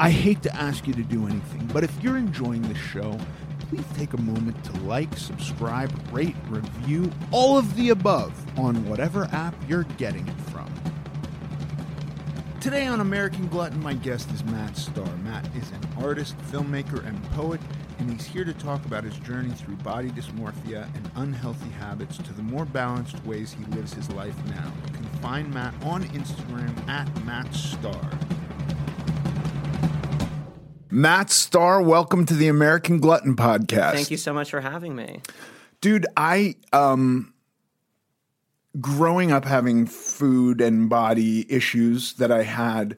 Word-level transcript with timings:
I 0.00 0.08
hate 0.08 0.42
to 0.44 0.56
ask 0.56 0.86
you 0.86 0.94
to 0.94 1.02
do 1.02 1.26
anything, 1.26 1.68
but 1.74 1.84
if 1.84 1.92
you're 2.02 2.16
enjoying 2.16 2.62
this 2.62 2.78
show, 2.78 3.18
please 3.68 3.84
take 3.98 4.14
a 4.14 4.20
moment 4.22 4.64
to 4.64 4.72
like, 4.80 5.14
subscribe, 5.14 5.92
rate, 6.10 6.36
review, 6.48 7.12
all 7.30 7.58
of 7.58 7.76
the 7.76 7.90
above 7.90 8.32
on 8.58 8.88
whatever 8.88 9.28
app 9.30 9.54
you're 9.68 9.84
getting 9.98 10.26
it 10.26 10.40
from. 10.50 10.72
Today 12.62 12.86
on 12.86 13.02
American 13.02 13.46
Glutton, 13.48 13.82
my 13.82 13.92
guest 13.92 14.30
is 14.30 14.42
Matt 14.42 14.74
Starr. 14.74 15.16
Matt 15.18 15.46
is 15.54 15.70
an 15.70 15.86
artist, 16.02 16.34
filmmaker, 16.50 17.06
and 17.06 17.22
poet, 17.32 17.60
and 17.98 18.10
he's 18.10 18.24
here 18.24 18.46
to 18.46 18.54
talk 18.54 18.82
about 18.86 19.04
his 19.04 19.18
journey 19.18 19.50
through 19.50 19.76
body 19.76 20.08
dysmorphia 20.12 20.88
and 20.94 21.10
unhealthy 21.16 21.68
habits 21.72 22.16
to 22.16 22.32
the 22.32 22.42
more 22.42 22.64
balanced 22.64 23.22
ways 23.26 23.52
he 23.52 23.66
lives 23.76 23.92
his 23.92 24.10
life 24.12 24.36
now. 24.46 24.72
You 24.86 24.94
can 24.94 25.04
find 25.20 25.52
Matt 25.52 25.74
on 25.82 26.04
Instagram 26.04 26.88
at 26.88 27.14
Matt 27.26 27.54
Starr. 27.54 28.10
Matt 30.90 31.30
Starr, 31.30 31.82
welcome 31.82 32.26
to 32.26 32.34
the 32.34 32.48
American 32.48 32.98
Glutton 32.98 33.36
podcast. 33.36 33.92
Thank 33.92 34.10
you 34.10 34.16
so 34.16 34.34
much 34.34 34.50
for 34.50 34.60
having 34.60 34.96
me. 34.96 35.20
Dude, 35.80 36.06
I 36.16 36.56
um 36.72 37.32
growing 38.80 39.32
up 39.32 39.44
having 39.44 39.86
food 39.86 40.60
and 40.60 40.88
body 40.88 41.50
issues 41.52 42.14
that 42.14 42.30
I 42.30 42.42
had, 42.42 42.96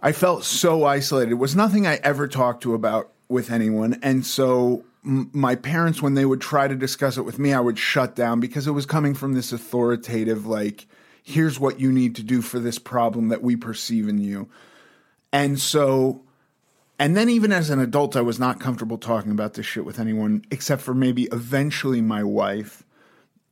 I 0.00 0.12
felt 0.12 0.44
so 0.44 0.84
isolated. 0.84 1.32
It 1.32 1.34
was 1.36 1.56
nothing 1.56 1.86
I 1.86 1.96
ever 1.96 2.28
talked 2.28 2.62
to 2.64 2.74
about 2.74 3.12
with 3.28 3.50
anyone. 3.50 3.98
And 4.02 4.24
so 4.24 4.84
m- 5.04 5.30
my 5.32 5.54
parents, 5.54 6.02
when 6.02 6.14
they 6.14 6.26
would 6.26 6.40
try 6.40 6.68
to 6.68 6.74
discuss 6.74 7.16
it 7.16 7.22
with 7.22 7.38
me, 7.38 7.52
I 7.52 7.60
would 7.60 7.78
shut 7.78 8.14
down 8.14 8.40
because 8.40 8.66
it 8.66 8.72
was 8.72 8.86
coming 8.86 9.14
from 9.14 9.32
this 9.32 9.52
authoritative, 9.52 10.46
like, 10.46 10.86
here's 11.22 11.58
what 11.58 11.80
you 11.80 11.90
need 11.90 12.14
to 12.16 12.22
do 12.22 12.42
for 12.42 12.58
this 12.58 12.78
problem 12.78 13.28
that 13.28 13.42
we 13.42 13.56
perceive 13.56 14.08
in 14.08 14.18
you. 14.18 14.48
And 15.32 15.58
so, 15.58 16.22
and 16.98 17.16
then 17.16 17.28
even 17.28 17.52
as 17.52 17.70
an 17.70 17.78
adult, 17.78 18.16
I 18.16 18.22
was 18.22 18.38
not 18.38 18.60
comfortable 18.60 18.98
talking 18.98 19.32
about 19.32 19.54
this 19.54 19.66
shit 19.66 19.84
with 19.84 19.98
anyone 19.98 20.44
except 20.50 20.82
for 20.82 20.94
maybe 20.94 21.24
eventually 21.24 22.00
my 22.00 22.22
wife, 22.22 22.84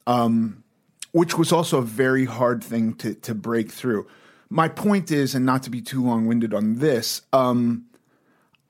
um, 0.07 0.65
which 1.13 1.37
was 1.37 1.53
also 1.53 1.79
a 1.79 1.83
very 1.83 2.25
hard 2.25 2.63
thing 2.65 2.95
to 2.95 3.15
to 3.15 3.35
break 3.35 3.71
through. 3.71 4.07
My 4.51 4.69
point 4.69 5.11
is, 5.11 5.35
and 5.35 5.45
not 5.45 5.63
to 5.65 5.71
be 5.71 5.81
too 5.81 6.05
long 6.05 6.27
winded 6.27 6.55
on 6.55 6.77
this, 6.77 7.23
um, 7.33 7.87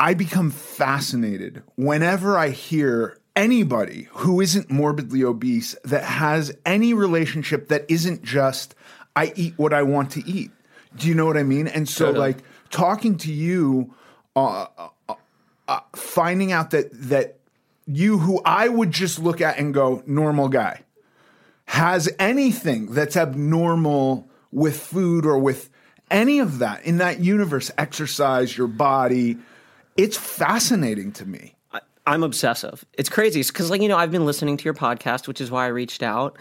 I 0.00 0.14
become 0.14 0.50
fascinated 0.50 1.62
whenever 1.76 2.36
I 2.36 2.50
hear 2.50 3.18
anybody 3.36 4.08
who 4.12 4.40
isn't 4.40 4.70
morbidly 4.70 5.24
obese 5.24 5.74
that 5.84 6.04
has 6.04 6.56
any 6.64 6.94
relationship 6.94 7.68
that 7.68 7.84
isn't 7.88 8.22
just 8.22 8.74
I 9.16 9.32
eat 9.36 9.54
what 9.56 9.72
I 9.72 9.82
want 9.82 10.10
to 10.12 10.28
eat. 10.28 10.50
Do 10.96 11.08
you 11.08 11.14
know 11.14 11.26
what 11.26 11.36
I 11.36 11.42
mean? 11.42 11.68
And 11.68 11.88
so, 11.88 12.06
Totally. 12.06 12.20
like 12.20 12.38
talking 12.70 13.16
to 13.18 13.32
you, 13.32 13.94
uh, 14.36 14.66
uh, 15.08 15.14
uh, 15.68 15.80
finding 15.94 16.52
out 16.52 16.70
that 16.70 16.88
that 16.92 17.38
you, 17.86 18.18
who 18.18 18.40
I 18.44 18.68
would 18.68 18.90
just 18.90 19.18
look 19.18 19.40
at 19.40 19.58
and 19.58 19.74
go 19.74 20.02
normal 20.06 20.48
guy, 20.48 20.82
has 21.66 22.08
anything 22.18 22.92
that's 22.92 23.16
abnormal 23.16 24.28
with 24.52 24.78
food 24.78 25.26
or 25.26 25.38
with 25.38 25.70
any 26.10 26.38
of 26.38 26.58
that 26.58 26.84
in 26.84 26.98
that 26.98 27.20
universe, 27.20 27.70
exercise, 27.76 28.56
your 28.56 28.68
body. 28.68 29.38
It's 29.96 30.16
fascinating 30.16 31.12
to 31.12 31.26
me. 31.26 31.54
I, 31.72 31.80
I'm 32.06 32.22
obsessive. 32.22 32.84
It's 32.94 33.08
crazy 33.08 33.42
because, 33.42 33.70
like, 33.70 33.82
you 33.82 33.88
know, 33.88 33.96
I've 33.96 34.10
been 34.12 34.26
listening 34.26 34.56
to 34.56 34.64
your 34.64 34.74
podcast, 34.74 35.28
which 35.28 35.40
is 35.40 35.50
why 35.50 35.64
I 35.64 35.68
reached 35.68 36.02
out. 36.02 36.36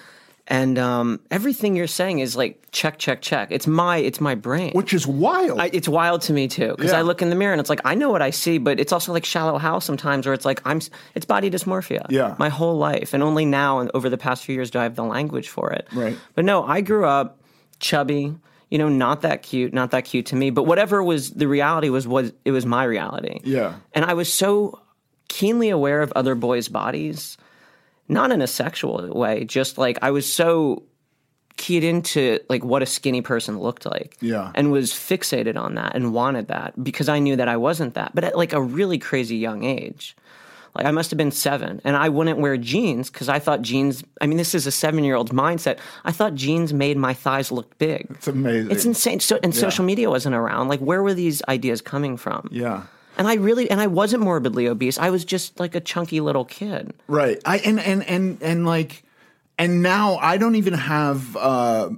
And 0.48 0.78
um, 0.78 1.22
everything 1.32 1.76
you're 1.78 1.88
saying 1.88 2.20
is 2.20 2.36
like 2.36 2.68
check, 2.72 2.98
check, 3.00 3.22
check. 3.22 3.48
It's 3.52 3.66
my, 3.66 3.98
it's 3.98 4.20
my 4.20 4.36
brain. 4.36 4.72
Which 4.74 4.94
is 4.94 5.08
wild. 5.08 5.58
I, 5.60 5.70
it's 5.72 5.88
wild 5.88 6.22
to 6.24 6.34
me 6.34 6.50
too 6.50 6.74
because 6.76 6.92
Yeah. 6.92 7.00
I 7.00 7.02
look 7.04 7.22
in 7.22 7.30
the 7.30 7.36
mirror 7.36 7.54
and 7.54 7.62
it's 7.62 7.70
like 7.70 7.80
I 7.86 7.96
know 7.96 8.10
what 8.12 8.22
I 8.22 8.30
see, 8.32 8.58
but 8.58 8.78
it's 8.80 8.92
also 8.92 9.14
like 9.14 9.24
Shallow 9.24 9.58
Hal 9.58 9.80
sometimes 9.80 10.26
where 10.26 10.34
it's 10.34 10.44
like 10.44 10.62
I'm. 10.66 10.82
It's 11.16 11.26
body 11.26 11.50
dysmorphia. 11.50 12.06
Yeah. 12.10 12.36
my 12.40 12.50
whole 12.50 12.78
life, 12.78 13.14
and 13.14 13.24
only 13.24 13.46
now 13.46 13.80
and 13.80 13.90
over 13.94 14.10
the 14.10 14.18
past 14.18 14.44
few 14.44 14.54
years 14.56 14.70
do 14.70 14.80
I 14.80 14.84
have 14.84 14.96
the 14.96 15.04
language 15.06 15.48
for 15.48 15.72
it. 15.72 15.88
Right. 15.94 16.18
But 16.36 16.44
no, 16.44 16.66
I 16.66 16.82
grew 16.82 17.06
up 17.06 17.40
chubby. 17.80 18.36
You 18.70 18.80
know, 18.80 18.90
not 18.90 19.22
that 19.22 19.44
cute, 19.44 19.72
not 19.72 19.92
that 19.92 20.04
cute 20.04 20.26
to 20.28 20.36
me. 20.36 20.50
But 20.50 20.64
whatever 20.64 21.02
was 21.04 21.30
the 21.32 21.48
reality 21.48 21.90
was 21.90 22.06
was 22.06 22.34
it 22.44 22.52
was 22.52 22.66
my 22.66 22.84
reality. 22.84 23.40
Yeah. 23.46 23.76
and 23.94 24.04
I 24.04 24.14
was 24.14 24.32
so 24.34 24.82
keenly 25.30 25.70
aware 25.70 26.02
of 26.02 26.12
other 26.16 26.36
boys' 26.36 26.68
bodies, 26.68 27.38
not 28.08 28.32
in 28.32 28.42
a 28.42 28.48
sexual 28.48 29.08
way, 29.14 29.46
just 29.46 29.78
like 29.78 29.98
I 30.02 30.12
was 30.12 30.32
so 30.32 30.84
keyed 31.56 31.84
into 31.84 32.40
like 32.50 32.64
what 32.66 32.82
a 32.82 32.86
skinny 32.86 33.22
person 33.22 33.60
looked 33.60 33.86
like 33.86 34.18
Yeah. 34.22 34.52
and 34.56 34.72
was 34.72 34.92
fixated 34.92 35.56
on 35.56 35.76
that 35.76 35.96
and 35.96 36.12
wanted 36.14 36.48
that 36.48 36.84
because 36.84 37.08
I 37.10 37.20
knew 37.20 37.36
that 37.36 37.48
I 37.48 37.58
wasn't 37.58 37.94
that. 37.94 38.14
But 38.16 38.24
at 38.24 38.36
like 38.38 38.54
a 38.54 38.62
really 38.62 38.98
crazy 38.98 39.36
young 39.38 39.64
age, 39.64 40.18
like 40.76 40.88
I 40.88 40.92
must 40.92 41.12
have 41.12 41.18
been 41.20 41.30
seven, 41.30 41.80
and 41.84 41.96
I 41.96 42.10
wouldn't 42.10 42.40
wear 42.40 42.58
jeans 42.58 43.12
because 43.12 43.30
I 43.30 43.38
thought 43.38 43.62
jeans. 43.62 44.04
I 44.20 44.26
mean, 44.26 44.38
this 44.38 44.56
is 44.56 44.66
a 44.66 44.72
seven-year-old's 44.72 45.32
mindset. 45.32 45.78
I 46.04 46.12
thought 46.12 46.34
jeans 46.34 46.74
made 46.74 46.98
my 46.98 47.14
thighs 47.14 47.52
look 47.52 47.78
big. 47.78 48.08
It's 48.10 48.28
amazing. 48.28 48.72
It's 48.72 48.84
insane. 48.84 49.20
So, 49.20 49.38
and 49.44 49.54
Yeah. 49.54 49.60
social 49.62 49.86
media 49.86 50.10
wasn't 50.10 50.34
around. 50.34 50.70
Like, 50.70 50.80
where 50.80 51.04
were 51.04 51.14
these 51.14 51.44
ideas 51.48 51.80
coming 51.82 52.18
from? 52.18 52.50
Yeah. 52.52 52.84
And 53.18 53.28
I 53.28 53.36
really, 53.36 53.70
and 53.70 53.80
I 53.80 53.88
wasn't 53.88 54.24
morbidly 54.24 54.68
obese. 54.68 54.98
I 54.98 55.10
was 55.10 55.24
just 55.24 55.60
like 55.60 55.76
a 55.76 55.80
chunky 55.80 56.20
little 56.20 56.46
kid. 56.46 56.94
Right. 57.08 57.40
I 57.46 57.60
and 57.60 57.80
and 57.80 58.04
and 58.08 58.42
and 58.42 58.66
like 58.66 59.04
and 59.58 59.82
now 59.82 60.16
I 60.16 60.38
don't 60.38 60.56
even 60.56 60.74
have 60.74 61.36
uh, 61.38 61.92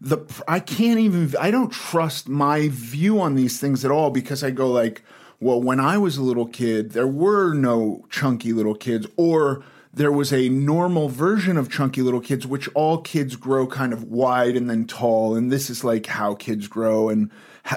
the 0.00 0.18
I 0.46 0.60
can't 0.60 1.00
even 1.00 1.34
I 1.40 1.50
don't 1.50 1.70
trust 1.70 2.28
my 2.28 2.68
view 2.68 3.20
on 3.20 3.34
these 3.34 3.60
things 3.60 3.84
at 3.84 3.90
all 3.90 4.10
because 4.10 4.44
I 4.44 4.50
go 4.50 4.70
like, 4.70 5.02
well, 5.40 5.60
when 5.60 5.80
I 5.80 5.98
was 5.98 6.16
a 6.16 6.22
little 6.22 6.46
kid, 6.46 6.92
there 6.92 7.06
were 7.06 7.52
no 7.54 8.04
chunky 8.10 8.52
little 8.52 8.76
kids, 8.76 9.06
or 9.16 9.64
there 9.92 10.12
was 10.12 10.32
a 10.32 10.48
normal 10.48 11.08
version 11.08 11.56
of 11.56 11.70
chunky 11.70 12.00
little 12.02 12.20
kids, 12.20 12.46
which 12.46 12.68
all 12.74 12.98
kids 12.98 13.36
grow 13.36 13.66
kind 13.66 13.92
of 13.92 14.04
wide 14.04 14.56
and 14.56 14.70
then 14.70 14.86
tall, 14.86 15.34
and 15.34 15.50
this 15.50 15.68
is 15.68 15.84
like 15.84 16.06
how 16.06 16.34
kids 16.34 16.68
grow. 16.68 17.08
And 17.08 17.30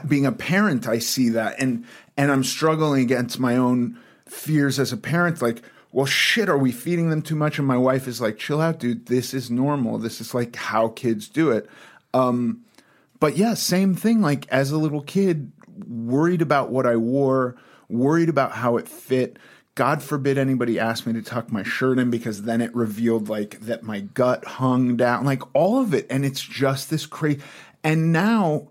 being 0.07 0.25
a 0.25 0.31
parent, 0.31 0.87
I 0.87 0.99
see 0.99 1.29
that, 1.29 1.59
and 1.59 1.85
and 2.17 2.31
I'm 2.31 2.43
struggling 2.43 3.03
against 3.03 3.39
my 3.39 3.57
own 3.57 3.99
fears 4.27 4.79
as 4.79 4.91
a 4.91 4.97
parent, 4.97 5.41
like 5.41 5.61
well, 5.95 6.05
shit, 6.05 6.49
are 6.49 6.57
we 6.57 6.73
feeding 6.73 7.09
them 7.09 7.21
too 7.21 7.37
much? 7.37 7.57
And 7.57 7.65
my 7.65 7.77
wife 7.77 8.05
is 8.05 8.19
like, 8.19 8.37
chill 8.37 8.59
out, 8.59 8.79
dude. 8.79 9.05
This 9.05 9.33
is 9.33 9.49
normal. 9.49 9.97
This 9.97 10.19
is 10.19 10.33
like 10.33 10.53
how 10.53 10.89
kids 10.89 11.29
do 11.29 11.51
it. 11.51 11.69
Um, 12.13 12.65
but 13.21 13.37
yeah, 13.37 13.53
same 13.53 13.95
thing. 13.95 14.19
Like 14.19 14.45
as 14.49 14.71
a 14.71 14.77
little 14.77 15.01
kid, 15.01 15.53
worried 15.87 16.41
about 16.41 16.69
what 16.69 16.85
I 16.85 16.97
wore, 16.97 17.55
worried 17.87 18.27
about 18.27 18.51
how 18.51 18.75
it 18.75 18.89
fit. 18.89 19.39
God 19.75 20.03
forbid 20.03 20.37
anybody 20.37 20.79
asked 20.79 21.07
me 21.07 21.13
to 21.13 21.21
tuck 21.21 21.49
my 21.49 21.63
shirt 21.63 21.97
in 21.97 22.09
because 22.09 22.41
then 22.41 22.59
it 22.59 22.75
revealed 22.75 23.29
like 23.29 23.61
that 23.61 23.83
my 23.83 24.01
gut 24.01 24.43
hung 24.43 24.97
down, 24.97 25.23
like 25.23 25.43
all 25.55 25.79
of 25.79 25.93
it. 25.93 26.07
And 26.09 26.25
it's 26.25 26.41
just 26.41 26.89
this 26.89 27.05
crazy. 27.05 27.39
And 27.85 28.11
now 28.11 28.67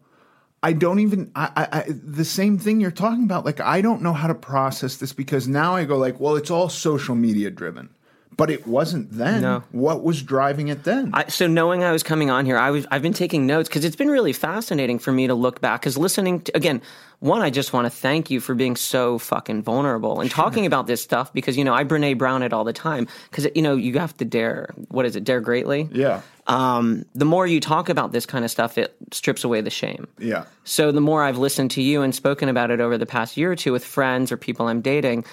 I 0.65 0.73
don't 0.73 1.01
even 1.01 1.31
I, 1.35 1.51
I, 1.55 1.79
I, 1.81 1.85
the 1.91 2.25
same 2.25 2.59
thing 2.59 2.81
you're 2.81 2.91
talking 2.91 3.25
about. 3.25 3.45
Like 3.45 3.61
I 3.61 3.83
don't 3.83 4.01
know 4.01 4.15
how 4.15 4.29
to 4.29 4.35
process 4.35 4.97
this 4.97 5.13
because 5.13 5.47
now 5.47 5.77
I 5.77 5.85
go 5.85 5.99
like, 5.99 6.19
well, 6.19 6.37
it's 6.37 6.51
all 6.51 6.71
social 6.71 7.15
media 7.15 7.51
driven, 7.51 7.91
but 8.37 8.51
it 8.51 8.67
wasn't 8.67 9.11
then. 9.13 9.43
No. 9.43 9.63
What 9.73 10.03
was 10.03 10.23
driving 10.23 10.69
it 10.69 10.85
then? 10.85 11.11
I, 11.15 11.27
so 11.29 11.47
knowing 11.47 11.85
I 11.85 11.93
was 11.93 12.03
coming 12.03 12.31
on 12.31 12.47
here, 12.47 12.57
I 12.59 12.71
was 12.71 12.87
I've 12.91 13.03
been 13.03 13.13
taking 13.13 13.47
notes 13.47 13.69
because 13.69 13.85
it's 13.85 13.97
been 13.97 14.11
really 14.11 14.33
fascinating 14.33 14.99
for 14.99 15.13
me 15.13 15.27
to 15.27 15.35
look 15.35 15.61
back. 15.61 15.81
Because 15.83 15.97
listening 15.97 16.41
to, 16.43 16.57
again, 16.57 16.83
one, 17.21 17.41
I 17.43 17.51
just 17.51 17.73
want 17.73 17.87
to 17.87 17.91
thank 17.91 18.31
you 18.31 18.41
for 18.41 18.55
being 18.55 18.77
so 18.77 19.19
fucking 19.19 19.63
vulnerable 19.63 20.21
and 20.21 20.31
talking 20.31 20.67
about 20.67 20.87
this 20.87 21.03
stuff 21.03 21.33
because 21.33 21.57
you 21.57 21.65
know 21.65 21.73
I 21.75 21.85
Brene 21.85 22.19
Brown 22.19 22.43
it 22.43 22.53
all 22.53 22.65
the 22.65 22.73
time 22.73 23.07
because 23.31 23.47
you 23.55 23.63
know 23.63 23.77
you 23.77 23.99
have 23.99 24.17
to 24.19 24.25
dare. 24.25 24.71
What 24.89 25.07
is 25.07 25.17
it? 25.17 25.25
Dare 25.25 25.41
greatly. 25.41 25.89
yeah, 25.93 26.21
Um, 26.47 27.05
the 27.15 27.25
more 27.25 27.47
you 27.47 27.61
talk 27.61 27.89
about 27.89 28.13
this 28.13 28.27
kind 28.27 28.45
of 28.45 28.51
stuff, 28.51 28.77
it 28.77 28.95
strips 29.13 29.45
away 29.45 29.61
the 29.63 29.71
shame. 29.71 30.09
yeah, 30.19 30.45
So 30.65 30.93
the 30.93 31.01
more 31.01 31.23
I've 31.23 31.39
listened 31.39 31.71
to 31.73 31.83
you 31.83 32.03
and 32.03 32.15
spoken 32.15 32.49
about 32.49 32.71
it 32.71 32.81
over 32.81 32.99
the 32.99 33.07
past 33.07 33.37
year 33.37 33.51
or 33.53 33.57
two 33.57 33.73
with 33.73 33.85
friends 33.85 34.31
or 34.31 34.37
people 34.37 34.67
I'm 34.69 34.81
dating, 34.83 35.25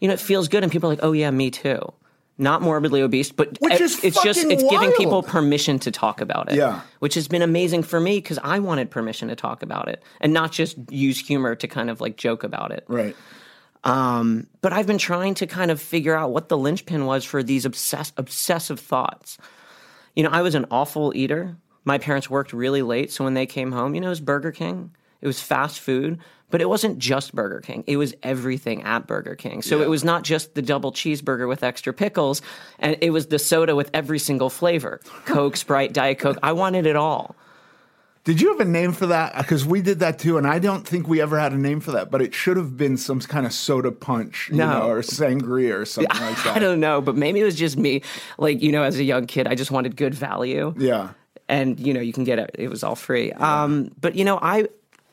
you 0.00 0.08
know, 0.08 0.14
it 0.14 0.20
feels 0.20 0.48
good, 0.48 0.62
and 0.62 0.70
people 0.72 0.88
are 0.90 0.92
like, 0.94 1.04
"Oh 1.04 1.12
yeah, 1.12 1.30
me 1.30 1.50
too." 1.50 1.80
Not 2.40 2.62
morbidly 2.62 3.02
obese, 3.02 3.30
but 3.30 3.58
Which 3.60 3.80
is 3.80 4.02
it's 4.02 4.22
just 4.22 4.44
it's 4.44 4.62
giving 4.70 4.92
people 4.92 5.22
permission 5.22 5.78
to 5.80 5.90
talk 5.90 6.20
about 6.22 6.50
it. 6.50 6.56
Yeah. 6.56 6.80
which 7.00 7.14
has 7.14 7.28
been 7.28 7.42
amazing 7.42 7.82
for 7.82 8.00
me 8.00 8.16
because 8.16 8.38
I 8.42 8.58
wanted 8.60 8.90
permission 8.90 9.28
to 9.28 9.36
talk 9.36 9.62
about 9.62 9.88
it 9.88 10.02
and 10.20 10.32
not 10.32 10.50
just 10.50 10.76
use 10.90 11.20
humor 11.20 11.54
to 11.54 11.68
kind 11.68 11.90
of 11.90 12.00
like 12.00 12.16
joke 12.16 12.42
about 12.42 12.72
it. 12.72 12.84
right. 12.88 13.14
Um, 13.84 14.46
but 14.60 14.72
I've 14.72 14.86
been 14.86 14.98
trying 14.98 15.34
to 15.34 15.46
kind 15.46 15.70
of 15.70 15.80
figure 15.80 16.14
out 16.14 16.32
what 16.32 16.48
the 16.48 16.58
linchpin 16.58 17.06
was 17.06 17.24
for 17.24 17.42
these 17.42 17.64
obsess- 17.64 18.12
obsessive 18.18 18.78
thoughts. 18.80 19.38
You 20.14 20.22
know, 20.22 20.30
I 20.30 20.42
was 20.42 20.54
an 20.54 20.66
awful 20.70 21.12
eater. 21.16 21.56
My 21.84 21.96
parents 21.96 22.28
worked 22.28 22.52
really 22.52 22.82
late, 22.82 23.10
so 23.10 23.24
when 23.24 23.32
they 23.34 23.46
came 23.46 23.72
home, 23.72 23.94
you 23.94 24.00
know, 24.02 24.08
it 24.08 24.10
was 24.10 24.20
Burger 24.20 24.52
King. 24.52 24.90
It 25.22 25.26
was 25.26 25.40
fast 25.40 25.80
food, 25.80 26.18
but 26.50 26.60
it 26.60 26.68
wasn't 26.68 26.98
just 26.98 27.34
Burger 27.34 27.60
King. 27.60 27.84
It 27.86 27.96
was 27.96 28.14
everything 28.22 28.82
at 28.82 29.06
Burger 29.06 29.34
King. 29.34 29.62
So 29.62 29.80
it 29.82 29.88
was 29.88 30.04
not 30.04 30.24
just 30.24 30.54
the 30.54 30.62
double 30.62 30.92
cheeseburger 30.92 31.48
with 31.48 31.62
extra 31.62 31.92
pickles, 31.92 32.42
and 32.78 32.96
it 33.00 33.10
was 33.10 33.26
the 33.28 33.38
soda 33.38 33.74
with 33.76 33.90
every 33.94 34.18
single 34.18 34.50
flavor 34.50 35.00
Coke, 35.26 35.56
Sprite, 35.56 35.92
Diet 35.92 36.18
Coke. 36.18 36.38
I 36.42 36.52
wanted 36.52 36.86
it 36.86 36.96
all. 36.96 37.34
Did 38.22 38.38
you 38.40 38.48
have 38.50 38.60
a 38.60 38.66
name 38.70 38.92
for 38.92 39.06
that? 39.06 39.34
Because 39.38 39.64
we 39.64 39.80
did 39.80 40.00
that 40.00 40.18
too, 40.18 40.36
and 40.36 40.46
I 40.46 40.58
don't 40.58 40.86
think 40.86 41.08
we 41.08 41.22
ever 41.22 41.38
had 41.40 41.52
a 41.52 41.56
name 41.58 41.80
for 41.80 41.92
that. 41.92 42.10
But 42.10 42.20
it 42.20 42.34
should 42.34 42.58
have 42.58 42.76
been 42.76 42.98
some 42.98 43.18
kind 43.20 43.46
of 43.46 43.52
soda 43.52 43.90
punch, 43.90 44.50
you 44.50 44.56
No. 44.58 44.66
know, 44.80 44.88
or 44.90 45.00
sangria 45.00 45.74
or 45.80 45.86
something 45.86 46.20
like 46.20 46.36
that. 46.44 46.54
I 46.56 46.58
don't 46.58 46.80
know, 46.80 47.00
but 47.00 47.16
maybe 47.16 47.40
it 47.40 47.44
was 47.44 47.56
just 47.56 47.78
me. 47.78 48.02
Like, 48.36 48.60
you 48.60 48.72
know, 48.72 48.82
as 48.82 48.98
a 48.98 49.04
young 49.04 49.26
kid, 49.26 49.46
I 49.46 49.54
just 49.54 49.70
wanted 49.70 49.96
good 49.96 50.14
value. 50.14 50.74
Yeah, 50.76 51.10
and 51.48 51.80
you 51.80 51.92
know 51.94 52.00
you 52.00 52.12
can 52.12 52.22
get 52.24 52.38
it 52.38 52.50
it 52.54 52.68
was 52.68 52.84
all 52.84 52.94
free 52.94 53.32
um 53.32 53.90
but 54.00 54.14
you 54.14 54.24
know 54.24 54.38
i 54.40 54.68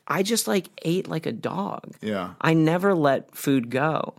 i 0.07 0.23
just 0.23 0.47
like 0.47 0.69
ate 0.83 1.07
like 1.07 1.25
a 1.25 1.31
dog 1.31 1.93
Yeah. 2.01 2.33
i 2.41 2.53
never 2.53 2.93
let 2.95 3.35
food 3.35 3.69
go 3.69 4.13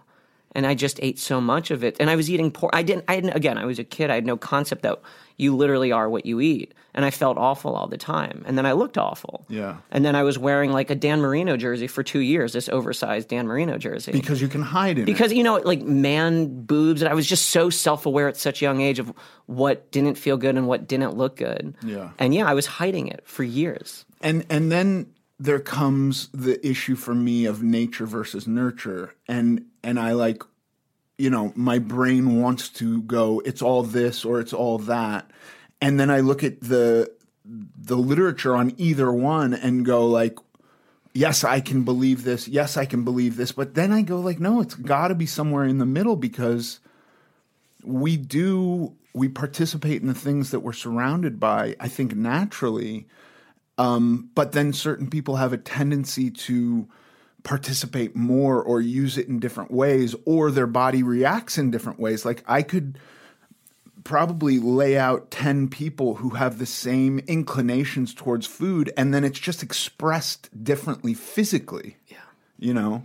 and 0.53 0.67
i 0.67 0.75
just 0.75 0.99
ate 1.03 1.19
so 1.19 1.41
much 1.41 1.71
of 1.71 1.85
it 1.85 1.97
and 2.01 2.09
i 2.11 2.17
was 2.17 2.31
eating 2.31 2.51
poor 2.51 2.71
i 2.73 2.83
didn't 2.83 3.05
i 3.09 3.15
didn't 3.17 3.35
again 3.37 3.59
i 3.59 3.65
was 3.65 3.79
a 3.79 3.85
kid 3.85 4.11
i 4.11 4.15
had 4.15 4.27
no 4.27 4.37
concept 4.37 4.83
that 4.83 4.99
you 5.37 5.55
literally 5.55 5.93
are 5.93 6.09
what 6.11 6.27
you 6.27 6.41
eat 6.41 6.75
and 6.95 7.05
i 7.05 7.11
felt 7.11 7.37
awful 7.39 7.75
all 7.77 7.87
the 7.87 7.97
time 7.99 8.43
and 8.47 8.57
then 8.59 8.67
i 8.67 8.73
looked 8.73 8.97
awful 8.99 9.45
Yeah. 9.49 9.77
and 9.91 10.05
then 10.05 10.17
i 10.17 10.23
was 10.23 10.39
wearing 10.39 10.73
like 10.73 10.91
a 10.91 10.95
dan 10.95 11.21
marino 11.21 11.57
jersey 11.57 11.87
for 11.87 12.03
two 12.03 12.21
years 12.21 12.53
this 12.55 12.69
oversized 12.69 13.29
dan 13.29 13.47
marino 13.47 13.79
jersey 13.79 14.11
because 14.13 14.41
you 14.43 14.49
can 14.49 14.63
hide 14.63 14.99
in 14.99 15.05
because 15.05 15.31
it. 15.33 15.37
you 15.37 15.45
know 15.45 15.57
like 15.57 15.83
man 15.83 16.63
boobs 16.65 17.03
and 17.03 17.09
i 17.11 17.15
was 17.15 17.27
just 17.27 17.51
so 17.51 17.71
self-aware 17.71 18.27
at 18.29 18.37
such 18.37 18.63
a 18.63 18.65
young 18.65 18.81
age 18.81 18.99
of 18.99 19.13
what 19.47 19.91
didn't 19.93 20.17
feel 20.17 20.37
good 20.37 20.57
and 20.57 20.67
what 20.67 20.89
didn't 20.89 21.15
look 21.17 21.37
good 21.37 21.75
Yeah. 21.85 22.11
and 22.19 22.35
yeah 22.35 22.47
i 22.47 22.55
was 22.55 22.67
hiding 22.67 23.07
it 23.09 23.21
for 23.27 23.45
years 23.45 24.05
and 24.23 24.45
and 24.51 24.73
then 24.73 25.07
there 25.39 25.61
comes 25.61 26.29
the 26.33 26.65
issue 26.67 26.97
for 26.97 27.15
me 27.15 27.45
of 27.45 27.63
nature 27.63 28.07
versus 28.07 28.47
nurture. 28.47 29.15
And 29.27 29.67
and 29.83 29.99
i 29.99 30.13
like 30.13 30.43
you 31.17 31.31
know 31.31 31.53
my 31.55 31.79
brain 31.79 32.41
wants 32.41 32.69
to 32.69 33.03
go 33.03 33.41
it's 33.45 33.63
all 33.63 33.83
this 33.83 34.25
or 34.25 34.41
it's 34.41 34.53
all 34.53 34.79
that. 34.79 35.31
And 35.81 35.99
then 35.99 36.11
i 36.11 36.21
look 36.21 36.43
at 36.43 36.61
the 36.61 37.11
the 37.45 37.97
literature 37.97 38.55
on 38.55 38.75
either 38.77 39.13
one 39.13 39.55
and 39.55 39.85
go 39.85 40.07
like 40.07 40.39
yes 41.15 41.45
i 41.45 41.61
can 41.61 41.85
believe 41.85 42.25
this. 42.25 42.49
Yes 42.49 42.77
i 42.77 42.85
can 42.85 43.05
believe 43.05 43.37
this. 43.37 43.53
But 43.53 43.75
then 43.75 43.93
i 43.93 44.03
go 44.03 44.21
like 44.21 44.41
no 44.41 44.61
it's 44.61 44.75
got 44.75 45.09
to 45.09 45.15
be 45.15 45.27
somewhere 45.27 45.65
in 45.65 45.79
the 45.79 45.87
middle 45.87 46.17
because 46.17 46.81
we 47.85 48.17
do 48.17 48.95
we 49.15 49.29
participate 49.29 50.03
in 50.03 50.09
the 50.09 50.15
things 50.15 50.51
that 50.51 50.61
we're 50.61 50.73
surrounded 50.73 51.41
by 51.41 51.75
i 51.81 51.89
think 51.89 52.15
naturally 52.15 53.07
um, 53.79 54.29
but 54.35 54.53
then 54.53 54.73
certain 54.73 55.09
people 55.09 55.37
have 55.37 55.53
a 55.53 55.59
tendency 55.59 56.31
to 56.31 56.89
participate 57.45 58.17
more 58.17 58.63
or 58.63 58.81
use 58.81 59.17
it 59.17 59.29
in 59.29 59.39
different 59.39 59.71
ways 59.71 60.15
or 60.27 60.51
their 60.51 60.67
body 60.67 61.03
reacts 61.03 61.57
in 61.57 61.71
different 61.71 61.99
ways. 61.99 62.25
Like 62.25 62.43
i 62.47 62.63
could 62.63 62.99
probably 64.05 64.59
lay 64.59 64.97
out 64.97 65.31
10 65.31 65.69
people 65.69 66.17
who 66.17 66.31
have 66.31 66.59
the 66.59 66.67
same 66.67 67.19
inclinations 67.21 68.15
towards 68.15 68.47
food 68.47 68.93
and 68.97 69.13
then 69.15 69.23
it's 69.23 69.39
just 69.39 69.63
expressed 69.63 70.49
differently 70.65 71.15
physically 71.15 71.97
yeah. 72.09 72.17
you 72.59 72.75
know? 72.75 73.05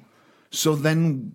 So 0.49 0.75
then 0.75 1.31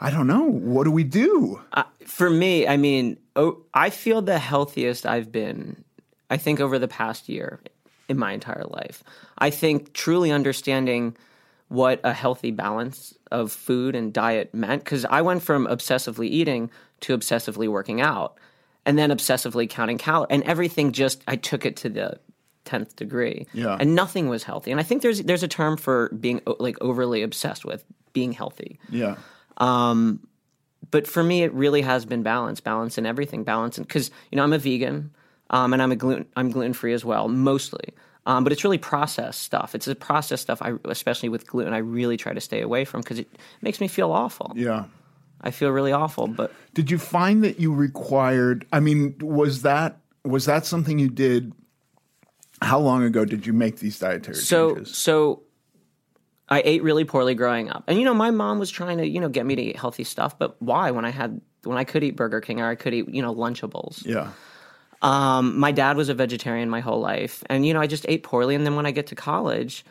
i 0.00 0.10
don't 0.10 0.26
know. 0.26 0.44
What 0.44 0.84
do 0.84 0.90
we 0.90 1.04
do? 1.04 1.62
For 2.04 2.28
me 2.28 2.66
i 2.66 2.76
mean 2.76 3.18
oh, 3.36 3.62
i 3.72 3.90
feel 3.90 4.22
the 4.22 4.38
healthiest 4.38 5.06
i've 5.06 5.30
been 5.30 5.84
i 6.30 6.36
think 6.36 6.60
over 6.60 6.78
the 6.78 6.88
past 6.88 7.28
year 7.28 7.60
in 8.08 8.18
my 8.18 8.32
entire 8.32 8.64
life. 8.68 9.02
I 9.38 9.50
think 9.50 9.92
truly 9.92 10.30
understanding 10.30 11.16
what 11.68 12.00
a 12.04 12.12
healthy 12.12 12.50
balance 12.50 13.14
of 13.32 13.50
food 13.50 13.96
and 13.96 14.12
diet 14.12 14.54
meant 14.54 14.84
because 14.84 15.04
i 15.06 15.20
went 15.20 15.42
from 15.42 15.66
obsessively 15.66 16.26
eating 16.26 16.70
to 17.00 17.16
obsessively 17.16 17.68
working 17.68 18.00
out 18.00 18.38
and 18.84 18.96
then 18.96 19.10
obsessively 19.10 19.68
counting 19.68 19.98
calories 19.98 20.28
and 20.30 20.44
everything 20.44 20.92
just 20.92 21.24
i 21.26 21.34
took 21.34 21.66
it 21.66 21.74
to 21.74 21.88
the 21.88 22.20
10th 22.66 22.96
degree. 22.96 23.46
Yeah. 23.54 23.76
and 23.78 23.94
nothing 23.94 24.28
was 24.28 24.42
healthy. 24.44 24.70
And 24.70 24.80
i 24.80 24.82
think 24.82 25.02
there's 25.02 25.22
there's 25.22 25.42
a 25.42 25.48
term 25.48 25.76
for 25.76 26.10
being 26.10 26.40
like 26.58 26.76
overly 26.80 27.22
obsessed 27.22 27.64
with 27.64 27.84
being 28.12 28.32
healthy. 28.32 28.78
Yeah. 28.90 29.16
Um 29.56 30.26
but 30.90 31.06
for 31.06 31.24
me, 31.24 31.42
it 31.42 31.52
really 31.52 31.82
has 31.82 32.04
been 32.04 32.22
balance, 32.22 32.60
balance 32.60 32.96
in 32.96 33.06
everything, 33.06 33.42
balance, 33.44 33.76
and 33.76 33.86
because 33.86 34.10
you 34.30 34.36
know 34.36 34.44
I'm 34.44 34.52
a 34.52 34.58
vegan, 34.58 35.10
um, 35.50 35.72
and 35.72 35.82
I'm 35.82 35.92
a 35.92 35.96
gluten, 35.96 36.26
I'm 36.36 36.50
gluten 36.50 36.72
free 36.72 36.92
as 36.92 37.04
well, 37.04 37.28
mostly. 37.28 37.94
Um, 38.26 38.42
but 38.42 38.52
it's 38.52 38.64
really 38.64 38.78
processed 38.78 39.42
stuff. 39.42 39.74
It's 39.74 39.86
the 39.86 39.94
processed 39.94 40.42
stuff, 40.42 40.60
I, 40.60 40.74
especially 40.86 41.28
with 41.28 41.46
gluten, 41.46 41.72
I 41.72 41.78
really 41.78 42.16
try 42.16 42.32
to 42.32 42.40
stay 42.40 42.60
away 42.60 42.84
from 42.84 43.00
because 43.00 43.20
it 43.20 43.28
makes 43.62 43.80
me 43.80 43.86
feel 43.86 44.10
awful. 44.10 44.52
yeah 44.56 44.86
I 45.40 45.50
feel 45.50 45.70
really 45.70 45.92
awful. 45.92 46.26
But 46.26 46.52
Did 46.74 46.90
you 46.90 46.98
find 46.98 47.44
that 47.44 47.60
you 47.60 47.72
required? 47.72 48.66
I 48.72 48.80
mean, 48.80 49.14
was 49.20 49.62
that 49.62 49.98
was 50.24 50.46
that 50.46 50.66
something 50.66 50.98
you 50.98 51.08
did? 51.08 51.52
How 52.62 52.78
long 52.78 53.02
ago 53.02 53.24
did 53.24 53.46
you 53.46 53.52
make 53.52 53.78
these 53.78 53.98
dietary 53.98 54.36
so 54.36 54.74
changes? 54.74 54.96
so 54.96 55.42
I 56.48 56.62
ate 56.64 56.82
really 56.82 57.04
poorly 57.04 57.34
growing 57.34 57.70
up, 57.70 57.84
and 57.86 57.98
you 57.98 58.04
know 58.04 58.14
my 58.14 58.30
mom 58.30 58.58
was 58.58 58.70
trying 58.70 58.98
to 58.98 59.06
you 59.06 59.20
know 59.20 59.28
get 59.28 59.46
me 59.46 59.54
to 59.56 59.62
eat 59.62 59.76
healthy 59.76 60.04
stuff, 60.04 60.38
but 60.38 60.60
why 60.60 60.90
when 60.90 61.04
I 61.04 61.10
had 61.10 61.40
when 61.64 61.76
I 61.76 61.84
could 61.84 62.02
eat 62.02 62.16
Burger 62.16 62.40
King 62.40 62.60
or 62.60 62.68
I 62.68 62.74
could 62.74 62.94
eat 62.94 63.08
you 63.08 63.22
know 63.22 63.34
Lunchables. 63.34 64.04
Yeah, 64.06 64.30
Um, 65.02 65.58
my 65.58 65.72
dad 65.72 65.96
was 65.96 66.08
a 66.08 66.14
vegetarian 66.14 66.70
my 66.70 66.80
whole 66.80 67.00
life, 67.00 67.42
and 67.48 67.66
you 67.66 67.74
know 67.74 67.80
I 67.80 67.86
just 67.86 68.06
ate 68.08 68.22
poorly. 68.22 68.54
And 68.54 68.64
then 68.66 68.76
when 68.76 68.86
I 68.86 68.90
get 68.90 69.06
to 69.08 69.14
college, 69.14 69.84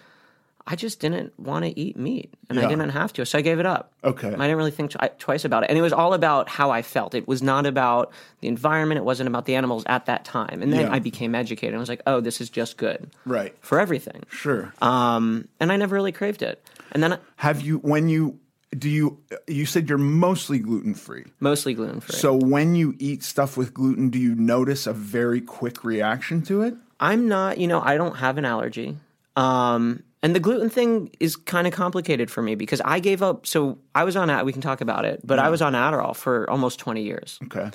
I 0.68 0.76
just 0.76 1.00
didn't 1.00 1.40
want 1.40 1.64
to 1.64 1.80
eat 1.80 1.96
meat 1.96 2.34
and 2.50 2.58
Yeah. 2.58 2.66
I 2.66 2.70
didn't 2.70 2.90
have 2.90 3.14
to. 3.14 3.26
So 3.26 3.38
I 3.38 3.42
gave 3.42 3.60
it 3.60 3.68
up. 3.68 3.92
Okay. 4.04 4.30
I 4.30 4.32
didn't 4.32 4.58
really 4.58 4.72
think 4.72 4.90
twi- 4.92 5.12
twice 5.20 5.46
about 5.46 5.64
it. 5.64 5.70
And 5.70 5.78
it 5.78 5.84
was 5.84 5.94
all 5.94 6.16
about 6.16 6.50
how 6.50 6.72
I 6.72 6.82
felt. 6.82 7.14
It 7.14 7.28
was 7.28 7.44
not 7.44 7.68
about 7.68 8.12
the 8.40 8.48
environment. 8.48 8.98
It 8.98 9.04
wasn't 9.04 9.28
about 9.30 9.46
the 9.46 9.54
animals 9.54 9.84
at 9.86 10.08
that 10.08 10.26
time. 10.26 10.64
And 10.64 10.74
then 10.74 10.88
Yeah. 10.88 10.92
I 10.94 10.98
became 10.98 11.36
educated. 11.36 11.76
I 11.76 11.78
was 11.78 11.88
like, 11.88 12.02
oh, 12.08 12.20
this 12.20 12.42
is 12.42 12.50
just 12.50 12.78
good. 12.78 13.12
Right. 13.28 13.54
For 13.62 13.80
everything. 13.80 14.24
Sure. 14.32 14.74
Um, 14.82 15.48
and 15.60 15.72
I 15.72 15.78
never 15.78 15.94
really 15.94 16.12
craved 16.12 16.42
it. 16.42 16.60
And 16.94 17.04
then 17.04 17.14
I- 17.14 17.20
Have 17.36 17.62
you 17.62 17.78
when 17.78 18.10
you 18.10 18.40
do 18.78 18.90
you 18.90 19.20
you 19.48 19.66
said 19.66 19.88
you're 19.90 19.98
mostly 19.98 20.60
gluten 20.60 20.94
free. 20.94 21.26
mostly 21.40 21.74
gluten 21.74 22.00
free. 22.02 22.16
So 22.16 22.34
when 22.36 22.76
you 22.76 22.96
eat 23.00 23.24
stuff 23.24 23.58
with 23.58 23.74
gluten, 23.74 24.10
do 24.10 24.20
you 24.20 24.36
notice 24.36 24.88
a 24.88 24.94
very 24.94 25.42
quick 25.42 25.84
reaction 25.84 26.42
to 26.44 26.62
it? 26.62 26.76
I'm 27.00 27.28
not, 27.28 27.58
you 27.58 27.68
know, 27.68 27.82
I 27.82 27.98
don't 27.98 28.16
have 28.18 28.38
an 28.38 28.46
allergy. 28.46 28.98
Um, 29.36 30.04
and 30.24 30.34
the 30.36 30.40
gluten 30.40 30.70
thing 30.70 31.12
is 31.20 31.36
kind 31.36 31.68
of 31.68 31.74
complicated 31.74 32.32
for 32.32 32.42
me 32.42 32.56
because 32.56 32.82
I 32.86 33.00
gave 33.00 33.22
up. 33.22 33.46
So 33.46 33.78
I 33.94 34.04
was 34.04 34.16
on, 34.16 34.46
we 34.46 34.54
can 34.54 34.62
talk 34.62 34.82
about 34.82 35.06
it, 35.06 35.20
but 35.24 35.38
I 35.40 35.50
was 35.50 35.62
on 35.62 35.74
Adderall 35.74 36.16
for 36.16 36.50
almost 36.50 36.80
20 36.80 37.04
years 37.04 37.38
Okay. 37.46 37.70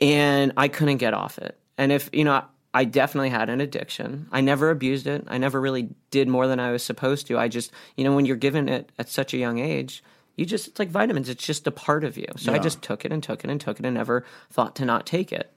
and 0.00 0.52
I 0.56 0.68
couldn't 0.68 0.96
get 0.96 1.14
off 1.14 1.38
it. 1.38 1.58
And 1.78 1.92
if, 1.92 2.08
you 2.12 2.24
know, 2.24 2.42
I 2.72 2.84
definitely 2.84 3.28
had 3.30 3.48
an 3.50 3.60
addiction. 3.60 4.26
I 4.32 4.40
never 4.40 4.70
abused 4.70 5.06
it. 5.06 5.24
I 5.28 5.38
never 5.38 5.60
really 5.60 5.90
did 6.10 6.26
more 6.26 6.48
than 6.48 6.58
I 6.58 6.72
was 6.72 6.82
supposed 6.82 7.28
to. 7.28 7.38
I 7.38 7.46
just, 7.46 7.70
you 7.96 8.02
know, 8.02 8.14
when 8.16 8.24
you're 8.26 8.34
given 8.36 8.68
it 8.68 8.90
at 8.98 9.08
such 9.08 9.32
a 9.32 9.36
young 9.36 9.60
age, 9.60 10.02
you 10.36 10.44
just, 10.44 10.68
it's 10.68 10.78
like 10.78 10.90
vitamins, 10.90 11.28
it's 11.28 11.44
just 11.44 11.66
a 11.66 11.70
part 11.70 12.04
of 12.04 12.16
you. 12.16 12.26
So 12.36 12.52
I 12.52 12.58
just 12.58 12.82
took 12.82 13.04
it 13.04 13.12
and 13.12 13.22
took 13.22 13.44
it 13.44 13.50
and 13.50 13.60
took 13.60 13.78
it 13.78 13.86
and 13.86 13.94
never 13.94 14.24
thought 14.50 14.76
to 14.76 14.84
not 14.84 15.06
take 15.06 15.32
it. 15.32 15.52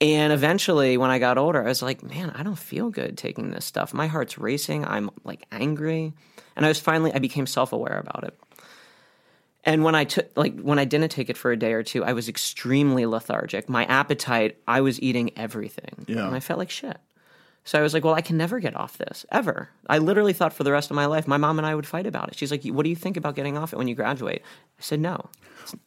And 0.00 0.32
eventually, 0.32 0.96
when 0.96 1.10
I 1.10 1.18
got 1.18 1.38
older, 1.38 1.62
I 1.62 1.68
was 1.68 1.82
like, 1.82 2.02
man, 2.02 2.30
I 2.30 2.42
don't 2.44 2.58
feel 2.58 2.90
good 2.90 3.18
taking 3.18 3.50
this 3.50 3.64
stuff. 3.64 3.92
My 3.92 4.06
heart's 4.06 4.38
racing. 4.38 4.84
I'm 4.84 5.10
like 5.24 5.44
angry. 5.50 6.12
And 6.54 6.64
I 6.64 6.68
was 6.68 6.78
finally, 6.78 7.12
I 7.12 7.18
became 7.18 7.46
self 7.46 7.72
aware 7.72 7.98
about 7.98 8.24
it. 8.24 8.38
And 9.64 9.82
when 9.82 9.96
I 9.96 10.04
took, 10.04 10.30
like, 10.36 10.58
when 10.60 10.78
I 10.78 10.84
didn't 10.84 11.10
take 11.10 11.30
it 11.30 11.36
for 11.36 11.50
a 11.50 11.56
day 11.56 11.72
or 11.72 11.82
two, 11.82 12.04
I 12.04 12.12
was 12.12 12.28
extremely 12.28 13.06
lethargic. 13.06 13.68
My 13.68 13.84
appetite, 13.86 14.58
I 14.68 14.82
was 14.82 15.02
eating 15.02 15.36
everything. 15.36 16.06
Yeah. 16.06 16.26
And 16.26 16.34
I 16.34 16.40
felt 16.40 16.58
like 16.58 16.70
shit. 16.70 16.96
So 17.68 17.78
I 17.78 17.82
was 17.82 17.92
like, 17.92 18.02
well, 18.02 18.14
I 18.14 18.22
can 18.22 18.38
never 18.38 18.60
get 18.60 18.74
off 18.74 18.96
this, 18.96 19.26
ever. 19.30 19.68
I 19.88 19.98
literally 19.98 20.32
thought 20.32 20.54
for 20.54 20.64
the 20.64 20.72
rest 20.72 20.90
of 20.90 20.94
my 20.94 21.04
life, 21.04 21.28
my 21.28 21.36
mom 21.36 21.58
and 21.58 21.66
I 21.66 21.74
would 21.74 21.86
fight 21.86 22.06
about 22.06 22.28
it. 22.28 22.38
She's 22.38 22.50
like, 22.50 22.64
what 22.64 22.82
do 22.82 22.88
you 22.88 22.96
think 22.96 23.18
about 23.18 23.34
getting 23.36 23.58
off 23.58 23.74
it 23.74 23.76
when 23.76 23.86
you 23.86 23.94
graduate? 23.94 24.40
I 24.40 24.82
said, 24.82 25.00
no. 25.00 25.28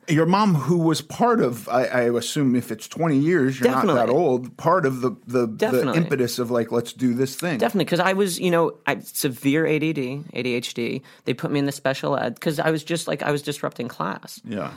Your 0.07 0.27
mom, 0.27 0.53
who 0.53 0.77
was 0.77 1.01
part 1.01 1.41
of, 1.41 1.67
I, 1.69 1.85
I 1.85 2.01
assume 2.15 2.55
if 2.55 2.71
it's 2.71 2.87
20 2.87 3.17
years, 3.17 3.59
you're 3.59 3.71
not 3.71 3.87
that 3.87 4.09
old, 4.09 4.55
part 4.57 4.85
of 4.85 5.01
the, 5.01 5.09
the, 5.25 5.47
the 5.47 5.93
impetus 5.95 6.37
of 6.37 6.51
like, 6.51 6.71
let's 6.71 6.93
do 6.93 7.15
this 7.15 7.35
thing. 7.35 7.57
Definitely, 7.57 7.85
because 7.85 7.99
I 7.99 8.13
was, 8.13 8.39
you 8.39 8.51
know, 8.51 8.77
I 8.85 8.99
severe 8.99 9.65
ADD, 9.65 10.29
ADHD. 10.35 11.01
They 11.25 11.33
put 11.33 11.49
me 11.49 11.57
in 11.57 11.65
the 11.65 11.71
special 11.71 12.15
ed 12.15 12.35
because 12.35 12.59
I 12.59 12.69
was 12.69 12.83
just 12.83 13.07
like 13.07 13.23
I 13.23 13.31
was 13.31 13.41
disrupting 13.41 13.87
class. 13.87 14.39
Yeah. 14.45 14.71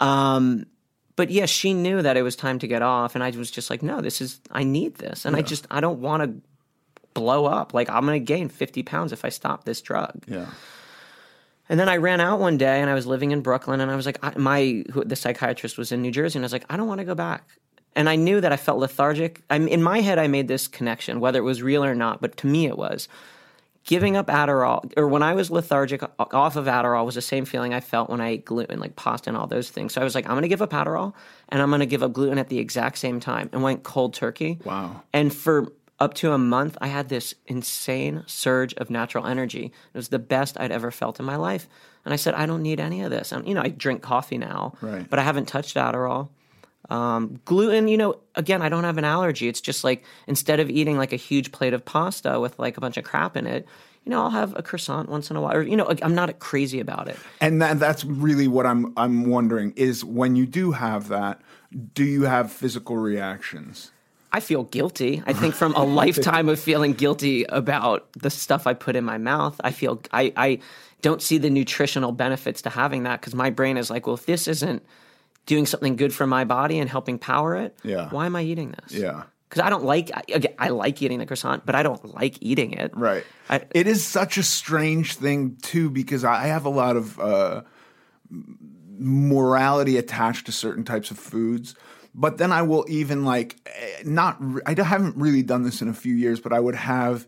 Um, 0.00 0.66
but 1.20 1.28
yeah, 1.28 1.44
she 1.44 1.74
knew 1.74 2.00
that 2.00 2.16
it 2.16 2.22
was 2.22 2.34
time 2.34 2.58
to 2.60 2.66
get 2.66 2.80
off, 2.80 3.14
and 3.14 3.22
I 3.22 3.28
was 3.28 3.50
just 3.50 3.68
like, 3.68 3.82
no, 3.82 4.00
this 4.00 4.22
is 4.22 4.40
I 4.50 4.64
need 4.64 4.94
this, 4.94 5.26
and 5.26 5.36
I 5.36 5.42
just 5.42 5.66
I 5.70 5.82
don't 5.82 6.00
want 6.00 6.22
to 6.22 6.40
blow 7.12 7.44
up. 7.44 7.74
Like 7.74 7.90
I'm 7.90 8.06
going 8.06 8.18
to 8.18 8.24
gain 8.24 8.48
50 8.48 8.82
pounds 8.84 9.12
if 9.12 9.22
I 9.22 9.28
stop 9.28 9.64
this 9.64 9.82
drug. 9.82 10.24
Yeah. 10.26 10.46
And 11.68 11.78
then 11.78 11.90
I 11.90 11.98
ran 11.98 12.22
out 12.22 12.40
one 12.40 12.56
day, 12.56 12.80
and 12.80 12.88
I 12.88 12.94
was 12.94 13.06
living 13.06 13.32
in 13.32 13.42
Brooklyn, 13.42 13.82
and 13.82 13.90
I 13.90 13.96
was 13.96 14.06
like, 14.06 14.16
I, 14.22 14.32
my 14.38 14.82
who, 14.92 15.04
the 15.04 15.14
psychiatrist 15.14 15.76
was 15.76 15.92
in 15.92 16.00
New 16.00 16.10
Jersey, 16.10 16.38
and 16.38 16.44
I 16.44 16.46
was 16.46 16.54
like, 16.54 16.64
I 16.70 16.78
don't 16.78 16.88
want 16.88 17.00
to 17.00 17.04
go 17.04 17.14
back. 17.14 17.46
And 17.94 18.08
I 18.08 18.16
knew 18.16 18.40
that 18.40 18.50
I 18.50 18.56
felt 18.56 18.78
lethargic. 18.78 19.42
I'm 19.50 19.68
in 19.68 19.82
my 19.82 20.00
head. 20.00 20.18
I 20.18 20.26
made 20.26 20.48
this 20.48 20.68
connection, 20.68 21.20
whether 21.20 21.38
it 21.38 21.42
was 21.42 21.62
real 21.62 21.84
or 21.84 21.94
not, 21.94 22.22
but 22.22 22.38
to 22.38 22.46
me, 22.46 22.64
it 22.64 22.78
was 22.78 23.08
giving 23.84 24.16
up 24.16 24.26
Adderall, 24.28 24.92
or 24.96 25.08
when 25.08 25.22
I 25.22 25.34
was 25.34 25.50
lethargic 25.50 26.02
off 26.18 26.56
of 26.56 26.66
Adderall, 26.66 27.04
was 27.06 27.14
the 27.14 27.22
same 27.22 27.44
feeling 27.44 27.72
I 27.74 27.80
felt 27.80 28.10
when 28.10 28.20
I 28.20 28.28
ate 28.30 28.44
gluten, 28.44 28.78
like 28.78 28.94
pasta 28.96 29.30
and 29.30 29.36
all 29.36 29.46
those 29.46 29.70
things. 29.70 29.94
So 29.94 30.00
I 30.00 30.04
was 30.04 30.14
like, 30.14 30.26
I'm 30.26 30.32
going 30.32 30.42
to 30.42 30.48
give 30.48 30.62
up 30.62 30.70
Adderall, 30.70 31.14
and 31.48 31.60
I'm 31.62 31.70
going 31.70 31.80
to 31.80 31.86
give 31.86 32.02
up 32.02 32.12
gluten 32.12 32.38
at 32.38 32.48
the 32.48 32.58
exact 32.58 32.98
same 32.98 33.20
time, 33.20 33.48
and 33.52 33.62
went 33.62 33.82
cold 33.82 34.14
turkey. 34.14 34.58
Wow. 34.64 35.02
And 35.12 35.34
for 35.34 35.72
up 35.98 36.14
to 36.14 36.32
a 36.32 36.38
month, 36.38 36.78
I 36.80 36.86
had 36.88 37.08
this 37.08 37.34
insane 37.46 38.22
surge 38.26 38.72
of 38.74 38.90
natural 38.90 39.26
energy. 39.26 39.66
It 39.66 39.96
was 39.96 40.08
the 40.08 40.18
best 40.18 40.58
I'd 40.58 40.72
ever 40.72 40.90
felt 40.90 41.18
in 41.20 41.26
my 41.26 41.36
life. 41.36 41.68
And 42.04 42.14
I 42.14 42.16
said, 42.16 42.32
I 42.34 42.46
don't 42.46 42.62
need 42.62 42.80
any 42.80 43.02
of 43.02 43.10
this. 43.10 43.32
And, 43.32 43.46
you 43.46 43.52
know, 43.54 43.60
I 43.60 43.68
drink 43.68 44.00
coffee 44.00 44.38
now, 44.38 44.72
Right. 44.80 45.08
but 45.08 45.18
I 45.18 45.22
haven't 45.22 45.46
touched 45.48 45.76
Adderall. 45.76 46.30
Um, 46.88 47.40
gluten, 47.44 47.88
you 47.88 47.96
know, 47.96 48.16
again, 48.34 48.62
I 48.62 48.68
don't 48.68 48.84
have 48.84 48.98
an 48.98 49.04
allergy. 49.04 49.48
It's 49.48 49.60
just 49.60 49.84
like 49.84 50.04
instead 50.26 50.60
of 50.60 50.70
eating 50.70 50.96
like 50.96 51.12
a 51.12 51.16
huge 51.16 51.52
plate 51.52 51.74
of 51.74 51.84
pasta 51.84 52.40
with 52.40 52.58
like 52.58 52.76
a 52.76 52.80
bunch 52.80 52.96
of 52.96 53.04
crap 53.04 53.36
in 53.36 53.46
it, 53.46 53.66
you 54.04 54.10
know, 54.10 54.22
I'll 54.22 54.30
have 54.30 54.56
a 54.56 54.62
croissant 54.62 55.08
once 55.08 55.30
in 55.30 55.36
a 55.36 55.40
while. 55.40 55.56
Or, 55.56 55.62
you 55.62 55.76
know, 55.76 55.92
I'm 56.02 56.14
not 56.14 56.38
crazy 56.38 56.80
about 56.80 57.06
it. 57.08 57.16
And 57.40 57.60
that, 57.60 57.78
that's 57.78 58.04
really 58.04 58.48
what 58.48 58.66
I'm 58.66 58.92
I'm 58.96 59.26
wondering 59.26 59.72
is 59.76 60.04
when 60.04 60.36
you 60.36 60.46
do 60.46 60.72
have 60.72 61.08
that, 61.08 61.40
do 61.94 62.04
you 62.04 62.22
have 62.22 62.50
physical 62.50 62.96
reactions? 62.96 63.92
I 64.32 64.40
feel 64.40 64.64
guilty. 64.64 65.22
I 65.26 65.32
think 65.32 65.54
from 65.54 65.74
a 65.74 65.84
lifetime 65.84 66.48
of 66.48 66.58
feeling 66.58 66.92
guilty 66.92 67.44
about 67.44 68.12
the 68.12 68.30
stuff 68.30 68.66
I 68.66 68.74
put 68.74 68.96
in 68.96 69.04
my 69.04 69.18
mouth, 69.18 69.60
I 69.64 69.72
feel 69.72 70.00
I, 70.12 70.32
I 70.36 70.58
don't 71.02 71.20
see 71.20 71.38
the 71.38 71.50
nutritional 71.50 72.12
benefits 72.12 72.62
to 72.62 72.70
having 72.70 73.02
that 73.04 73.20
because 73.20 73.34
my 73.34 73.50
brain 73.50 73.76
is 73.76 73.90
like, 73.90 74.06
well, 74.06 74.14
if 74.14 74.26
this 74.26 74.46
isn't 74.46 74.84
doing 75.50 75.66
something 75.66 75.96
good 75.96 76.14
for 76.14 76.26
my 76.26 76.44
body 76.44 76.78
and 76.78 76.88
helping 76.88 77.18
power 77.18 77.56
it, 77.56 77.76
Yeah. 77.82 78.08
why 78.10 78.24
am 78.26 78.36
I 78.36 78.42
eating 78.42 78.72
this? 78.80 78.92
Yeah. 78.98 79.24
Because 79.48 79.62
I 79.66 79.68
don't 79.68 79.84
like, 79.84 80.10
I, 80.14 80.22
again, 80.32 80.54
I 80.60 80.68
like 80.68 81.02
eating 81.02 81.18
the 81.18 81.26
croissant, 81.26 81.66
but 81.66 81.74
I 81.74 81.82
don't 81.82 82.14
like 82.14 82.38
eating 82.40 82.72
it. 82.72 82.96
Right. 82.96 83.24
I, 83.48 83.62
it 83.74 83.88
is 83.88 84.06
such 84.06 84.38
a 84.38 84.44
strange 84.44 85.16
thing 85.16 85.56
too 85.60 85.90
because 85.90 86.24
I 86.24 86.46
have 86.46 86.64
a 86.66 86.70
lot 86.70 86.96
of 86.96 87.18
uh, 87.18 87.62
morality 88.98 89.96
attached 89.96 90.46
to 90.46 90.52
certain 90.52 90.84
types 90.84 91.10
of 91.10 91.18
foods. 91.18 91.74
But 92.14 92.38
then 92.38 92.52
I 92.52 92.62
will 92.62 92.84
even 92.88 93.24
like 93.24 93.56
eh, 93.66 94.02
not. 94.04 94.38
I 94.66 94.80
haven't 94.80 95.16
really 95.16 95.42
done 95.42 95.62
this 95.62 95.82
in 95.82 95.88
a 95.88 95.94
few 95.94 96.14
years, 96.14 96.40
but 96.40 96.52
I 96.52 96.60
would 96.60 96.74
have 96.76 97.26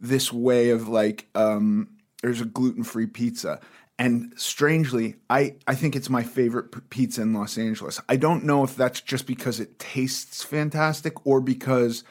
this 0.00 0.32
way 0.32 0.70
of 0.70 0.88
like 0.88 1.26
um, 1.34 1.88
there's 2.22 2.40
a 2.40 2.46
gluten 2.46 2.84
free 2.84 3.06
pizza. 3.06 3.60
And 4.04 4.32
strangely, 4.36 5.14
I, 5.30 5.54
I 5.66 5.74
think 5.76 5.94
it's 5.94 6.10
my 6.10 6.24
favorite 6.24 6.72
p- 6.72 6.80
pizza 6.90 7.22
in 7.22 7.32
Los 7.34 7.56
Angeles. 7.56 8.00
I 8.08 8.16
don't 8.16 8.42
know 8.44 8.64
if 8.64 8.74
that's 8.74 9.00
just 9.00 9.26
because 9.28 9.60
it 9.60 9.78
tastes 9.78 10.42
fantastic 10.42 11.24
or 11.24 11.40
because 11.40 12.02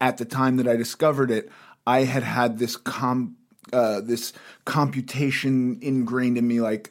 at 0.00 0.18
the 0.18 0.24
time 0.24 0.58
that 0.58 0.68
I 0.68 0.76
discovered 0.76 1.30
it, 1.30 1.50
I 1.86 2.04
had 2.04 2.22
had 2.22 2.58
this 2.58 2.76
com 2.76 3.36
uh, 3.72 4.00
this 4.00 4.32
computation 4.64 5.78
ingrained 5.82 6.38
in 6.38 6.46
me 6.46 6.60
like 6.60 6.90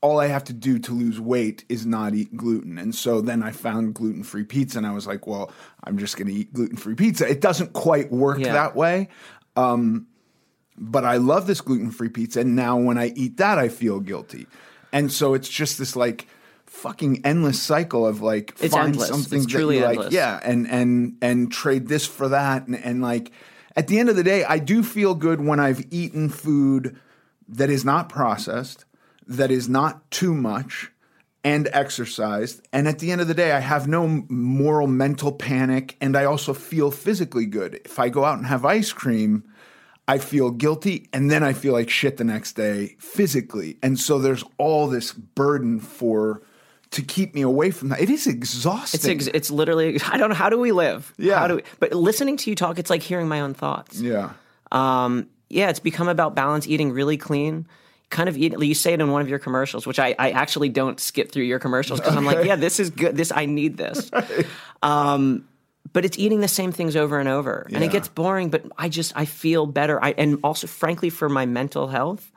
all 0.00 0.18
I 0.18 0.26
have 0.26 0.44
to 0.44 0.52
do 0.52 0.78
to 0.80 0.92
lose 0.92 1.20
weight 1.20 1.64
is 1.68 1.86
not 1.86 2.14
eat 2.14 2.36
gluten. 2.36 2.76
And 2.78 2.94
so 2.94 3.20
then 3.20 3.42
I 3.42 3.52
found 3.52 3.94
gluten 3.94 4.24
free 4.24 4.42
pizza 4.44 4.78
and 4.78 4.86
I 4.86 4.92
was 4.92 5.06
like, 5.06 5.26
well, 5.28 5.52
I'm 5.84 5.98
just 5.98 6.16
going 6.16 6.26
to 6.26 6.34
eat 6.34 6.52
gluten 6.52 6.76
free 6.76 6.96
pizza. 6.96 7.28
It 7.28 7.40
doesn't 7.40 7.72
quite 7.72 8.10
work 8.10 8.38
Yeah. 8.40 8.52
that 8.52 8.74
way. 8.74 9.08
Um, 9.54 10.06
but 10.76 11.04
I 11.04 11.16
love 11.16 11.46
this 11.46 11.60
gluten 11.60 11.90
free 11.90 12.08
pizza. 12.08 12.40
And 12.40 12.56
now 12.56 12.76
when 12.78 12.98
I 12.98 13.08
eat 13.08 13.36
that, 13.36 13.58
I 13.58 13.68
feel 13.68 14.00
guilty. 14.00 14.46
And 14.92 15.12
so 15.12 15.34
it's 15.34 15.48
just 15.48 15.78
this 15.78 15.96
like 15.96 16.26
fucking 16.66 17.24
endless 17.24 17.60
cycle 17.60 18.06
of 18.06 18.22
like 18.22 18.54
It's 18.60 18.74
find 18.74 18.88
endless. 18.88 19.08
something 19.08 19.38
It's 19.38 19.46
that 19.46 19.52
truly 19.58 19.78
you 19.78 19.84
like. 19.84 19.96
endless. 19.96 20.14
Yeah. 20.14 20.40
And, 20.42 20.66
and, 20.68 21.16
and 21.20 21.52
trade 21.52 21.88
this 21.88 22.06
for 22.06 22.28
that. 22.28 22.66
And, 22.66 22.76
and 22.76 23.02
like 23.02 23.32
at 23.76 23.88
the 23.88 23.98
end 23.98 24.08
of 24.08 24.16
the 24.16 24.24
day, 24.24 24.44
I 24.44 24.58
do 24.58 24.82
feel 24.82 25.14
good 25.14 25.40
when 25.40 25.60
I've 25.60 25.84
eaten 25.90 26.28
food 26.28 26.98
that 27.48 27.70
is 27.70 27.84
not 27.84 28.08
processed, 28.08 28.84
that 29.26 29.50
is 29.50 29.68
not 29.68 30.10
too 30.10 30.34
much, 30.34 30.90
and 31.44 31.68
exercised. 31.72 32.66
And 32.72 32.86
at 32.86 32.98
the 32.98 33.10
end 33.12 33.20
of 33.20 33.28
the 33.28 33.34
day, 33.34 33.52
I 33.52 33.60
have 33.60 33.86
no 33.88 34.24
moral 34.28 34.86
mental 34.86 35.32
panic, 35.32 35.96
and 36.00 36.16
I 36.16 36.24
also 36.24 36.54
feel 36.54 36.90
physically 36.90 37.46
good. 37.46 37.80
If 37.84 37.98
I 37.98 38.08
go 38.08 38.24
out 38.24 38.38
and 38.38 38.46
have 38.46 38.64
ice 38.64 38.92
cream, 38.92 39.44
I 40.12 40.18
feel 40.18 40.50
guilty, 40.50 41.08
and 41.14 41.30
then 41.30 41.42
I 41.42 41.54
feel 41.54 41.72
like 41.72 41.88
shit 41.88 42.18
the 42.18 42.24
next 42.24 42.52
day 42.52 42.96
physically. 42.98 43.78
And 43.82 43.98
so 43.98 44.18
there's 44.18 44.44
all 44.58 44.86
this 44.86 45.12
burden 45.12 45.80
for 45.80 46.42
to 46.90 47.00
keep 47.00 47.34
me 47.34 47.40
away 47.40 47.70
from 47.70 47.88
that. 47.88 47.98
It 47.98 48.10
is 48.10 48.26
exhausting. 48.26 48.98
it's, 48.98 49.28
ex- 49.28 49.34
it's 49.34 49.50
literally, 49.50 49.98
I 50.06 50.18
don't 50.18 50.28
know, 50.28 50.34
how 50.34 50.50
do 50.50 50.58
we 50.58 50.70
live? 50.70 51.14
Yeah. 51.16 51.38
How 51.38 51.48
do 51.48 51.56
we, 51.56 51.62
but 51.80 51.94
listening 51.94 52.36
to 52.36 52.50
you 52.50 52.56
talk, 52.56 52.78
it's 52.78 52.90
like 52.90 53.02
hearing 53.02 53.26
my 53.26 53.40
own 53.40 53.54
thoughts. 53.54 53.98
yeah. 53.98 54.32
Um, 54.70 55.28
yeah, 55.48 55.70
it's 55.70 55.80
become 55.80 56.08
about 56.08 56.34
balance, 56.34 56.66
eating 56.66 56.92
really 56.92 57.16
clean. 57.16 57.66
Kind 58.10 58.28
of 58.28 58.36
eat. 58.36 58.52
You 58.58 58.74
say 58.74 58.92
it 58.92 59.00
in 59.00 59.10
one 59.10 59.22
of 59.22 59.30
your 59.30 59.38
commercials, 59.38 59.86
which 59.86 59.98
I, 59.98 60.14
I 60.18 60.32
actually 60.32 60.68
don't 60.68 61.00
skip 61.00 61.32
through 61.32 61.44
your 61.44 61.58
commercials 61.58 62.00
because 62.00 62.14
I'm 62.16 62.26
like, 62.26 62.44
yeah, 62.44 62.56
this 62.56 62.78
is 62.80 62.90
good. 62.90 63.16
This 63.16 63.32
I 63.34 63.46
need 63.46 63.78
this. 63.78 64.10
Um, 64.82 65.46
but 65.92 66.04
it's 66.04 66.18
eating 66.18 66.40
the 66.40 66.48
same 66.48 66.72
things 66.72 66.96
over 66.96 67.18
and 67.18 67.28
over, 67.28 67.66
and 67.72 67.82
it 67.84 67.90
gets 67.90 68.08
boring. 68.08 68.50
But 68.50 68.64
I 68.78 68.88
just 68.88 69.12
I 69.16 69.24
feel 69.24 69.66
better. 69.66 70.02
I 70.02 70.14
and 70.16 70.38
also, 70.42 70.66
frankly, 70.66 71.10
for 71.10 71.28
my 71.28 71.46
mental 71.46 71.88
health, 71.88 72.30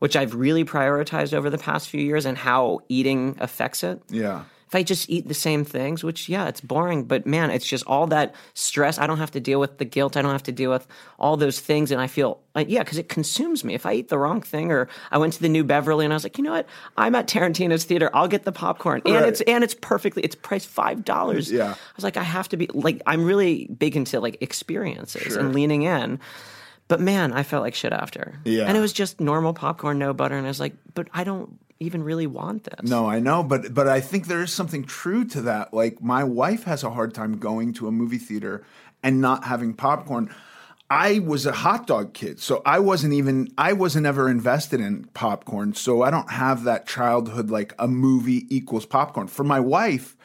which 0.00 0.16
I've 0.16 0.34
really 0.34 0.64
prioritized 0.64 1.32
over 1.32 1.50
the 1.50 1.58
past 1.58 1.88
few 1.88 2.00
years, 2.00 2.26
and 2.26 2.36
how 2.36 2.80
eating 2.88 3.36
affects 3.40 3.82
it 3.82 4.02
Yeah. 4.10 4.44
If 4.70 4.74
I 4.76 4.84
just 4.84 5.10
eat 5.10 5.26
the 5.26 5.34
same 5.34 5.64
things, 5.64 6.04
which 6.04 6.28
yeah, 6.28 6.46
it's 6.46 6.60
boring, 6.60 7.02
but 7.02 7.26
man, 7.26 7.50
it's 7.50 7.66
just 7.66 7.84
all 7.88 8.06
that 8.06 8.36
stress. 8.54 8.98
I 8.98 9.08
don't 9.08 9.18
have 9.18 9.32
to 9.32 9.40
deal 9.40 9.58
with 9.58 9.78
the 9.78 9.84
guilt. 9.84 10.16
I 10.16 10.22
don't 10.22 10.30
have 10.30 10.44
to 10.44 10.52
deal 10.52 10.70
with 10.70 10.86
all 11.18 11.36
those 11.36 11.58
things, 11.58 11.90
and 11.90 12.00
I 12.00 12.06
feel 12.06 12.38
like, 12.54 12.68
yeah, 12.70 12.84
because 12.84 12.96
it 12.96 13.08
consumes 13.08 13.64
me. 13.64 13.74
If 13.74 13.84
I 13.84 13.94
eat 13.94 14.08
the 14.10 14.18
wrong 14.18 14.40
thing, 14.42 14.70
or 14.70 14.86
I 15.10 15.18
went 15.18 15.32
to 15.32 15.42
the 15.42 15.48
New 15.48 15.64
Beverly 15.64 16.04
and 16.04 16.14
I 16.14 16.16
was 16.16 16.22
like, 16.22 16.38
you 16.38 16.44
know 16.44 16.52
what, 16.52 16.68
I'm 16.96 17.16
at 17.16 17.26
Tarantino's 17.26 17.82
theater. 17.84 18.10
I'll 18.14 18.28
get 18.28 18.44
the 18.44 18.52
popcorn, 18.52 19.02
and 19.04 19.14
Right. 19.16 19.28
it's 19.28 19.40
and 19.40 19.64
it's 19.64 19.74
perfectly. 19.74 20.22
It's 20.22 20.36
priced 20.36 20.68
five 20.68 21.04
dollars. 21.04 21.50
Yeah. 21.50 21.72
I 21.72 21.76
was 21.96 22.04
like, 22.04 22.16
I 22.16 22.22
have 22.22 22.48
to 22.50 22.56
be 22.56 22.68
like, 22.72 23.02
I'm 23.06 23.24
really 23.24 23.66
big 23.76 23.96
into 23.96 24.20
like 24.20 24.36
experiences 24.40 25.34
and 25.34 25.52
leaning 25.52 25.82
in. 25.82 26.20
But 26.86 27.00
man, 27.00 27.32
I 27.32 27.42
felt 27.42 27.62
like 27.64 27.74
shit 27.74 27.92
after. 27.92 28.34
Yeah. 28.44 28.64
And 28.66 28.76
it 28.76 28.80
was 28.80 28.92
just 28.92 29.20
normal 29.20 29.52
popcorn, 29.52 29.98
no 29.98 30.12
butter. 30.12 30.36
And 30.36 30.46
I 30.46 30.50
was 30.50 30.60
like, 30.60 30.74
but 30.94 31.08
I 31.12 31.24
don't 31.24 31.56
even 31.80 32.04
really 32.04 32.26
want 32.26 32.64
this. 32.64 32.88
No, 32.88 33.08
I 33.08 33.18
know, 33.18 33.42
but 33.42 33.74
but 33.74 33.88
I 33.88 34.00
think 34.00 34.26
there 34.26 34.42
is 34.42 34.52
something 34.52 34.84
true 34.84 35.24
to 35.26 35.42
that. 35.42 35.74
Like 35.74 36.02
my 36.02 36.22
wife 36.22 36.64
has 36.64 36.84
a 36.84 36.90
hard 36.90 37.14
time 37.14 37.38
going 37.38 37.72
to 37.74 37.88
a 37.88 37.92
movie 37.92 38.18
theater 38.18 38.64
and 39.02 39.20
not 39.20 39.44
having 39.44 39.74
popcorn. 39.74 40.32
I 40.90 41.20
was 41.20 41.46
a 41.46 41.52
hot 41.52 41.86
dog 41.86 42.14
kid, 42.14 42.40
so 42.40 42.62
I 42.66 42.80
wasn't 42.80 43.14
even 43.14 43.48
I 43.56 43.72
wasn't 43.72 44.06
ever 44.06 44.28
invested 44.28 44.80
in 44.80 45.04
popcorn, 45.14 45.74
so 45.74 46.02
I 46.02 46.10
don't 46.10 46.30
have 46.30 46.64
that 46.64 46.86
childhood 46.86 47.50
like 47.50 47.74
a 47.78 47.88
movie 47.88 48.46
equals 48.54 48.86
popcorn. 48.86 49.28
For 49.28 49.44
my 49.44 49.60
wife, 49.60 50.16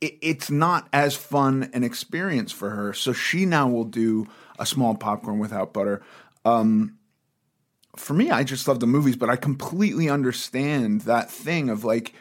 it, 0.00 0.18
it's 0.20 0.50
not 0.50 0.88
as 0.92 1.14
fun 1.14 1.70
an 1.72 1.84
experience 1.84 2.50
for 2.50 2.70
her, 2.70 2.92
so 2.92 3.12
she 3.12 3.46
now 3.46 3.68
will 3.68 3.84
do 3.84 4.26
a 4.58 4.66
small 4.66 4.94
popcorn 4.94 5.38
without 5.38 5.72
butter 5.72 6.02
um, 6.44 6.98
for 7.96 8.14
me, 8.14 8.30
I 8.30 8.44
just 8.44 8.68
love 8.68 8.80
the 8.80 8.86
movies, 8.86 9.16
but 9.16 9.30
I 9.30 9.36
completely 9.36 10.08
understand 10.08 11.02
that 11.02 11.30
thing 11.30 11.70
of 11.70 11.84
like, 11.84 12.14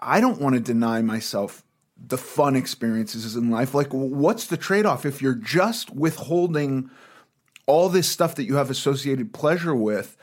I 0.00 0.20
don't 0.20 0.40
want 0.40 0.54
to 0.54 0.60
deny 0.60 1.02
myself 1.02 1.64
the 1.96 2.18
fun 2.18 2.54
experiences 2.54 3.34
in 3.34 3.50
life. 3.50 3.74
Like, 3.74 3.92
what's 3.92 4.46
the 4.46 4.56
trade 4.56 4.86
off 4.86 5.04
if 5.04 5.20
you're 5.20 5.34
just 5.34 5.90
withholding 5.90 6.90
all 7.66 7.88
this 7.88 8.08
stuff 8.08 8.36
that 8.36 8.44
you 8.44 8.56
have 8.56 8.70
associated 8.70 9.32
pleasure 9.32 9.74
with 9.74 10.16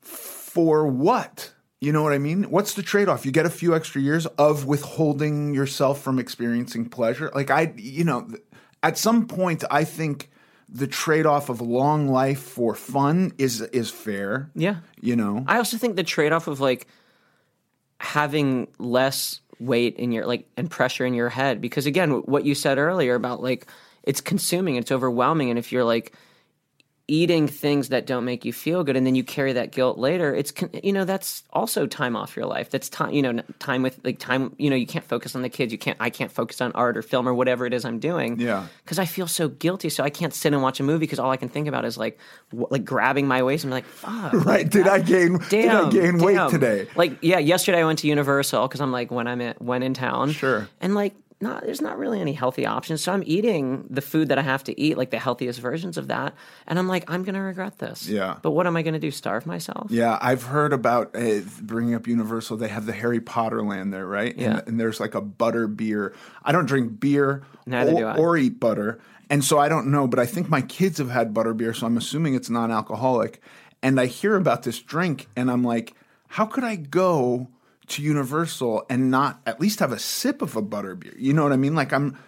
for 0.00 0.86
what? 0.86 1.52
You 1.80 1.92
know 1.92 2.02
what 2.02 2.12
I 2.12 2.18
mean? 2.18 2.44
What's 2.44 2.74
the 2.74 2.82
trade 2.82 3.08
off? 3.08 3.24
You 3.24 3.32
get 3.32 3.46
a 3.46 3.50
few 3.50 3.74
extra 3.74 4.02
years 4.02 4.26
of 4.26 4.66
withholding 4.66 5.54
yourself 5.54 6.02
from 6.02 6.18
experiencing 6.18 6.90
pleasure. 6.90 7.30
Like, 7.34 7.50
I, 7.50 7.72
you 7.76 8.04
know, 8.04 8.28
at 8.82 8.98
some 8.98 9.26
point, 9.26 9.64
I 9.70 9.84
think 9.84 10.30
the 10.72 10.86
trade 10.86 11.26
off 11.26 11.48
of 11.48 11.60
long 11.60 12.08
life 12.08 12.40
for 12.40 12.74
fun 12.74 13.32
is 13.38 13.60
is 13.60 13.90
fair. 13.90 14.50
Yeah. 14.54 14.76
You 15.00 15.16
know? 15.16 15.44
I 15.46 15.58
also 15.58 15.76
think 15.76 15.96
the 15.96 16.04
trade 16.04 16.32
off 16.32 16.46
of 16.46 16.60
like 16.60 16.86
having 17.98 18.68
less 18.78 19.40
weight 19.58 19.96
in 19.96 20.12
your 20.12 20.26
like 20.26 20.48
and 20.56 20.70
pressure 20.70 21.04
in 21.04 21.12
your 21.12 21.28
head 21.28 21.60
because 21.60 21.84
again 21.84 22.10
what 22.22 22.46
you 22.46 22.54
said 22.54 22.78
earlier 22.78 23.14
about 23.14 23.42
like 23.42 23.66
it's 24.02 24.22
consuming 24.22 24.76
it's 24.76 24.90
overwhelming 24.90 25.50
and 25.50 25.58
if 25.58 25.70
you're 25.70 25.84
like 25.84 26.14
eating 27.10 27.48
things 27.48 27.88
that 27.88 28.06
don't 28.06 28.24
make 28.24 28.44
you 28.44 28.52
feel 28.52 28.84
good 28.84 28.96
and 28.96 29.04
then 29.04 29.16
you 29.16 29.24
carry 29.24 29.52
that 29.52 29.72
guilt 29.72 29.98
later 29.98 30.32
it's 30.32 30.52
you 30.84 30.92
know 30.92 31.04
that's 31.04 31.42
also 31.52 31.84
time 31.86 32.14
off 32.14 32.36
your 32.36 32.46
life 32.46 32.70
that's 32.70 32.88
time 32.88 33.12
you 33.12 33.20
know 33.20 33.42
time 33.58 33.82
with 33.82 33.98
like 34.04 34.18
time 34.20 34.54
you 34.58 34.70
know 34.70 34.76
you 34.76 34.86
can't 34.86 35.04
focus 35.04 35.34
on 35.34 35.42
the 35.42 35.48
kids 35.48 35.72
you 35.72 35.78
can't 35.78 35.96
i 36.00 36.08
can't 36.08 36.30
focus 36.30 36.60
on 36.60 36.70
art 36.72 36.96
or 36.96 37.02
film 37.02 37.26
or 37.26 37.34
whatever 37.34 37.66
it 37.66 37.74
is 37.74 37.84
i'm 37.84 37.98
doing 37.98 38.38
Yeah. 38.38 38.66
because 38.84 39.00
i 39.00 39.06
feel 39.06 39.26
so 39.26 39.48
guilty 39.48 39.88
so 39.88 40.04
i 40.04 40.10
can't 40.10 40.32
sit 40.32 40.52
and 40.52 40.62
watch 40.62 40.78
a 40.78 40.84
movie 40.84 41.00
because 41.00 41.18
all 41.18 41.30
i 41.32 41.36
can 41.36 41.48
think 41.48 41.66
about 41.66 41.84
is 41.84 41.98
like 41.98 42.16
w- 42.52 42.68
like 42.70 42.84
grabbing 42.84 43.26
my 43.26 43.42
waist 43.42 43.64
and 43.64 43.70
be 43.70 43.74
like 43.74 43.84
fuck 43.86 44.32
right. 44.46 44.70
Did 44.70 44.86
I 44.86 45.00
gain 45.00 45.38
did 45.48 45.68
I 45.68 45.80
damn, 45.80 45.90
gain 45.90 46.18
weight 46.18 46.48
today? 46.50 46.86
Like, 46.94 47.18
yeah, 47.22 47.38
yesterday 47.38 47.80
I 47.80 47.84
went 47.84 47.98
to 48.00 48.06
Universal 48.06 48.68
because 48.68 48.80
I'm 48.80 48.92
like 48.92 49.10
when 49.10 49.26
I'm 49.26 49.40
in, 49.40 49.54
when 49.58 49.82
in 49.82 49.94
town. 49.94 50.30
Sure. 50.32 50.68
And 50.80 50.94
like, 50.94 51.14
not 51.40 51.64
there's 51.64 51.80
not 51.80 51.98
really 51.98 52.20
any 52.20 52.32
healthy 52.32 52.66
options, 52.66 53.00
so 53.00 53.12
I'm 53.12 53.22
eating 53.26 53.86
the 53.88 54.02
food 54.02 54.28
that 54.28 54.38
I 54.38 54.42
have 54.42 54.64
to 54.64 54.80
eat, 54.80 54.98
like 54.98 55.10
the 55.10 55.18
healthiest 55.18 55.60
versions 55.60 55.96
of 55.96 56.08
that. 56.08 56.34
And 56.66 56.78
I'm 56.78 56.88
like, 56.88 57.10
I'm 57.10 57.22
gonna 57.22 57.42
regret 57.42 57.78
this. 57.78 58.08
Yeah. 58.08 58.36
But 58.42 58.50
what 58.50 58.66
am 58.66 58.76
I 58.76 58.82
gonna 58.82 58.98
do? 58.98 59.10
Starve 59.10 59.46
myself? 59.46 59.90
Yeah, 59.90 60.18
I've 60.20 60.42
heard 60.42 60.72
about 60.72 61.16
uh, 61.16 61.40
bringing 61.62 61.94
up 61.94 62.06
Universal. 62.06 62.58
They 62.58 62.68
have 62.68 62.86
the 62.86 62.92
Harry 62.92 63.20
Potter 63.20 63.62
land 63.62 63.92
there, 63.92 64.06
right? 64.06 64.36
Yeah. 64.36 64.58
And, 64.58 64.68
and 64.68 64.80
there's 64.80 65.00
like 65.00 65.14
a 65.14 65.20
butter 65.20 65.66
beer. 65.66 66.14
I 66.42 66.52
don't 66.52 66.66
drink 66.66 67.00
beer 67.00 67.42
Neither 67.66 67.92
or, 67.92 67.98
do 67.98 68.06
I. 68.06 68.16
or 68.16 68.36
eat 68.36 68.60
butter. 68.60 69.00
And 69.30 69.44
so 69.44 69.58
I 69.58 69.68
don't 69.68 69.86
know, 69.86 70.08
but 70.08 70.18
I 70.18 70.26
think 70.26 70.48
my 70.48 70.60
kids 70.60 70.98
have 70.98 71.10
had 71.10 71.32
butter 71.32 71.54
beer, 71.54 71.72
so 71.72 71.86
I'm 71.86 71.96
assuming 71.96 72.34
it's 72.34 72.50
non 72.50 72.70
alcoholic. 72.72 73.40
And 73.82 73.98
I 73.98 74.06
hear 74.06 74.36
about 74.36 74.64
this 74.64 74.80
drink, 74.80 75.28
and 75.36 75.50
I'm 75.50 75.64
like, 75.64 75.94
how 76.28 76.46
could 76.46 76.64
I 76.64 76.76
go 76.76 77.48
to 77.90 78.02
Universal 78.02 78.84
and 78.90 79.10
not 79.10 79.40
at 79.46 79.60
least 79.60 79.80
have 79.80 79.92
a 79.92 79.98
sip 79.98 80.42
of 80.42 80.56
a 80.56 80.62
butter 80.62 80.94
beer? 80.94 81.14
You 81.18 81.32
know 81.32 81.42
what 81.42 81.52
I 81.52 81.56
mean? 81.56 81.74
Like, 81.74 81.92
I'm. 81.92 82.18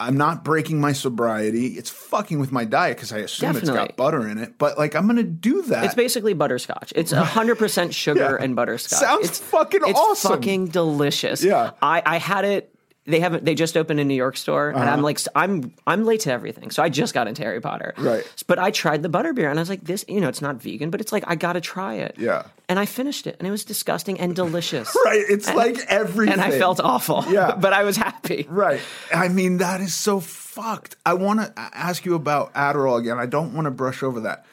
I'm 0.00 0.16
not 0.16 0.42
breaking 0.44 0.80
my 0.80 0.92
sobriety. 0.92 1.68
It's 1.78 1.88
fucking 1.88 2.40
with 2.40 2.50
my 2.50 2.64
diet 2.64 2.96
because 2.96 3.12
I 3.12 3.18
assume 3.18 3.54
it's 3.56 3.70
got 3.70 3.96
butter 3.96 4.28
in 4.28 4.38
it. 4.38 4.58
But 4.58 4.76
like, 4.76 4.96
I'm 4.96 5.06
gonna 5.06 5.22
do 5.22 5.62
that. 5.62 5.84
It's 5.84 5.94
basically 5.94 6.34
butterscotch. 6.34 6.92
It's 6.96 7.12
hundred 7.12 7.58
percent 7.58 7.94
sugar 7.94 8.20
Yeah. 8.38 8.44
and 8.44 8.56
butterscotch. 8.56 8.98
Sounds 8.98 9.28
it's 9.28 9.38
fucking 9.38 9.82
it's 9.86 9.98
awesome. 9.98 10.32
fucking 10.32 10.66
delicious. 10.66 11.44
Yeah. 11.44 11.70
I, 11.80 12.02
I 12.04 12.18
had 12.18 12.44
it. 12.44 12.73
They 13.06 13.20
haven't. 13.20 13.44
They 13.44 13.54
just 13.54 13.76
opened 13.76 14.00
a 14.00 14.04
New 14.04 14.14
York 14.14 14.36
store, 14.38 14.70
and 14.70 14.78
Uh-huh. 14.78 14.90
I'm 14.90 15.02
like, 15.02 15.18
I'm 15.34 15.74
I'm 15.86 16.04
late 16.04 16.20
to 16.20 16.32
everything. 16.32 16.70
So 16.70 16.82
I 16.82 16.88
just 16.88 17.12
got 17.12 17.28
into 17.28 17.42
Harry 17.42 17.60
Potter. 17.60 17.92
Right. 17.98 18.24
But 18.46 18.58
I 18.58 18.70
tried 18.70 19.02
the 19.02 19.10
butterbeer, 19.10 19.50
and 19.50 19.58
I 19.58 19.62
was 19.62 19.68
like, 19.68 19.84
this. 19.84 20.06
You 20.08 20.22
know, 20.22 20.28
it's 20.28 20.40
not 20.40 20.56
vegan, 20.62 20.88
but 20.88 21.02
it's 21.02 21.12
like 21.12 21.22
I 21.26 21.34
gotta 21.34 21.60
try 21.60 21.94
it. 21.96 22.14
Yeah. 22.18 22.44
And 22.66 22.78
I 22.78 22.86
finished 22.86 23.26
it, 23.26 23.36
and 23.38 23.46
it 23.46 23.50
was 23.50 23.64
disgusting 23.64 24.18
and 24.20 24.34
delicious. 24.34 24.96
Right. 25.04 25.22
It's 25.28 25.52
like 25.52 25.76
everything. 25.88 26.32
And 26.32 26.40
I 26.40 26.58
felt 26.58 26.80
awful. 26.80 27.24
Yeah. 27.28 27.54
but 27.60 27.74
I 27.74 27.84
was 27.84 27.96
happy. 27.98 28.46
Right. 28.48 28.80
I 29.14 29.28
mean, 29.28 29.58
that 29.58 29.82
is 29.82 29.92
so 29.92 30.18
fucked. 30.20 30.96
I 31.04 31.12
want 31.12 31.40
to 31.40 31.52
ask 31.56 32.06
you 32.06 32.14
about 32.14 32.54
Adderall 32.54 32.98
again. 32.98 33.18
I 33.18 33.26
don't 33.26 33.52
want 33.52 33.66
to 33.66 33.70
brush 33.70 34.02
over 34.02 34.20
that. 34.20 34.46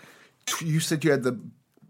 You 0.61 0.81
said 0.81 1.05
you 1.05 1.11
had 1.11 1.23
the 1.23 1.39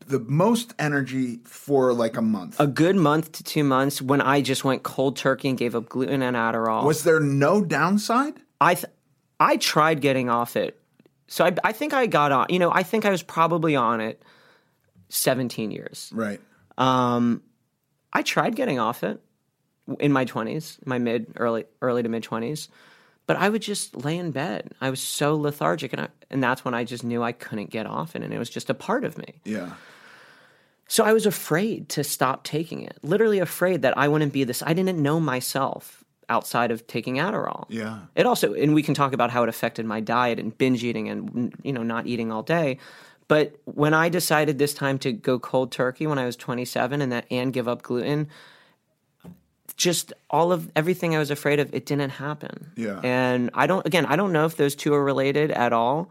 the 0.08 0.20
most 0.20 0.74
energy 0.80 1.40
for 1.46 1.94
like 1.94 2.18
a 2.18 2.22
month. 2.22 2.60
A 2.60 2.68
good 2.68 2.96
month 2.96 3.32
to 3.34 3.44
two 3.44 3.64
months 3.64 4.02
when 4.02 4.22
I 4.22 4.42
just 4.42 4.64
went 4.64 4.84
cold 4.84 5.18
turkey 5.18 5.50
and 5.50 5.58
gave 5.58 5.76
up 5.76 5.90
gluten 5.90 6.22
and 6.22 6.36
Adderall. 6.36 6.86
Was 6.86 7.04
there 7.04 7.20
no 7.20 7.64
downside? 7.64 8.34
I 8.60 8.76
th- 8.76 8.92
I 9.40 9.58
tried 9.58 10.02
getting 10.02 10.30
off 10.30 10.56
it. 10.56 10.80
So 11.28 11.46
I, 11.46 11.56
I 11.64 11.72
think 11.72 11.94
I 11.94 12.08
got 12.08 12.32
on. 12.32 12.48
You 12.50 12.60
know, 12.60 12.72
I 12.72 12.84
think 12.84 13.06
I 13.06 13.10
was 13.10 13.24
probably 13.24 13.76
on 13.76 14.02
it 14.02 14.22
17 15.10 15.72
years. 15.72 16.12
Right. 16.14 16.40
Um, 16.78 17.42
I 18.14 18.22
tried 18.22 18.56
getting 18.56 18.80
off 18.80 19.04
it 19.04 19.22
in 20.00 20.12
my 20.12 20.26
20s, 20.26 20.86
my 20.86 20.98
mid 21.00 21.34
early 21.38 21.66
early 21.82 22.04
to 22.04 22.10
mid 22.10 22.24
20s, 22.24 22.68
but 23.28 23.38
I 23.38 23.50
would 23.50 23.62
just 23.62 23.96
lay 23.96 24.18
in 24.18 24.32
bed. 24.32 24.72
I 24.82 24.90
was 24.90 25.02
so 25.02 25.36
lethargic, 25.36 25.94
and 25.94 26.02
I, 26.04 26.08
and 26.30 26.44
that's 26.44 26.66
when 26.66 26.74
I 26.74 26.84
just 26.84 27.04
knew 27.04 27.24
I 27.24 27.32
couldn't 27.32 27.70
get 27.70 27.86
off 27.86 28.16
it, 28.16 28.24
and 28.24 28.34
it 28.34 28.40
was 28.40 28.50
just 28.50 28.70
a 28.70 28.74
part 28.74 29.04
of 29.04 29.18
me. 29.18 29.42
Yeah. 29.44 29.74
So 30.88 31.06
I 31.06 31.14
was 31.14 31.26
afraid 31.26 31.88
to 31.90 32.04
stop 32.04 32.44
taking 32.44 32.82
it. 32.84 32.98
Literally 33.02 33.40
afraid 33.40 33.84
that 33.84 33.98
I 33.98 34.10
wouldn't 34.10 34.34
be 34.34 34.44
this. 34.44 34.62
I 34.62 34.74
didn't 34.74 35.02
know 35.02 35.22
myself 35.22 36.04
outside 36.28 36.72
of 36.72 36.88
taking 36.88 37.16
Adderall. 37.16 37.66
Yeah. 37.70 38.00
It 38.16 38.26
also, 38.26 38.54
and 38.54 38.74
we 38.74 38.84
can 38.84 38.94
talk 38.94 39.14
about 39.14 39.32
how 39.32 39.44
it 39.44 39.50
affected 39.50 39.86
my 39.86 40.00
diet 40.00 40.40
and 40.40 40.58
binge 40.58 40.84
eating 40.84 41.10
and 41.10 41.54
you 41.64 41.74
know 41.74 41.84
not 41.84 42.08
eating 42.08 42.32
all 42.32 42.44
day. 42.44 42.78
But 43.28 43.56
when 43.64 43.94
I 43.94 44.10
decided 44.10 44.58
this 44.58 44.74
time 44.74 45.00
to 45.00 45.14
go 45.14 45.40
cold 45.40 45.72
turkey 45.72 46.08
when 46.08 46.20
I 46.20 46.26
was 46.26 46.36
27 46.36 47.02
and 47.02 47.12
that 47.14 47.26
and 47.32 47.54
give 47.54 47.68
up 47.70 47.82
gluten, 47.82 48.28
just 49.78 50.14
all 50.30 50.52
of 50.52 50.72
everything 50.76 51.16
I 51.16 51.20
was 51.20 51.32
afraid 51.32 51.60
of, 51.60 51.74
it 51.74 51.86
didn't 51.86 52.12
happen. 52.12 52.72
Yeah. 52.76 53.00
And 53.04 53.50
I 53.54 53.68
don't, 53.68 53.86
again, 53.86 54.06
I 54.06 54.16
don't 54.16 54.32
know 54.32 54.46
if 54.46 54.58
those 54.58 54.76
two 54.76 54.94
are 54.94 55.04
related 55.04 55.52
at 55.52 55.74
all, 55.74 56.10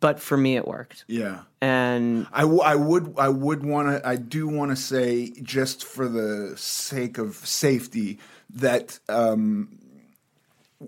but 0.00 0.20
for 0.20 0.36
me, 0.36 0.56
it 0.56 0.66
worked. 0.66 1.04
Yeah. 1.06 1.40
And 1.60 2.26
I, 2.32 2.42
w- 2.42 2.60
I 2.60 2.74
would 2.74 3.14
I 3.16 3.28
would 3.28 3.64
want 3.64 3.88
to 3.88 4.06
I 4.06 4.16
do 4.16 4.46
want 4.48 4.70
to 4.70 4.76
say 4.76 5.30
just 5.42 5.84
for 5.84 6.08
the 6.08 6.54
sake 6.56 7.16
of 7.16 7.36
safety 7.36 8.18
that 8.50 8.98
um, 9.08 9.78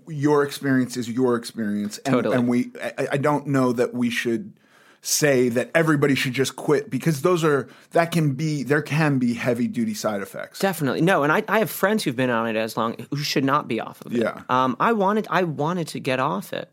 your 0.07 0.43
experience 0.43 0.97
is 0.97 1.09
your 1.09 1.35
experience 1.35 1.97
and, 1.99 2.13
Totally. 2.13 2.35
and 2.35 2.47
we 2.47 2.71
I, 2.81 3.07
I 3.13 3.17
don't 3.17 3.47
know 3.47 3.73
that 3.73 3.93
we 3.93 4.09
should 4.09 4.53
say 5.01 5.49
that 5.49 5.69
everybody 5.73 6.15
should 6.15 6.33
just 6.33 6.55
quit 6.55 6.89
because 6.89 7.21
those 7.21 7.43
are 7.43 7.69
that 7.91 8.11
can 8.11 8.33
be 8.33 8.63
there 8.63 8.81
can 8.81 9.19
be 9.19 9.33
heavy 9.33 9.67
duty 9.67 9.93
side 9.93 10.21
effects. 10.21 10.59
Definitely 10.59 11.01
no, 11.01 11.23
and 11.23 11.31
I, 11.31 11.43
I 11.47 11.59
have 11.59 11.69
friends 11.69 12.03
who've 12.03 12.15
been 12.15 12.29
on 12.29 12.47
it 12.47 12.55
as 12.55 12.75
long 12.75 12.95
who 13.09 13.17
should 13.17 13.45
not 13.45 13.67
be 13.67 13.79
off 13.79 14.01
of 14.01 14.13
it. 14.13 14.21
Yeah. 14.21 14.41
Um, 14.49 14.75
I 14.79 14.93
wanted 14.93 15.27
I 15.29 15.43
wanted 15.43 15.87
to 15.89 15.99
get 15.99 16.19
off 16.19 16.53
it. 16.53 16.69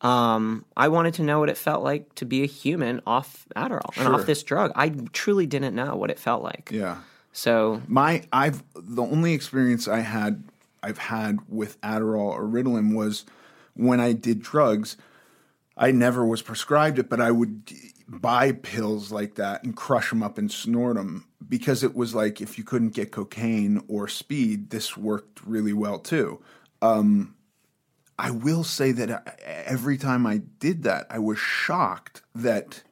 Um, 0.00 0.64
I 0.76 0.88
wanted 0.88 1.14
to 1.14 1.22
know 1.22 1.40
what 1.40 1.50
it 1.50 1.56
felt 1.56 1.82
like 1.82 2.14
to 2.16 2.24
be 2.24 2.44
a 2.44 2.46
human 2.46 3.00
off 3.06 3.46
Adderall 3.56 3.96
and 3.96 4.14
off 4.14 4.26
this 4.26 4.44
drug. 4.44 4.70
I 4.76 4.90
truly 5.12 5.46
didn't 5.46 5.74
know 5.74 5.96
what 5.96 6.10
it 6.10 6.18
felt 6.18 6.42
like. 6.42 6.70
Yeah. 6.72 6.98
So 7.32 7.82
My 7.88 8.22
I've 8.32 8.62
the 8.74 9.02
only 9.02 9.34
experience 9.34 9.88
I 9.88 10.00
had 10.00 10.44
I've 10.82 10.98
had 10.98 11.40
with 11.48 11.80
Adderall 11.80 12.30
or 12.30 12.44
Ritalin 12.44 12.94
was 12.94 13.24
when 13.74 14.00
I 14.00 14.12
did 14.12 14.40
drugs. 14.40 14.96
I 15.78 15.92
never 15.92 16.26
was 16.26 16.42
prescribed 16.42 16.98
it, 16.98 17.08
but 17.08 17.20
I 17.20 17.30
would 17.30 17.70
buy 18.08 18.52
pills 18.52 19.12
like 19.12 19.36
that 19.36 19.62
and 19.62 19.76
crush 19.76 20.10
them 20.10 20.22
up 20.22 20.36
and 20.36 20.50
snort 20.50 20.96
them 20.96 21.26
because 21.48 21.84
it 21.84 21.94
was 21.94 22.14
like 22.14 22.40
if 22.40 22.58
you 22.58 22.64
couldn't 22.64 22.94
get 22.94 23.12
cocaine 23.12 23.82
or 23.86 24.08
speed, 24.08 24.70
this 24.70 24.96
worked 24.96 25.40
really 25.44 25.72
well 25.72 25.98
too. 25.98 26.42
Um, 26.82 27.36
I 28.18 28.32
will 28.32 28.64
say 28.64 28.90
that 28.92 29.38
every 29.44 29.96
time 29.96 30.26
I 30.26 30.38
did 30.58 30.82
that, 30.82 31.06
I 31.08 31.20
was 31.20 31.38
shocked 31.38 32.22
that 32.34 32.82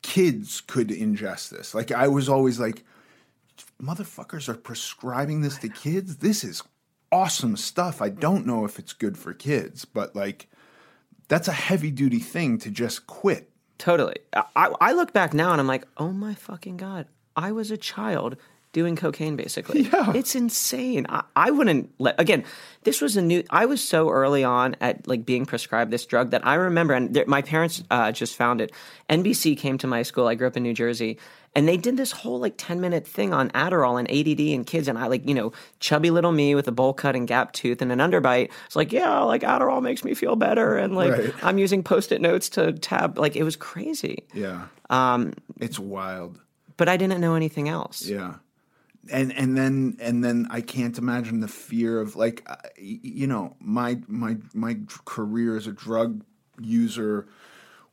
kids 0.00 0.62
could 0.62 0.88
ingest 0.88 1.50
this. 1.50 1.74
Like 1.74 1.92
I 1.92 2.08
was 2.08 2.28
always 2.28 2.58
like, 2.58 2.84
motherfuckers 3.82 4.48
are 4.48 4.54
prescribing 4.54 5.42
this 5.42 5.58
to 5.58 5.68
kids. 5.68 6.16
This 6.16 6.44
is 6.44 6.62
awesome 7.12 7.56
stuff. 7.56 8.00
I 8.00 8.08
don't 8.08 8.46
know 8.46 8.64
if 8.64 8.78
it's 8.78 8.94
good 8.94 9.18
for 9.18 9.34
kids, 9.34 9.84
but 9.84 10.16
like 10.16 10.48
that's 11.28 11.48
a 11.48 11.52
heavy 11.52 11.90
duty 11.90 12.18
thing 12.18 12.58
to 12.58 12.70
just 12.70 13.06
quit. 13.06 13.50
Totally. 13.78 14.16
I, 14.34 14.74
I 14.80 14.92
look 14.92 15.12
back 15.12 15.32
now 15.32 15.52
and 15.52 15.60
I'm 15.60 15.68
like, 15.68 15.86
oh 15.96 16.10
my 16.10 16.34
fucking 16.34 16.78
god, 16.78 17.06
I 17.36 17.52
was 17.52 17.70
a 17.70 17.76
child 17.76 18.36
doing 18.72 18.96
cocaine 18.96 19.36
basically. 19.36 19.82
Yeah. 19.92 20.12
It's 20.14 20.34
insane. 20.34 21.06
I, 21.08 21.22
I 21.34 21.50
wouldn't 21.50 21.90
let 21.98 22.20
again. 22.20 22.44
This 22.82 23.00
was 23.00 23.16
a 23.16 23.22
new. 23.22 23.42
I 23.50 23.66
was 23.66 23.82
so 23.82 24.10
early 24.10 24.44
on 24.44 24.76
at 24.80 25.06
like 25.06 25.24
being 25.24 25.46
prescribed 25.46 25.90
this 25.90 26.04
drug 26.04 26.30
that 26.30 26.46
I 26.46 26.54
remember, 26.54 26.94
and 26.94 27.14
there, 27.14 27.24
my 27.26 27.42
parents 27.42 27.82
uh, 27.90 28.12
just 28.12 28.36
found 28.36 28.60
it. 28.60 28.72
NBC 29.08 29.56
came 29.56 29.78
to 29.78 29.86
my 29.86 30.02
school. 30.02 30.26
I 30.26 30.34
grew 30.34 30.46
up 30.46 30.56
in 30.56 30.62
New 30.62 30.74
Jersey. 30.74 31.18
And 31.56 31.66
they 31.66 31.76
did 31.76 31.96
this 31.96 32.12
whole 32.12 32.38
like 32.38 32.54
10 32.56 32.80
minute 32.80 33.06
thing 33.06 33.32
on 33.34 33.50
Adderall 33.50 33.98
and 33.98 34.08
ADD 34.10 34.40
and 34.54 34.66
kids. 34.66 34.86
And 34.86 34.96
I 34.98 35.06
like, 35.08 35.26
you 35.26 35.34
know, 35.34 35.52
chubby 35.80 36.10
little 36.10 36.30
me 36.30 36.54
with 36.54 36.68
a 36.68 36.72
bowl 36.72 36.92
cut 36.94 37.16
and 37.16 37.26
gap 37.26 37.52
tooth 37.52 37.82
and 37.82 37.90
an 37.90 37.98
underbite. 37.98 38.50
It's 38.66 38.76
like, 38.76 38.92
yeah, 38.92 39.20
like 39.20 39.42
Adderall 39.42 39.82
makes 39.82 40.04
me 40.04 40.14
feel 40.14 40.36
better. 40.36 40.76
And 40.76 40.94
like, 40.94 41.12
Right. 41.12 41.34
I'm 41.44 41.58
using 41.58 41.82
post 41.82 42.12
it 42.12 42.20
notes 42.20 42.48
to 42.50 42.72
tab. 42.74 43.18
Like, 43.18 43.34
it 43.34 43.42
was 43.44 43.56
crazy. 43.56 44.24
Yeah. 44.34 44.66
Um, 44.90 45.32
It's 45.60 45.78
wild. 45.78 46.38
but 46.76 46.88
I 46.88 46.96
didn't 46.96 47.20
know 47.20 47.34
anything 47.34 47.68
else. 47.68 48.06
Yeah. 48.06 48.34
And 49.10 49.32
and 49.32 49.56
then 49.56 49.96
and 50.00 50.22
then 50.22 50.46
I 50.50 50.60
can't 50.60 50.98
imagine 50.98 51.40
the 51.40 51.48
fear 51.48 51.98
of 52.00 52.14
like 52.14 52.42
uh, 52.46 52.56
you 52.76 53.26
know 53.26 53.56
my 53.58 54.00
my 54.06 54.36
my 54.52 54.76
career 55.06 55.56
as 55.56 55.66
a 55.66 55.72
drug 55.72 56.22
user 56.60 57.26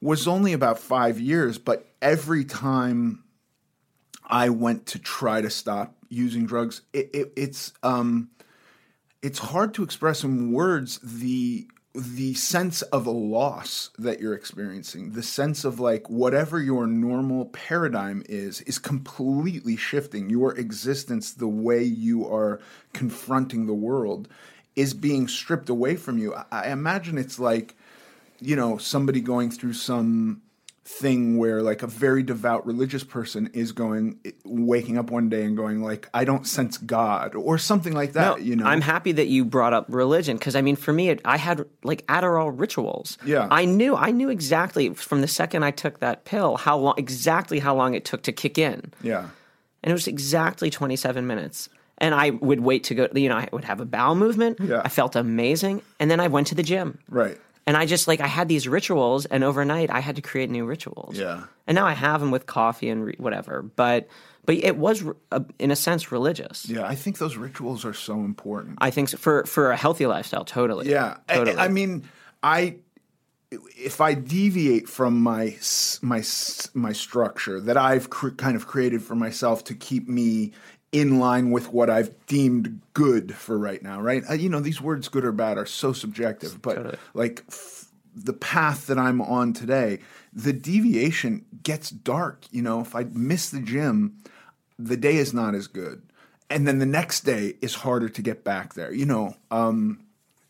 was 0.02 0.28
only 0.28 0.52
about 0.52 0.78
5 0.78 1.20
years 1.20 1.58
but 1.58 1.88
every 2.02 2.44
time 2.44 3.24
I 4.28 4.50
went 4.50 4.86
to 4.88 5.00
try 5.00 5.42
to 5.42 5.50
stop 5.50 5.96
using 6.10 6.46
drugs. 6.46 6.82
It, 6.94 7.10
it 7.14 7.34
it's 7.36 7.74
um 7.84 8.30
it's 9.22 9.40
hard 9.40 9.74
to 9.76 9.84
express 9.84 10.24
in 10.24 10.52
words 10.52 11.00
the 11.04 11.68
the 11.94 12.34
sense 12.34 12.82
of 12.82 13.06
a 13.08 13.12
loss 13.12 13.90
that 13.98 14.20
you're 14.20 14.34
experiencing. 14.34 15.14
The 15.14 15.24
sense 15.24 15.64
of 15.64 15.80
like 15.80 16.10
whatever 16.10 16.60
your 16.60 16.88
normal 16.88 17.46
paradigm 17.46 18.24
is 18.28 18.62
is 18.62 18.80
completely 18.80 19.78
shifting. 19.78 20.30
Your 20.30 20.56
existence 20.58 21.32
the 21.34 21.48
way 21.48 21.84
you 21.84 22.28
are 22.28 22.60
confronting 22.94 23.66
the 23.66 23.74
world 23.74 24.28
is 24.76 24.94
being 24.94 25.28
stripped 25.28 25.70
away 25.70 25.96
from 25.96 26.18
you. 26.18 26.34
I, 26.36 26.46
I 26.52 26.70
imagine 26.72 27.18
it's 27.18 27.40
like 27.40 27.76
you 28.42 28.56
know 28.56 28.78
somebody 28.78 29.22
going 29.22 29.52
through 29.52 29.74
some 29.74 30.42
thing 30.88 31.38
where 31.39 31.63
like 31.63 31.82
a 31.82 31.88
very 31.88 32.21
devout 32.21 32.63
religious 32.63 33.04
person 33.04 33.50
is 33.54 33.71
going 33.71 34.19
waking 34.43 35.00
up 35.00 35.10
one 35.10 35.30
day 35.30 35.43
and 35.43 35.58
going 35.58 35.82
like 35.82 36.08
i 36.13 36.24
don't 36.24 36.45
sense 36.45 36.78
god 36.78 37.34
or 37.34 37.58
something 37.58 37.93
like 37.93 38.13
that 38.13 38.38
No, 38.38 38.38
you 38.38 38.56
know 38.56 38.65
I'm 38.65 38.82
happy 38.82 39.12
that 39.13 39.26
you 39.28 39.45
brought 39.45 39.74
up 39.74 39.88
religion 39.89 40.38
because 40.38 40.56
I 40.56 40.62
mean, 40.62 40.76
for 40.76 40.93
me, 40.93 41.10
it, 41.10 41.21
I 41.26 41.38
had 41.38 41.65
like 41.84 42.06
Adderall 42.06 42.52
rituals. 42.54 43.17
Yeah. 43.26 43.48
I 43.50 43.65
knew, 43.65 43.95
I 43.95 44.12
knew 44.12 44.30
exactly 44.30 44.93
from 44.93 45.21
the 45.21 45.28
second 45.28 45.63
I 45.63 45.71
took 45.71 46.00
that 46.02 46.26
pill 46.26 46.56
how 46.58 46.78
long, 46.78 46.93
exactly 46.98 47.58
how 47.60 47.76
long 47.76 47.95
it 47.95 48.06
took 48.06 48.21
to 48.24 48.32
kick 48.32 48.58
in, 48.60 48.93
yeah 49.02 49.30
and 49.84 49.89
it 49.91 49.93
was 49.93 50.08
exactly 50.08 50.69
27 50.69 51.26
minutes. 51.26 51.69
And 52.00 52.13
I 52.13 52.32
would 52.32 52.60
wait 52.60 52.84
to 52.86 52.95
go. 52.95 53.08
You 53.15 53.30
know, 53.30 53.38
I 53.38 53.48
would 53.54 53.63
have 53.63 53.80
a 53.80 53.86
bowel 53.86 54.15
movement. 54.15 54.60
Yeah. 54.60 54.82
I 54.84 54.89
felt 54.89 55.15
amazing, 55.15 55.82
and 56.00 56.12
then 56.12 56.19
I 56.19 56.28
went 56.28 56.48
to 56.48 56.56
the 56.56 56.63
gym. 56.63 57.00
right 57.10 57.38
And 57.67 57.75
I 57.75 57.86
just 57.86 58.08
like 58.08 58.19
I 58.21 58.28
had 58.28 58.47
these 58.47 58.67
rituals, 58.67 59.25
and 59.25 59.43
overnight 59.43 59.89
I 59.89 59.99
had 59.99 60.15
to 60.17 60.21
create 60.21 60.49
new 60.49 60.65
rituals. 60.65 61.17
Yeah. 61.17 61.45
And 61.65 61.75
now 61.75 61.86
I 61.86 61.93
have 61.93 62.21
them 62.21 62.30
with 62.32 62.45
coffee 62.45 62.89
and 62.89 63.06
re- 63.06 63.15
whatever. 63.17 63.63
But 63.63 64.08
but 64.45 64.56
it 64.56 64.78
was 64.78 65.04
uh, 65.32 65.39
in 65.58 65.71
a 65.71 65.75
sense 65.75 66.12
religious. 66.12 66.69
Yeah, 66.69 66.86
I 66.86 66.95
think 66.95 67.17
those 67.17 67.36
rituals 67.36 67.84
are 67.84 67.93
so 67.93 68.19
important. 68.19 68.78
I 68.80 68.91
think 68.91 69.10
so, 69.10 69.17
for 69.17 69.45
for 69.45 69.71
a 69.71 69.78
healthy 69.78 70.06
lifestyle, 70.06 70.45
totally. 70.45 70.89
yeah, 70.89 71.17
I- 71.28 71.36
totally. 71.36 71.58
I, 71.58 71.67
mean, 71.67 72.04
I 72.43 72.75
if 73.51 74.01
I 74.01 74.13
deviate 74.13 74.88
from 74.88 75.21
my 75.21 75.56
my 76.01 76.23
my 76.73 76.93
structure 76.93 77.60
that 77.62 77.78
I've 77.78 78.10
cr- 78.10 78.30
kind 78.30 78.56
of 78.56 78.67
created 78.67 79.01
for 79.01 79.15
myself 79.15 79.63
to 79.65 79.73
keep 79.73 80.08
me 80.08 80.51
in 80.95 81.19
line 81.19 81.51
with 81.51 81.73
what 81.73 81.89
I've 81.89 82.25
deemed 82.25 82.79
good 82.93 83.36
for 83.36 83.60
right 83.60 83.84
now, 83.84 83.99
right? 83.99 84.23
Uh, 84.29 84.34
you 84.34 84.47
know, 84.47 84.62
these 84.62 84.79
words 84.79 85.10
"good" 85.10 85.25
or 85.25 85.34
"bad" 85.34 85.58
are 85.58 85.65
so 85.65 85.91
subjective, 85.91 86.62
but 86.62 86.97
like 87.13 87.43
f- 87.49 87.89
the 88.15 88.31
path 88.31 88.88
that 88.88 88.97
I'm 88.97 89.21
on 89.21 89.51
today, 89.51 89.99
the 90.31 90.53
deviation 90.53 91.43
gets 91.63 91.89
dark. 91.89 92.45
You 92.49 92.62
know, 92.62 92.79
if 92.79 92.95
I 92.95 93.03
miss 93.12 93.49
the 93.49 93.60
gym, 93.60 94.23
the 94.79 94.95
day 94.95 95.17
is 95.17 95.34
not 95.34 95.53
as 95.53 95.67
good. 95.67 96.01
And 96.49 96.65
then 96.65 96.79
the 96.79 96.86
next 96.86 97.21
day 97.25 97.55
is 97.62 97.75
harder 97.75 98.08
to 98.08 98.21
get 98.21 98.45
back 98.45 98.75
there. 98.75 98.93
You 98.93 99.05
know, 99.05 99.36
um, 99.51 99.99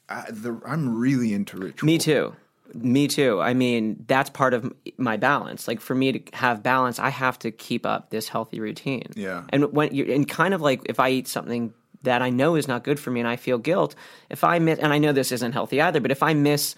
I, 0.08 0.30
the, 0.30 0.62
I'm 0.64 0.96
really 0.96 1.34
into 1.34 1.58
ritual. 1.58 1.88
Me 1.88 1.98
too. 1.98 2.36
Me 2.74 3.08
too. 3.08 3.40
I 3.42 3.54
mean, 3.54 4.04
that's 4.08 4.30
part 4.30 4.54
of 4.54 4.74
my 4.98 5.18
balance. 5.18 5.68
Like 5.68 5.80
for 5.80 5.96
me 5.96 6.12
to 6.14 6.36
have 6.38 6.64
balance, 6.64 7.00
I 7.00 7.10
have 7.10 7.38
to 7.40 7.52
keep 7.52 7.86
up 7.86 8.10
this 8.10 8.28
healthy 8.28 8.60
routine. 8.60 9.08
Yeah. 9.16 9.44
And 9.50 9.72
when 9.72 9.94
you 9.94 10.12
and 10.14 10.28
kind 10.28 10.54
of 10.54 10.62
like 10.62 10.82
if 10.86 11.00
I 11.00 11.10
eat 11.10 11.28
something 11.28 11.74
that 12.04 12.22
I 12.22 12.30
know 12.30 12.56
is 12.56 12.68
not 12.68 12.84
good 12.84 13.00
for 13.00 13.12
me 13.12 13.20
and 13.20 13.30
I 13.30 13.36
feel 13.36 13.58
guilt, 13.58 13.96
if 14.30 14.44
I 14.44 14.60
miss 14.60 14.80
and 14.80 14.92
I 14.92 14.98
know 14.98 15.12
this 15.14 15.32
isn't 15.32 15.54
healthy 15.54 15.80
either, 15.82 16.00
but 16.00 16.12
if 16.12 16.22
I 16.24 16.34
miss 16.34 16.76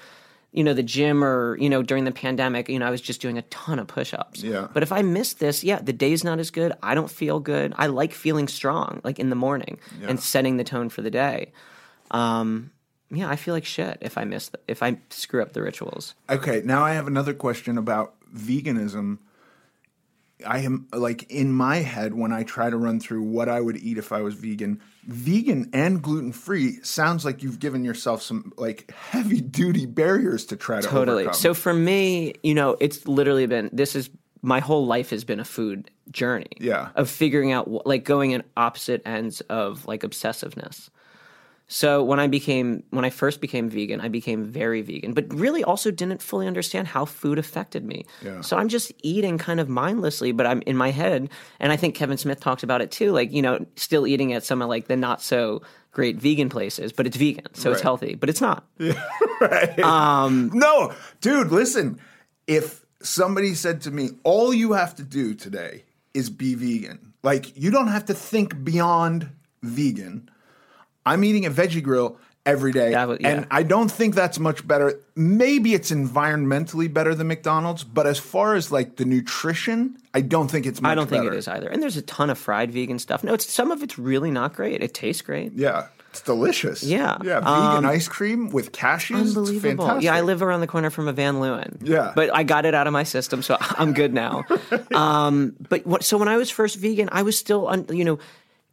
you 0.54 0.64
know 0.64 0.74
the 0.74 0.82
gym 0.84 1.24
or 1.24 1.58
you 1.58 1.70
know 1.70 1.84
during 1.84 2.06
the 2.06 2.12
pandemic 2.12 2.70
you 2.70 2.80
know 2.80 2.88
i 2.88 2.90
was 2.90 3.02
just 3.02 3.20
doing 3.20 3.38
a 3.38 3.42
ton 3.44 3.80
of 3.80 3.86
push-ups 3.88 4.42
Yeah. 4.42 4.70
but 4.74 4.82
if 4.82 4.94
i 4.94 5.02
miss 5.02 5.34
this 5.34 5.62
yeah 5.62 5.78
the 5.80 5.92
day's 5.92 6.24
not 6.24 6.40
as 6.40 6.52
good 6.52 6.72
i 6.82 6.96
don't 6.96 7.12
feel 7.12 7.42
good 7.42 7.74
i 7.76 7.88
like 7.88 8.14
feeling 8.14 8.48
strong 8.48 9.02
like 9.04 9.20
in 9.20 9.30
the 9.30 9.36
morning 9.36 9.78
and 10.08 10.22
setting 10.22 10.56
the 10.56 10.64
tone 10.64 10.88
for 10.88 11.02
the 11.02 11.12
day 11.12 11.52
um 12.12 12.72
yeah 13.12 13.30
i 13.30 13.36
feel 13.36 13.54
like 13.54 13.66
shit 13.66 13.98
if 14.02 14.18
i 14.18 14.24
miss 14.24 14.50
the, 14.50 14.60
if 14.68 14.84
i 14.84 14.98
screw 15.10 15.42
up 15.42 15.54
the 15.54 15.62
rituals 15.62 16.16
Okay, 16.30 16.62
now 16.66 16.84
I 16.84 16.94
have 16.94 17.08
another 17.08 17.34
question 17.34 17.78
about 17.78 18.14
veganism. 18.34 19.20
I 20.46 20.60
am 20.60 20.88
like 20.94 21.24
in 21.32 21.52
my 21.52 21.78
head 21.78 22.14
when 22.14 22.32
I 22.32 22.44
try 22.44 22.70
to 22.70 22.78
run 22.78 23.00
through 23.00 23.24
what 23.24 23.50
I 23.50 23.60
would 23.60 23.76
eat 23.78 23.98
if 23.98 24.12
I 24.12 24.22
was 24.22 24.36
vegan. 24.36 24.80
Vegan 25.08 25.68
and 25.74 26.00
gluten 26.00 26.32
free 26.32 26.78
sounds 26.84 27.26
like 27.26 27.42
you've 27.42 27.58
given 27.60 27.84
yourself 27.84 28.22
some 28.22 28.54
like 28.56 28.92
heavy 28.92 29.42
duty 29.42 29.88
barriers 29.88 30.46
to 30.48 30.56
try 30.56 30.80
to 30.82 30.88
totally 30.88 31.24
overcome. 31.24 31.34
so 31.34 31.54
for 31.56 31.74
me 31.74 32.36
you 32.44 32.54
know 32.54 32.78
it's 32.80 33.08
literally 33.08 33.48
been 33.48 33.70
this 33.74 33.96
is 33.96 34.12
my 34.44 34.60
whole 34.60 34.86
life 34.86 35.10
has 35.10 35.24
been 35.24 35.40
a 35.40 35.46
food 35.46 35.90
journey 36.12 36.52
Yeah. 36.60 36.90
of 36.96 37.10
figuring 37.10 37.52
out 37.52 37.88
like 37.88 38.04
going 38.04 38.32
in 38.32 38.44
opposite 38.56 39.02
ends 39.08 39.42
of 39.50 39.88
like 39.88 40.02
obsessiveness 40.04 40.90
so 41.68 42.04
when 42.04 42.20
i 42.20 42.28
became 42.28 42.82
when 42.92 43.04
i 43.04 43.10
first 43.10 43.42
became 43.42 43.70
vegan 43.70 44.00
i 44.02 44.08
became 44.08 44.44
very 44.46 44.82
vegan 44.82 45.14
but 45.14 45.26
really 45.34 45.64
also 45.64 45.92
didn't 45.92 46.22
fully 46.22 46.48
understand 46.48 46.88
how 46.88 47.04
food 47.06 47.38
affected 47.38 47.84
me 47.86 48.06
Yeah. 48.24 48.42
so 48.42 48.56
i'm 48.58 48.70
just 48.70 48.92
eating 49.04 49.38
kind 49.38 49.60
of 49.60 49.68
mindlessly 49.68 50.32
but 50.32 50.46
i'm 50.48 50.62
in 50.66 50.78
my 50.78 50.92
head 50.92 51.30
and 51.60 51.72
i 51.72 51.76
think 51.76 51.94
kevin 51.96 52.18
smith 52.18 52.40
talks 52.40 52.64
about 52.64 52.82
it 52.82 52.90
too 52.92 53.12
like 53.12 53.32
you 53.34 53.42
know 53.42 53.66
still 53.76 54.08
eating 54.08 54.34
at 54.34 54.44
some 54.44 54.62
of 54.62 54.70
like 54.70 54.88
the 54.88 54.96
not 54.96 55.22
so 55.22 55.62
great 55.92 56.18
vegan 56.18 56.48
places 56.50 56.94
but 56.94 57.06
it's 57.06 57.18
vegan 57.18 57.46
so 57.54 57.72
it's 57.72 57.82
healthy 57.82 58.16
but 58.16 58.30
it's 58.30 58.42
not 58.42 58.66
right. 59.42 59.80
Um 59.80 60.52
No, 60.54 60.94
dude, 61.22 61.48
listen. 61.52 62.00
If 62.46 62.86
somebody 63.02 63.54
said 63.56 63.82
to 63.82 63.92
me, 63.92 64.12
all 64.24 64.54
you 64.54 64.74
have 64.74 64.96
to 64.96 65.04
do 65.04 65.34
today 65.34 65.84
is 66.14 66.30
be 66.30 66.56
vegan, 66.56 67.14
like 67.24 67.58
you 67.58 67.72
don't 67.72 67.88
have 67.88 68.06
to 68.06 68.14
think 68.14 68.64
beyond 68.64 69.30
vegan. 69.64 70.30
I'm 71.08 71.24
eating 71.24 71.46
a 71.46 71.50
veggie 71.52 71.82
grill 71.84 72.18
every 72.46 72.72
day. 72.72 72.92
Was- 73.06 73.20
yeah. 73.20 73.30
And 73.30 73.48
I 73.52 73.64
don't 73.64 73.92
think 73.92 74.16
that's 74.16 74.40
much 74.40 74.66
better. 74.68 75.00
Maybe 75.16 75.74
it's 75.74 75.92
environmentally 75.92 76.92
better 76.92 77.14
than 77.14 77.28
McDonald's, 77.28 77.84
but 77.84 78.08
as 78.08 78.20
far 78.20 78.56
as 78.56 78.72
like 78.72 78.96
the 78.96 79.06
nutrition, 79.06 79.98
I 80.14 80.22
don't 80.22 80.50
think 80.50 80.66
it's 80.66 80.82
much 80.82 80.92
I 80.92 80.96
don't 80.96 81.10
think 81.10 81.26
it 81.26 81.34
is 81.34 81.48
either. 81.48 81.68
And 81.68 81.82
there's 81.82 81.98
a 81.98 82.02
ton 82.04 82.30
of 82.30 82.38
fried 82.38 82.72
vegan 82.72 83.00
stuff. 83.00 83.24
No, 83.24 83.34
it's 83.34 83.52
some 83.52 83.72
of 83.72 83.84
it's 83.84 83.98
really 84.00 84.32
not 84.32 84.54
great. 84.54 84.82
It 84.82 84.94
tastes 84.94 85.22
great. 85.22 85.54
Yeah. 85.54 85.88
It's 86.12 86.22
delicious. 86.22 86.84
Yeah. 86.84 87.18
Yeah. 87.24 87.42
Vegan 87.42 87.46
Um, 87.50 87.86
ice 87.86 88.08
cream 88.08 88.50
with 88.50 88.72
cashews. 88.72 89.28
Unbelievable. 89.28 90.02
Yeah, 90.02 90.16
I 90.16 90.22
live 90.22 90.42
around 90.42 90.62
the 90.62 90.68
corner 90.68 90.90
from 90.90 91.08
a 91.10 91.14
Van 91.14 91.36
Leeuwen. 91.36 91.78
Yeah. 91.84 92.14
But 92.16 92.34
I 92.34 92.44
got 92.44 92.66
it 92.66 92.74
out 92.74 92.88
of 92.88 92.94
my 92.94 93.04
system, 93.04 93.44
so 93.44 93.58
I'm 93.62 93.94
good 93.94 94.14
now. 94.14 94.46
um, 94.96 95.54
but 95.70 95.86
what, 95.86 96.04
so 96.04 96.18
when 96.18 96.30
I 96.30 96.38
was 96.38 96.50
first 96.50 96.78
vegan, 96.78 97.10
I 97.12 97.22
was 97.24 97.38
still, 97.38 97.68
un, 97.68 97.86
you 97.92 98.06
know, 98.06 98.20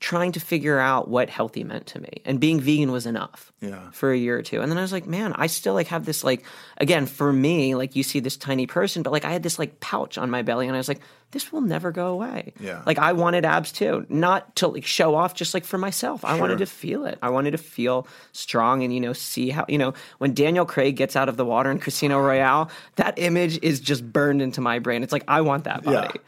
trying 0.01 0.33
to 0.33 0.41
figure 0.41 0.79
out 0.79 1.09
what 1.09 1.31
healthy 1.31 1.65
meant 1.65 1.87
to 1.87 1.99
me. 2.01 2.21
And 2.27 2.39
being 2.39 2.61
vegan 2.61 2.93
was 2.93 3.07
enough 3.07 3.53
Yeah. 3.61 3.91
for 3.93 4.13
a 4.13 4.17
year 4.19 4.37
or 4.39 4.43
two. 4.43 4.61
And 4.61 4.71
then 4.71 4.77
I 4.77 4.83
was 4.83 4.93
like, 4.93 5.07
man, 5.07 5.33
I 5.35 5.47
still 5.47 5.73
like 5.73 5.87
have 5.87 6.05
this 6.05 6.23
like 6.23 6.45
again, 6.77 7.07
for 7.07 7.33
me, 7.33 7.75
like 7.75 7.97
you 7.97 8.03
see 8.03 8.21
this 8.21 8.37
tiny 8.37 8.67
person, 8.67 9.03
but 9.03 9.13
like 9.13 9.25
I 9.25 9.31
had 9.31 9.43
this 9.43 9.59
like 9.59 9.81
pouch 9.81 10.19
on 10.19 10.31
my 10.31 10.43
belly 10.43 10.67
and 10.67 10.77
I 10.77 10.79
was 10.79 10.89
like, 10.89 11.01
this 11.31 11.51
will 11.53 11.63
never 11.63 11.91
go 11.91 12.09
away. 12.09 12.53
Yeah. 12.61 12.83
Like 12.85 12.99
I 12.99 13.13
wanted 13.15 13.47
abs 13.47 13.73
too. 13.73 14.05
Not 14.11 14.55
to 14.57 14.69
like 14.69 14.85
show 14.85 15.15
off, 15.15 15.35
just 15.35 15.55
like 15.55 15.65
for 15.65 15.79
myself. 15.79 16.23
I 16.25 16.39
wanted 16.39 16.59
to 16.59 16.67
feel 16.67 17.07
it. 17.07 17.19
I 17.23 17.31
wanted 17.31 17.53
to 17.53 17.59
feel 17.59 18.07
strong 18.33 18.83
and, 18.83 18.93
you 18.93 19.01
know, 19.01 19.15
see 19.15 19.49
how 19.51 19.65
you 19.69 19.79
know, 19.79 19.95
when 20.19 20.35
Daniel 20.35 20.67
Craig 20.67 20.97
gets 20.97 21.17
out 21.17 21.31
of 21.31 21.39
the 21.39 21.47
water 21.47 21.71
in 21.71 21.79
Casino 21.79 22.21
Royale, 22.21 22.69
that 22.97 23.19
image 23.19 23.59
is 23.63 23.81
just 23.81 24.13
burned 24.13 24.43
into 24.43 24.61
my 24.61 24.81
brain. 24.81 25.03
It's 25.03 25.13
like 25.13 25.25
I 25.29 25.41
want 25.41 25.65
that 25.65 25.83
Yeah. 25.85 25.93
body. 25.93 26.21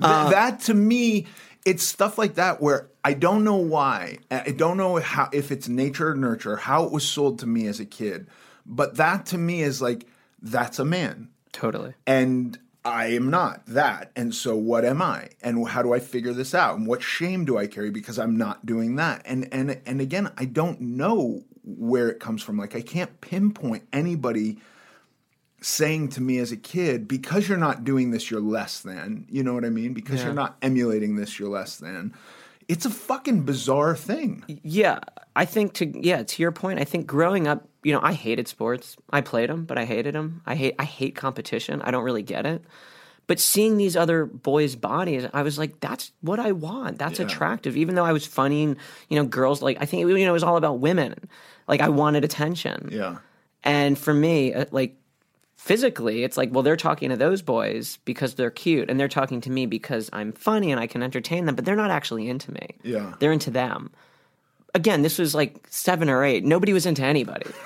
Th- 0.00 0.30
that 0.30 0.60
to 0.62 0.74
me, 0.74 1.26
it's 1.64 1.82
stuff 1.82 2.18
like 2.18 2.34
that 2.34 2.60
where 2.60 2.88
I 3.04 3.14
don't 3.14 3.44
know 3.44 3.56
why. 3.56 4.18
I 4.30 4.50
don't 4.50 4.76
know 4.76 4.96
how 4.96 5.28
if 5.32 5.50
it's 5.50 5.68
nature 5.68 6.10
or 6.10 6.14
nurture, 6.14 6.56
how 6.56 6.84
it 6.84 6.92
was 6.92 7.06
sold 7.06 7.38
to 7.40 7.46
me 7.46 7.66
as 7.66 7.80
a 7.80 7.84
kid. 7.84 8.28
But 8.64 8.96
that 8.96 9.26
to 9.26 9.38
me 9.38 9.62
is 9.62 9.80
like 9.80 10.06
that's 10.40 10.78
a 10.78 10.84
man. 10.84 11.28
Totally. 11.52 11.94
And 12.06 12.58
I 12.84 13.06
am 13.06 13.30
not 13.30 13.66
that. 13.66 14.12
And 14.16 14.34
so 14.34 14.56
what 14.56 14.84
am 14.84 15.02
I? 15.02 15.30
And 15.42 15.66
how 15.68 15.82
do 15.82 15.92
I 15.92 15.98
figure 15.98 16.32
this 16.32 16.54
out? 16.54 16.78
And 16.78 16.86
what 16.86 17.02
shame 17.02 17.44
do 17.44 17.58
I 17.58 17.66
carry 17.66 17.90
because 17.90 18.18
I'm 18.18 18.36
not 18.36 18.64
doing 18.64 18.96
that? 18.96 19.22
And 19.24 19.48
and 19.52 19.80
and 19.84 20.00
again, 20.00 20.30
I 20.36 20.44
don't 20.44 20.80
know 20.80 21.44
where 21.64 22.08
it 22.08 22.20
comes 22.20 22.42
from. 22.42 22.56
Like 22.56 22.76
I 22.76 22.80
can't 22.80 23.20
pinpoint 23.20 23.84
anybody 23.92 24.58
saying 25.60 26.08
to 26.10 26.20
me 26.20 26.38
as 26.38 26.52
a 26.52 26.56
kid, 26.56 27.08
because 27.08 27.48
you're 27.48 27.58
not 27.58 27.84
doing 27.84 28.10
this, 28.10 28.30
you're 28.30 28.40
less 28.40 28.80
than. 28.80 29.26
You 29.28 29.42
know 29.42 29.54
what 29.54 29.64
I 29.64 29.70
mean? 29.70 29.92
Because 29.92 30.22
you're 30.22 30.32
not 30.32 30.56
emulating 30.62 31.16
this, 31.16 31.38
you're 31.38 31.48
less 31.48 31.76
than. 31.78 32.14
It's 32.68 32.84
a 32.84 32.90
fucking 32.90 33.42
bizarre 33.42 33.96
thing. 33.96 34.44
Yeah, 34.62 35.00
I 35.34 35.46
think 35.46 35.72
to 35.74 35.86
yeah 35.86 36.22
to 36.22 36.42
your 36.42 36.52
point, 36.52 36.80
I 36.80 36.84
think 36.84 37.06
growing 37.06 37.48
up, 37.48 37.66
you 37.82 37.92
know, 37.92 38.00
I 38.02 38.12
hated 38.12 38.46
sports. 38.46 38.96
I 39.10 39.22
played 39.22 39.48
them, 39.48 39.64
but 39.64 39.78
I 39.78 39.86
hated 39.86 40.14
them. 40.14 40.42
I 40.44 40.54
hate 40.54 40.74
I 40.78 40.84
hate 40.84 41.16
competition. 41.16 41.80
I 41.80 41.90
don't 41.90 42.04
really 42.04 42.22
get 42.22 42.44
it. 42.44 42.62
But 43.26 43.40
seeing 43.40 43.76
these 43.76 43.94
other 43.94 44.24
boys' 44.24 44.74
bodies, 44.74 45.26
I 45.34 45.42
was 45.42 45.58
like, 45.58 45.80
that's 45.80 46.12
what 46.22 46.40
I 46.40 46.52
want. 46.52 46.98
That's 46.98 47.20
attractive. 47.20 47.76
Even 47.76 47.94
though 47.94 48.04
I 48.04 48.12
was 48.12 48.26
funny, 48.26 48.64
and, 48.64 48.76
you 49.10 49.18
know, 49.18 49.24
girls 49.26 49.60
like 49.62 49.78
I 49.80 49.86
think 49.86 50.08
you 50.08 50.24
know 50.24 50.30
it 50.30 50.32
was 50.32 50.42
all 50.42 50.56
about 50.56 50.80
women. 50.80 51.14
Like 51.66 51.80
I 51.80 51.88
wanted 51.88 52.24
attention. 52.24 52.90
Yeah. 52.92 53.16
And 53.64 53.98
for 53.98 54.14
me, 54.14 54.54
uh, 54.54 54.66
like 54.70 54.96
physically, 55.58 56.22
it's 56.24 56.36
like, 56.38 56.50
well, 56.52 56.62
they're 56.62 56.76
talking 56.76 57.10
to 57.10 57.16
those 57.16 57.42
boys 57.42 57.98
because 58.06 58.36
they're 58.36 58.50
cute, 58.50 58.88
and 58.88 58.98
they're 58.98 59.08
talking 59.08 59.42
to 59.42 59.50
me 59.50 59.66
because 59.66 60.08
I'm 60.12 60.32
funny 60.32 60.70
and 60.70 60.80
I 60.80 60.86
can 60.86 61.02
entertain 61.02 61.44
them, 61.44 61.56
but 61.56 61.64
they're 61.66 61.76
not 61.76 61.90
actually 61.90 62.30
into 62.30 62.52
me. 62.52 62.68
Yeah. 62.82 63.12
They're 63.18 63.32
into 63.32 63.50
them. 63.50 63.90
Again, 64.74 65.02
this 65.02 65.18
was 65.18 65.34
like 65.34 65.66
seven 65.68 66.08
or 66.08 66.24
eight. 66.24 66.44
Nobody 66.44 66.72
was 66.72 66.86
into 66.86 67.02
anybody. 67.02 67.50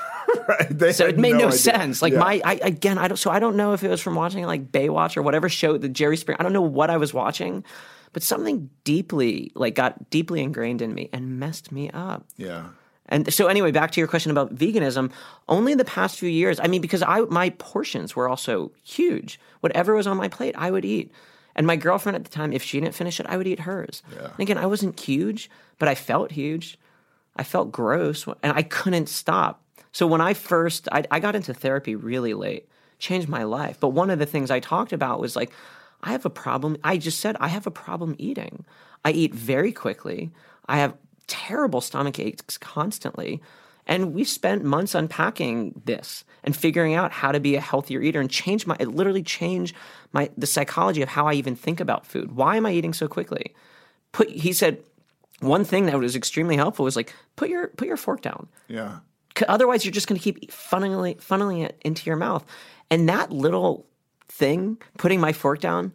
Right. 0.49 0.95
So 0.95 1.07
it 1.07 1.19
made 1.19 1.33
no, 1.33 1.49
idea. 1.49 1.53
sense. 1.53 2.01
Like 2.01 2.15
Yeah. 2.15 2.19
my, 2.21 2.41
I 2.45 2.55
again, 2.63 2.97
I 2.97 3.07
don't. 3.07 3.19
So 3.19 3.31
I 3.31 3.39
don't 3.39 3.55
know 3.55 3.75
if 3.75 3.85
it 3.85 3.89
was 3.89 4.01
from 4.01 4.15
watching 4.15 4.45
like 4.45 4.73
Baywatch 4.73 5.17
or 5.17 5.23
whatever 5.23 5.49
show, 5.49 5.77
the 5.77 5.91
Jerry 5.91 6.17
Springer. 6.17 6.41
I 6.41 6.43
don't 6.43 6.55
know 6.55 6.63
what 6.63 6.89
I 6.89 6.97
was 6.97 7.13
watching, 7.13 7.65
but 8.13 8.23
something 8.23 8.71
deeply, 8.83 9.53
like, 9.55 9.75
got 9.75 10.09
deeply 10.11 10.41
ingrained 10.43 10.81
in 10.81 10.95
me 10.95 11.11
and 11.13 11.39
messed 11.39 11.71
me 11.71 11.91
up. 11.91 12.25
Yeah. 12.37 12.69
And 13.13 13.31
so 13.33 13.47
anyway, 13.47 13.73
back 13.73 13.91
to 13.91 14.01
your 14.01 14.09
question 14.09 14.31
about 14.31 14.55
veganism, 14.55 15.13
only 15.47 15.75
the 15.75 15.85
past 15.85 16.19
few 16.19 16.31
years, 16.31 16.59
I 16.59 16.67
mean, 16.67 16.81
because 16.81 17.03
I 17.03 17.21
my 17.29 17.51
portions 17.51 18.17
were 18.17 18.27
also 18.27 18.73
huge. 18.83 19.39
Whatever 19.61 19.95
was 19.95 20.07
on 20.07 20.17
my 20.17 20.29
plate, 20.29 20.55
I 20.57 20.71
would 20.71 20.87
eat. 20.87 21.13
And 21.55 21.67
my 21.67 21.77
girlfriend 21.77 22.17
at 22.17 22.25
the 22.25 22.31
time, 22.31 22.55
if 22.55 22.63
she 22.63 22.81
didn't 22.81 22.95
finish 22.95 23.21
it, 23.21 23.27
I 23.27 23.37
would 23.37 23.47
eat 23.47 23.61
hers. 23.61 24.03
And 24.31 24.41
again, 24.41 24.57
I 24.57 24.65
wasn't 24.65 24.99
huge, 24.99 25.51
but 25.79 25.91
I 25.91 25.95
felt 25.95 26.33
huge. 26.33 26.79
I 27.37 27.45
felt 27.45 27.71
gross 27.71 28.27
and 28.43 28.57
I 28.57 28.63
couldn't 28.63 29.11
stop. 29.11 29.63
So 29.93 30.07
when 30.07 30.23
I 30.23 30.33
first 30.33 30.89
I, 30.91 31.05
I 31.11 31.21
got 31.21 31.37
into 31.37 31.53
therapy 31.53 31.95
really 31.95 32.33
late, 32.33 32.67
changed 32.99 33.29
my 33.29 33.43
life. 33.43 33.79
But 33.79 33.91
one 33.91 34.09
of 34.09 34.21
the 34.21 34.27
things 34.27 34.51
I 34.51 34.61
talked 34.61 34.95
about 34.95 35.21
was 35.21 35.37
like, 35.37 35.53
I 36.03 36.13
have 36.13 36.25
a 36.25 36.31
problem. 36.31 36.79
I 36.83 36.97
just 36.97 37.21
said 37.21 37.37
I 37.41 37.49
have 37.49 37.67
a 37.67 37.71
problem 37.71 38.17
eating. 38.19 38.65
I 39.05 39.11
eat 39.11 39.35
very 39.35 39.73
quickly. 39.73 40.31
I 40.67 40.79
have 40.79 40.95
terrible 41.27 41.81
stomach 41.81 42.19
aches 42.19 42.59
constantly. 42.59 43.41
And 43.87 44.15
we 44.15 44.25
spent 44.25 44.65
months 44.65 44.95
unpacking 44.95 45.83
this 45.85 46.25
and 46.45 46.55
figuring 46.57 46.95
out 46.95 47.11
how 47.13 47.33
to 47.33 47.41
be 47.41 47.57
a 47.57 47.61
healthier 47.61 48.01
eater 48.01 48.21
and 48.21 48.31
change 48.31 48.67
my 48.67 48.77
it 48.79 48.89
literally 48.89 49.23
changed 49.23 49.75
my 50.13 50.31
the 50.37 50.47
psychology 50.47 51.03
of 51.03 51.09
how 51.09 51.27
I 51.27 51.35
even 51.35 51.57
think 51.57 51.81
about 51.81 52.07
food. 52.07 52.33
Why 52.33 52.57
am 52.57 52.67
I 52.67 52.73
eating 52.73 52.93
so 52.93 53.09
quickly? 53.09 53.55
Put 54.13 54.29
he 54.31 54.53
said 54.53 54.83
one 55.41 55.65
thing 55.65 55.87
that 55.87 55.99
was 55.99 56.15
extremely 56.15 56.57
helpful 56.57 56.85
was 56.85 56.97
like 56.97 57.13
put 57.35 57.49
your 57.49 57.69
put 57.69 57.89
your 57.89 57.97
fork 57.97 58.23
down. 58.23 58.49
Yeah. 58.69 58.99
Otherwise, 59.49 59.85
you're 59.85 59.93
just 59.93 60.09
going 60.09 60.19
to 60.19 60.23
keep 60.23 60.51
funneling, 60.51 61.17
funneling 61.17 61.65
it 61.65 61.81
into 61.85 62.09
your 62.09 62.17
mouth. 62.17 62.45
And 62.91 63.09
that 63.09 63.33
little 63.33 63.87
thing, 64.29 64.77
putting 64.99 65.21
my 65.21 65.33
fork 65.33 65.61
down, 65.61 65.93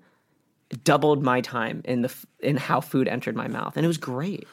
doubled 0.83 1.23
my 1.23 1.41
time 1.41 1.81
in 1.85 2.01
the 2.01 2.13
in 2.39 2.57
how 2.57 2.81
food 2.81 3.07
entered 3.07 3.35
my 3.35 3.47
mouth, 3.47 3.77
and 3.77 3.85
it 3.85 3.87
was 3.87 3.97
great. 3.97 4.47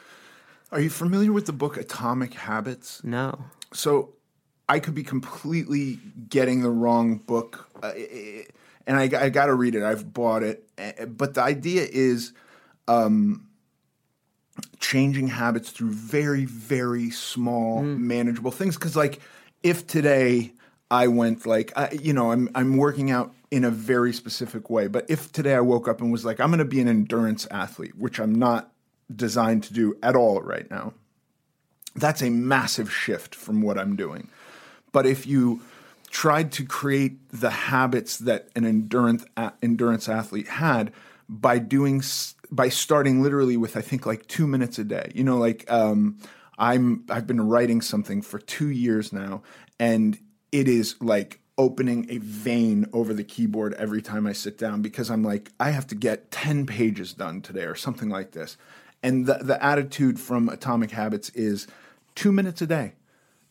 Are 0.75 0.81
you 0.81 0.89
familiar 0.89 1.31
with 1.31 1.45
the 1.45 1.53
book 1.53 1.77
Atomic 1.77 2.33
Habits? 2.33 3.01
No, 3.01 3.45
So 3.71 4.09
I 4.67 4.79
could 4.79 4.93
be 4.93 5.03
completely 5.03 5.99
getting 6.27 6.63
the 6.63 6.69
wrong 6.69 7.15
book, 7.15 7.69
uh, 7.81 7.93
and 8.85 8.97
I, 8.97 9.03
I 9.03 9.29
got 9.29 9.45
to 9.45 9.53
read 9.53 9.73
it. 9.75 9.83
I've 9.83 10.11
bought 10.13 10.43
it, 10.43 10.67
Uh, 10.77 11.05
but 11.05 11.35
the 11.35 11.41
idea 11.41 11.87
is 11.89 12.33
um, 12.89 13.47
changing 14.81 15.29
habits 15.29 15.71
through 15.71 15.91
very, 15.91 16.43
very 16.43 17.09
small, 17.09 17.81
manageable 17.81 18.51
things. 18.51 18.75
Because, 18.75 18.97
like, 18.97 19.21
if 19.63 19.87
today 19.87 20.51
I 20.91 21.07
went 21.07 21.45
like, 21.45 21.71
I, 21.77 21.91
you 21.91 22.11
know, 22.11 22.31
I'm 22.33 22.49
I'm 22.53 22.75
working 22.75 23.11
out 23.11 23.33
in 23.49 23.63
a 23.63 23.71
very 23.71 24.11
specific 24.11 24.69
way, 24.69 24.87
but 24.87 25.05
if 25.09 25.31
today 25.31 25.55
I 25.55 25.61
woke 25.61 25.87
up 25.87 26.01
and 26.01 26.11
was 26.11 26.25
like, 26.25 26.41
I'm 26.41 26.49
going 26.49 26.59
to 26.59 26.65
be 26.65 26.81
an 26.81 26.89
endurance 26.89 27.47
athlete, 27.49 27.95
which 27.95 28.19
I'm 28.19 28.35
not 28.35 28.73
designed 29.13 29.63
to 29.63 29.73
do 29.73 29.97
at 30.01 30.15
all 30.15 30.41
right 30.41 30.69
now 30.71 30.93
that's 31.95 32.21
a 32.21 32.29
massive 32.29 32.91
shift 32.91 33.33
from 33.33 33.61
what 33.61 33.77
I'm 33.77 33.95
doing. 33.95 34.29
But 34.91 35.05
if 35.05 35.25
you 35.25 35.61
tried 36.09 36.51
to 36.53 36.65
create 36.65 37.29
the 37.29 37.49
habits 37.49 38.17
that 38.19 38.49
an 38.55 38.65
endurance 38.65 39.25
endurance 39.61 40.07
athlete 40.07 40.47
had 40.47 40.93
by 41.27 41.59
doing 41.59 42.03
by 42.51 42.69
starting 42.69 43.21
literally 43.21 43.57
with 43.57 43.75
I 43.75 43.81
think 43.81 44.05
like 44.05 44.27
two 44.27 44.47
minutes 44.47 44.77
a 44.77 44.83
day, 44.83 45.11
you 45.15 45.23
know, 45.23 45.37
like 45.37 45.69
um, 45.71 46.17
I'm 46.57 47.05
I've 47.09 47.27
been 47.27 47.47
writing 47.47 47.81
something 47.81 48.21
for 48.21 48.39
two 48.39 48.69
years 48.69 49.11
now, 49.11 49.41
and 49.79 50.19
it 50.51 50.67
is 50.67 50.95
like 51.01 51.39
opening 51.57 52.05
a 52.09 52.17
vein 52.17 52.85
over 52.91 53.13
the 53.13 53.23
keyboard 53.23 53.73
every 53.75 54.01
time 54.01 54.27
I 54.27 54.33
sit 54.33 54.57
down 54.57 54.81
because 54.81 55.09
I'm 55.09 55.23
like 55.23 55.51
I 55.59 55.71
have 55.71 55.87
to 55.87 55.95
get 55.95 56.31
ten 56.31 56.65
pages 56.65 57.13
done 57.13 57.41
today 57.41 57.63
or 57.63 57.75
something 57.75 58.09
like 58.09 58.31
this. 58.31 58.57
And 59.05 59.25
the, 59.27 59.35
the 59.35 59.63
attitude 59.63 60.19
from 60.19 60.49
Atomic 60.49 60.91
Habits 60.91 61.29
is 61.29 61.67
two 62.15 62.31
minutes 62.31 62.61
a 62.61 62.67
day. 62.67 62.93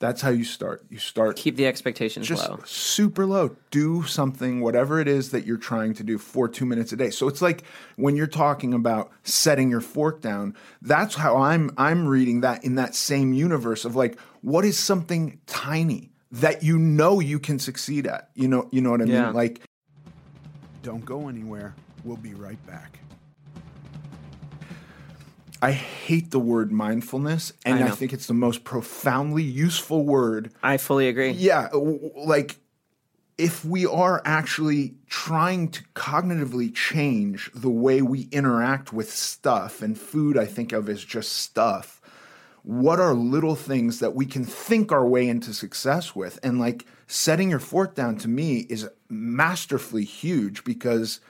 That's 0.01 0.21
how 0.21 0.31
you 0.31 0.45
start. 0.45 0.85
You 0.91 0.99
start 0.99 1.37
keep 1.37 1.57
the 1.57 1.67
expectations 1.67 2.27
just 2.27 2.51
low. 2.51 2.59
super 2.67 3.25
low. 3.25 3.57
Do 3.71 4.03
something, 4.03 4.61
whatever 4.61 5.01
it 5.01 5.07
is 5.09 5.31
that 5.31 5.47
you're 5.47 5.57
trying 5.57 5.95
to 5.95 6.03
do 6.03 6.19
for 6.19 6.49
two 6.49 6.67
minutes 6.67 6.93
a 6.93 6.97
day. 6.97 7.11
So 7.11 7.29
it's 7.29 7.41
like 7.41 7.63
when 7.97 8.17
you're 8.17 8.27
talking 8.27 8.75
about 8.75 9.13
setting 9.23 9.71
your 9.71 9.81
fork 9.81 10.21
down, 10.21 10.57
that's 10.83 11.15
how 11.15 11.37
I'm 11.37 11.71
I'm 11.79 12.07
reading 12.09 12.41
that 12.41 12.65
in 12.65 12.75
that 12.75 12.95
same 12.97 13.33
universe 13.33 13.85
of 13.85 13.95
like, 13.95 14.19
what 14.43 14.65
is 14.65 14.77
something 14.79 15.41
tiny 15.47 16.11
that 16.33 16.65
you 16.65 16.79
know 16.79 17.21
you 17.21 17.39
can 17.39 17.59
succeed 17.61 18.07
at? 18.09 18.31
You 18.35 18.49
know, 18.49 18.69
you 18.73 18.81
know 18.83 18.91
what 18.91 19.01
I 19.01 19.05
Yeah. 19.05 19.27
mean? 19.27 19.35
Like 19.35 19.61
don't 20.83 21.05
go 21.05 21.29
anywhere. 21.29 21.75
We'll 22.03 22.17
be 22.19 22.35
right 22.35 22.59
back. 22.67 22.99
I 25.65 25.73
hate 25.73 26.31
the 26.31 26.39
word 26.39 26.71
mindfulness, 26.71 27.55
and 27.65 27.83
I 27.83 27.87
I, 27.87 27.91
think 27.93 28.13
it's 28.13 28.27
the 28.27 28.35
most 28.35 28.65
profoundly 28.65 29.43
useful 29.43 30.05
word 30.05 30.53
I 30.63 30.77
fully 30.77 31.09
agree. 31.09 31.31
yeah, 31.31 31.71
like 31.73 32.57
if 33.39 33.65
we 33.65 33.87
are 33.87 34.21
actually 34.27 34.97
trying 35.09 35.69
to 35.71 35.83
cognitively 35.95 36.75
change 36.75 37.51
the 37.55 37.71
way 37.71 38.03
we 38.03 38.29
interact 38.31 38.93
with 38.93 39.11
stuff, 39.11 39.81
and 39.81 39.99
food 39.99 40.37
I 40.37 40.45
think 40.45 40.73
of 40.73 40.91
as 40.91 41.03
just 41.03 41.33
stuff, 41.33 42.03
what 42.63 43.01
are 43.01 43.15
little 43.15 43.57
things 43.57 44.01
that 44.01 44.15
we 44.15 44.27
can 44.27 44.45
think 44.45 44.93
our 44.93 45.07
way 45.07 45.27
into 45.27 45.55
success 45.55 46.15
with? 46.15 46.39
And 46.43 46.61
like 46.61 46.85
setting 47.07 47.49
your 47.49 47.59
fork 47.59 47.95
down 47.95 48.19
to 48.19 48.29
me 48.29 48.67
is 48.69 48.87
masterfully 49.09 50.05
huge 50.05 50.63
because 50.63 51.21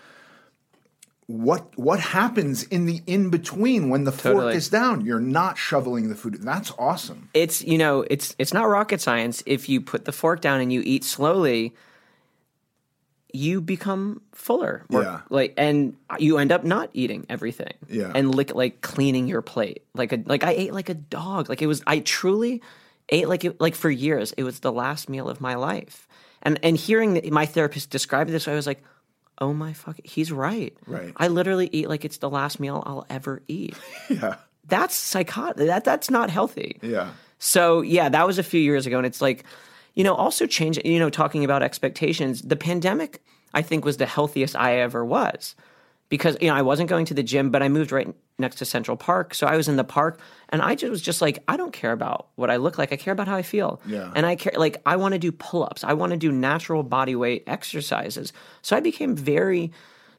what 1.27 1.77
what 1.79 2.01
happens 2.01 2.65
in 2.65 2.87
the 2.87 3.01
in 3.07 3.31
between 3.31 3.89
when 3.89 4.05
the 4.05 4.13
fork 4.13 4.55
is 4.55 4.69
down? 4.69 5.05
You're 5.05 5.21
not 5.21 5.57
shoveling 5.57 6.09
the 6.09 6.15
food. 6.15 6.43
That's 6.43 6.73
awesome. 6.79 7.31
It's 7.33 7.63
you 7.63 7.79
know 7.79 8.05
it's 8.11 8.35
it's 8.39 8.53
not 8.53 8.69
rocket 8.69 9.01
science. 9.01 9.43
If 9.47 9.69
you 9.69 9.81
put 9.81 10.05
the 10.05 10.13
fork 10.13 10.41
down 10.41 10.61
and 10.61 10.73
you 10.73 10.83
eat 10.85 11.03
slowly, 11.05 11.75
you 13.35 13.61
become 13.61 14.23
fuller. 14.33 14.87
Or, 14.93 15.03
Yeah. 15.03 15.21
Like, 15.29 15.55
and 15.57 15.97
you 16.19 16.39
end 16.39 16.53
up 16.53 16.63
not 16.63 16.89
eating 16.93 17.27
everything. 17.29 17.73
Yeah. 17.89 18.13
And 18.15 18.33
lick, 18.33 18.55
like 18.55 18.81
cleaning 18.81 19.27
your 19.27 19.43
plate. 19.43 19.83
Like 19.93 20.13
a, 20.13 20.23
like 20.25 20.45
I 20.45 20.53
ate 20.53 20.73
like 20.73 20.89
a 20.89 20.95
dog. 20.95 21.49
Like 21.49 21.61
it 21.61 21.67
was, 21.67 21.83
I 21.85 21.99
truly 21.99 22.63
ate 23.09 23.29
like 23.29 23.45
it, 23.45 23.61
like 23.61 23.75
for 23.75 23.91
years. 23.91 24.33
It 24.33 24.45
was 24.45 24.61
the 24.61 24.71
last 24.71 25.09
meal 25.09 25.29
of 25.29 25.41
my 25.41 25.57
life. 25.57 26.07
And, 26.43 26.61
and 26.63 26.77
hearing 26.77 27.21
my 27.33 27.45
therapist 27.45 27.91
describe 27.91 28.29
this, 28.29 28.47
I 28.47 28.55
was 28.55 28.69
like, 28.69 28.85
oh 29.39 29.53
my 29.53 29.73
fuck, 29.73 29.99
he's 30.05 30.31
right. 30.33 30.77
Right. 30.87 31.13
I 31.17 31.29
literally 31.29 31.69
eat 31.73 31.89
like 31.89 32.05
it's 32.05 32.19
the 32.19 32.31
last 32.31 32.61
meal 32.61 32.83
I'll 32.87 33.07
ever 33.11 33.43
eat. 33.49 33.77
Yeah. 34.11 34.37
That's 34.67 34.95
psychotic. 34.95 35.67
That, 35.67 35.85
that's 35.85 36.11
not 36.11 36.31
healthy. 36.31 36.79
Yeah. 36.81 37.11
So 37.39 37.83
yeah, 37.83 38.09
that 38.09 38.27
was 38.27 38.39
a 38.39 38.43
few 38.43 38.61
years 38.61 38.87
ago, 38.87 38.97
and 38.97 39.07
it's 39.07 39.21
like, 39.21 39.45
you 39.95 40.05
know, 40.05 40.15
also 40.15 40.47
change. 40.47 40.79
You 40.83 40.99
know, 40.99 41.11
talking 41.11 41.45
about 41.45 41.63
expectations, 41.63 42.41
the 42.41 42.57
pandemic, 42.57 43.23
I 43.53 43.61
think, 43.61 43.85
was 43.85 43.99
the 43.99 44.07
healthiest 44.07 44.57
I 44.57 44.79
ever 44.79 45.05
was, 45.05 45.55
because 46.15 46.37
you 46.41 46.47
know 46.47 46.55
I 46.55 46.63
wasn't 46.63 46.89
going 46.89 47.07
to 47.07 47.15
the 47.15 47.25
gym, 47.25 47.51
but 47.51 47.61
I 47.61 47.69
moved 47.69 47.91
right 47.91 48.07
next 48.39 48.57
to 48.57 48.65
Central 48.65 48.97
Park, 48.97 49.35
so 49.35 49.49
I 49.49 49.57
was 49.57 49.67
in 49.67 49.75
the 49.75 49.83
park, 49.85 50.21
and 50.49 50.63
I 50.63 50.77
just 50.77 50.91
was 50.91 51.03
just 51.03 51.21
like, 51.21 51.43
I 51.49 51.57
don't 51.57 51.73
care 51.73 51.91
about 51.91 52.29
what 52.37 52.51
I 52.51 52.57
look 52.57 52.79
like, 52.79 52.93
I 52.93 52.97
care 52.97 53.13
about 53.13 53.27
how 53.27 53.35
I 53.37 53.43
feel, 53.43 53.81
Yeah. 53.85 54.13
and 54.15 54.25
I 54.25 54.37
care 54.37 54.53
like 54.57 54.81
I 54.87 54.95
want 54.95 55.15
to 55.15 55.19
do 55.19 55.33
pull 55.33 55.65
ups, 55.65 55.83
I 55.83 55.95
want 55.95 56.11
to 56.13 56.17
do 56.17 56.31
natural 56.31 56.85
body 56.85 57.17
weight 57.17 57.43
exercises, 57.49 58.33
so 58.63 58.77
I 58.77 58.81
became 58.81 59.17
very 59.17 59.73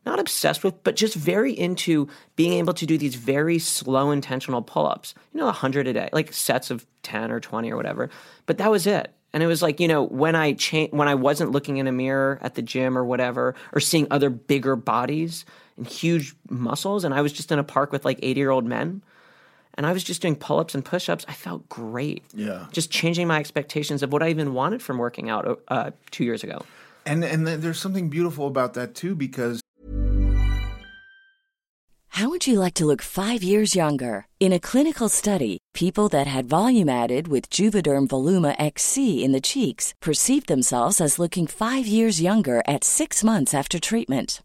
not 0.05 0.19
obsessed 0.19 0.63
with, 0.63 0.83
but 0.83 0.95
just 0.95 1.15
very 1.15 1.51
into 1.51 2.07
being 2.35 2.53
able 2.59 2.73
to 2.73 2.85
do 2.85 2.95
these 2.97 3.15
very 3.15 3.57
slow, 3.57 4.11
intentional 4.11 4.61
pull 4.61 4.85
ups. 4.85 5.15
You 5.33 5.39
know, 5.39 5.45
100 5.47 5.87
a 5.87 5.93
day, 5.93 6.09
like 6.13 6.31
sets 6.31 6.69
of 6.69 6.85
10 7.01 7.31
or 7.31 7.39
20 7.39 7.71
or 7.71 7.75
whatever. 7.75 8.11
But 8.45 8.59
that 8.59 8.69
was 8.69 8.85
it. 8.85 9.11
And 9.33 9.41
it 9.41 9.47
was 9.47 9.63
like, 9.63 9.79
you 9.79 9.87
know, 9.87 10.03
when 10.03 10.35
I 10.35 10.53
cha- 10.53 10.91
when 10.91 11.07
I 11.07 11.15
wasn't 11.15 11.51
looking 11.51 11.77
in 11.77 11.87
a 11.87 11.91
mirror 11.91 12.37
at 12.43 12.53
the 12.53 12.61
gym 12.61 12.95
or 12.99 13.03
whatever, 13.03 13.55
or 13.73 13.79
seeing 13.79 14.05
other 14.11 14.29
bigger 14.29 14.75
bodies 14.75 15.43
and 15.77 15.87
huge 15.87 16.35
muscles, 16.49 17.03
and 17.03 17.13
I 17.13 17.21
was 17.21 17.33
just 17.33 17.51
in 17.51 17.59
a 17.59 17.63
park 17.63 17.91
with 17.91 18.05
like 18.05 18.19
80 18.21 18.39
year 18.39 18.51
old 18.51 18.65
men, 18.65 19.01
and 19.75 19.85
I 19.85 19.91
was 19.91 20.03
just 20.03 20.21
doing 20.21 20.35
pull 20.35 20.59
ups 20.59 20.73
and 20.73 20.83
push 20.83 21.09
ups, 21.09 21.25
I 21.27 21.33
felt 21.33 21.67
great. 21.69 22.23
Yeah. 22.33 22.67
Just 22.71 22.91
changing 22.91 23.27
my 23.27 23.39
expectations 23.39 24.01
of 24.03 24.11
what 24.11 24.23
I 24.23 24.29
even 24.29 24.53
wanted 24.53 24.81
from 24.81 24.97
working 24.97 25.29
out 25.29 25.61
uh, 25.67 25.91
two 26.11 26.23
years 26.23 26.43
ago. 26.43 26.65
And 27.05 27.23
and 27.23 27.45
there's 27.45 27.79
something 27.79 28.09
beautiful 28.09 28.47
about 28.47 28.73
that 28.73 28.95
too 28.95 29.13
because 29.15 29.61
How 32.09 32.29
would 32.29 32.47
you 32.47 32.61
like 32.61 32.75
to 32.75 32.85
look 32.85 33.01
five 33.01 33.43
years 33.43 33.75
younger? 33.75 34.25
In 34.39 34.53
a 34.53 34.59
clinical 34.59 35.09
study, 35.09 35.57
people 35.73 36.07
that 36.09 36.27
had 36.27 36.45
volume 36.45 36.87
added 36.87 37.27
with 37.27 37.49
Juvederm 37.49 38.07
Voluma 38.07 38.55
XC 38.57 39.21
in 39.21 39.33
the 39.33 39.41
cheeks 39.41 39.93
perceived 40.01 40.47
themselves 40.47 41.01
as 41.01 41.19
looking 41.19 41.45
five 41.45 41.85
years 41.85 42.21
younger 42.21 42.63
at 42.65 42.85
six 42.85 43.21
months 43.21 43.53
after 43.53 43.79
treatment. 43.79 44.41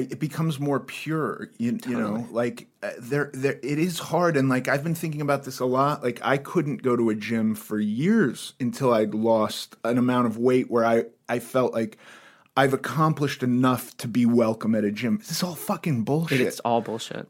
it 0.00 0.18
becomes 0.18 0.58
more 0.58 0.80
pure 0.80 1.50
you, 1.58 1.78
you 1.86 1.98
know 1.98 2.26
like 2.30 2.66
uh, 2.82 2.90
there 2.98 3.30
there 3.34 3.58
it 3.62 3.78
is 3.78 3.98
hard 3.98 4.36
and 4.36 4.48
like 4.48 4.68
i've 4.68 4.82
been 4.82 4.94
thinking 4.94 5.20
about 5.20 5.44
this 5.44 5.60
a 5.60 5.66
lot 5.66 6.02
like 6.02 6.20
i 6.22 6.36
couldn't 6.36 6.82
go 6.82 6.96
to 6.96 7.10
a 7.10 7.14
gym 7.14 7.54
for 7.54 7.78
years 7.78 8.54
until 8.60 8.92
i'd 8.94 9.14
lost 9.14 9.76
an 9.84 9.98
amount 9.98 10.26
of 10.26 10.38
weight 10.38 10.70
where 10.70 10.84
i 10.84 11.04
i 11.28 11.38
felt 11.38 11.72
like 11.72 11.98
i've 12.56 12.74
accomplished 12.74 13.42
enough 13.42 13.96
to 13.96 14.08
be 14.08 14.26
welcome 14.26 14.74
at 14.74 14.84
a 14.84 14.90
gym. 14.90 15.18
This 15.18 15.30
is 15.30 15.42
all 15.42 15.54
fucking 15.54 16.04
bullshit. 16.04 16.40
It's 16.40 16.60
all 16.60 16.80
bullshit. 16.80 17.28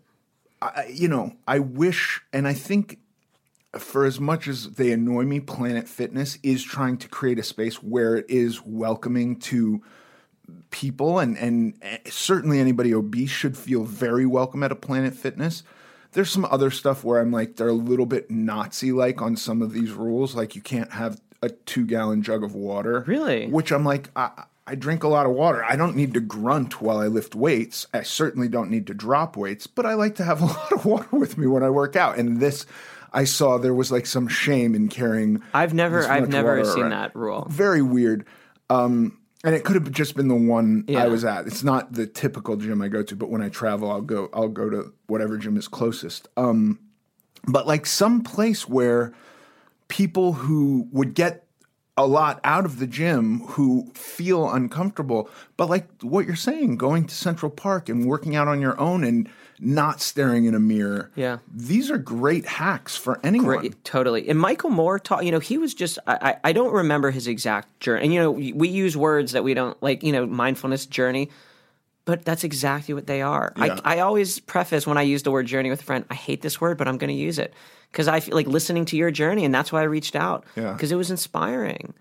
I, 0.63 0.91
you 0.93 1.09
know, 1.09 1.35
I 1.47 1.59
wish, 1.59 2.21
and 2.33 2.47
I 2.47 2.53
think 2.53 2.99
for 3.79 4.05
as 4.05 4.19
much 4.21 4.49
as 4.49 4.71
they 4.73 4.91
annoy 4.91 5.25
me, 5.25 5.41
Planet 5.41 5.89
Fitness 5.89 6.39
is 6.43 6.65
trying 6.65 6.99
to 6.99 7.09
create 7.09 7.39
a 7.39 7.43
space 7.43 7.77
where 7.77 8.17
it 8.17 8.27
is 8.29 8.65
welcoming 8.65 9.37
to 9.37 9.83
people, 10.71 11.19
and 11.19 11.37
and 11.39 11.75
eh, 11.83 11.99
certainly 12.09 12.61
anybody 12.61 12.95
obese 12.95 13.31
should 13.31 13.57
feel 13.57 13.85
very 13.85 14.27
welcome 14.27 14.63
at 14.63 14.73
a 14.73 14.77
Planet 14.77 15.15
Fitness. 15.15 15.63
There's 16.13 16.31
some 16.31 16.45
other 16.47 16.71
stuff 16.71 17.05
where 17.05 17.21
I'm 17.21 17.31
like 17.31 17.57
they're 17.57 17.69
a 17.69 17.73
little 17.73 18.07
bit 18.07 18.31
Nazi 18.31 18.93
like 18.93 19.23
on 19.23 19.37
some 19.37 19.63
of 19.63 19.73
these 19.73 19.93
rules, 19.93 20.35
like 20.35 20.57
you 20.57 20.63
can't 20.63 20.93
have 20.93 21.21
a 21.43 21.49
two 21.51 21.87
gallon 21.87 22.23
jug 22.23 22.45
of 22.45 22.55
water. 22.55 23.05
Really? 23.07 23.47
Which 23.47 23.73
I'm 23.73 23.85
like, 23.85 24.11
I, 24.17 24.45
I 24.67 24.75
drink 24.75 25.03
a 25.03 25.09
lot 25.09 25.27
of 25.27 25.33
water. 25.33 25.65
I 25.65 25.77
don't 25.77 25.97
need 25.97 26.15
to 26.15 26.21
grunt 26.21 26.81
while 26.81 26.99
I 26.99 27.07
lift 27.07 27.35
weights. 27.35 27.87
I 27.93 28.03
certainly 28.03 28.49
don't 28.49 28.71
need 28.71 28.87
to 28.89 28.95
drop 28.95 29.37
weights, 29.37 29.67
but 29.67 29.87
I 29.87 29.95
like 29.95 30.15
to 30.17 30.25
have 30.25 30.41
a 30.43 30.47
lot 30.47 30.73
of 30.73 30.85
water 30.85 31.17
with 31.17 31.39
me 31.39 31.47
when 31.47 31.63
I 31.63 31.71
work 31.71 31.97
out. 31.97 32.19
And 32.19 32.41
this, 32.41 32.67
I 33.13 33.25
saw 33.25 33.59
there 33.59 33.75
was 33.75 33.91
like 33.91 34.07
some 34.07 34.29
shame 34.29 34.75
in 34.75 34.89
carrying. 34.89 35.43
I've 35.55 35.75
never, 35.75 36.07
I've 36.07 36.29
never 36.29 36.65
seen 36.65 36.83
around. 36.83 36.91
that 36.91 37.17
rule. 37.17 37.47
Very 37.51 37.83
weird. 37.83 38.27
Um, 38.69 39.19
and 39.45 39.55
it 39.55 39.65
could 39.65 39.75
have 39.75 39.91
just 39.91 40.15
been 40.17 40.29
the 40.29 40.35
one 40.35 40.85
Yeah. 40.87 41.05
I 41.05 41.09
was 41.09 41.25
at. 41.25 41.47
It's 41.47 41.63
not 41.63 41.93
the 41.93 42.07
typical 42.07 42.57
gym 42.57 42.83
I 42.83 42.89
go 42.89 43.03
to, 43.03 43.17
but 43.17 43.31
when 43.31 43.43
I 43.43 43.49
travel, 43.49 43.91
I'll 43.91 44.03
go. 44.03 44.29
I'll 44.33 44.49
go 44.49 44.69
to 44.69 44.93
whatever 45.07 45.39
gym 45.39 45.57
is 45.57 45.69
closest. 45.69 46.29
Um, 46.37 46.79
but 47.47 47.67
like 47.67 47.87
some 47.87 48.23
place 48.23 48.69
where 48.69 49.13
people 49.89 50.35
who 50.35 50.89
would 50.93 51.15
get 51.15 51.47
a 51.97 52.07
lot 52.07 52.41
out 52.45 52.65
of 52.65 52.79
the 52.79 52.87
gym 52.87 53.41
who 53.41 53.91
feel 53.93 54.49
uncomfortable 54.51 55.29
but 55.59 55.69
like 55.69 55.87
what 56.01 56.25
you're 56.25 56.37
saying 56.37 56.77
going 56.77 57.07
to 57.07 57.15
central 57.15 57.51
park 57.51 57.91
and 57.91 58.07
working 58.07 58.35
out 58.35 58.49
on 58.49 58.61
your 58.61 58.79
own 58.81 59.05
and 59.05 59.29
not 59.63 60.01
staring 60.01 60.47
in 60.47 60.55
a 60.55 60.61
mirror 60.61 61.11
Yeah. 61.17 61.39
these 61.55 61.91
are 61.91 61.99
great 61.99 62.47
hacks 62.47 62.97
for 62.97 63.21
anyone 63.23 63.59
Great, 63.59 63.85
totally. 63.85 64.29
And 64.29 64.39
Michael 64.39 64.71
Moore 64.71 64.99
taught, 64.99 65.25
you 65.27 65.33
know, 65.33 65.39
he 65.39 65.59
was 65.59 65.75
just, 65.75 65.99
I, 66.07 66.37
I 66.43 66.53
don't 66.53 66.73
remember 66.73 67.11
his 67.11 67.27
exact 67.27 67.79
journey. 67.81 68.05
And, 68.05 68.15
you 68.15 68.21
know, 68.21 68.31
we 68.31 68.69
use 68.69 68.97
words 68.97 69.33
that 69.33 69.45
we 69.45 69.53
don't 69.55 69.81
like, 69.83 70.03
you 70.03 70.13
know, 70.13 70.27
mindfulness 70.27 70.87
journey. 70.87 71.29
but 72.07 72.25
that's 72.25 72.43
exactly 72.45 72.95
what 72.95 73.07
they 73.07 73.21
are. 73.23 73.53
Yeah. 73.57 73.79
I, 73.85 73.97
I 73.97 73.99
always 74.01 74.41
preface 74.41 74.87
when 74.87 74.97
I 74.99 75.03
use 75.03 75.23
the 75.23 75.31
word 75.31 75.47
journey 75.47 75.69
with 75.71 75.81
a 75.83 75.85
friend, 75.85 76.05
I 76.11 76.15
hate 76.15 76.41
this 76.43 76.61
word, 76.61 76.79
but 76.79 76.89
I'm 76.89 76.97
going 76.99 77.15
to 77.15 77.15
use 77.23 77.39
it 77.39 77.53
because 77.93 78.09
I 78.09 78.21
feel 78.21 78.35
like 78.35 78.47
listening 78.47 78.85
to 78.87 78.97
your 78.97 79.11
journey, 79.11 79.45
and 79.45 79.55
that's 79.55 79.71
why 79.73 79.81
I 79.81 79.85
reached 79.85 80.17
out 80.17 80.45
Yeah. 80.57 80.73
because 80.73 80.91
it 80.91 80.97
was 80.97 81.11
inspiring. 81.11 81.93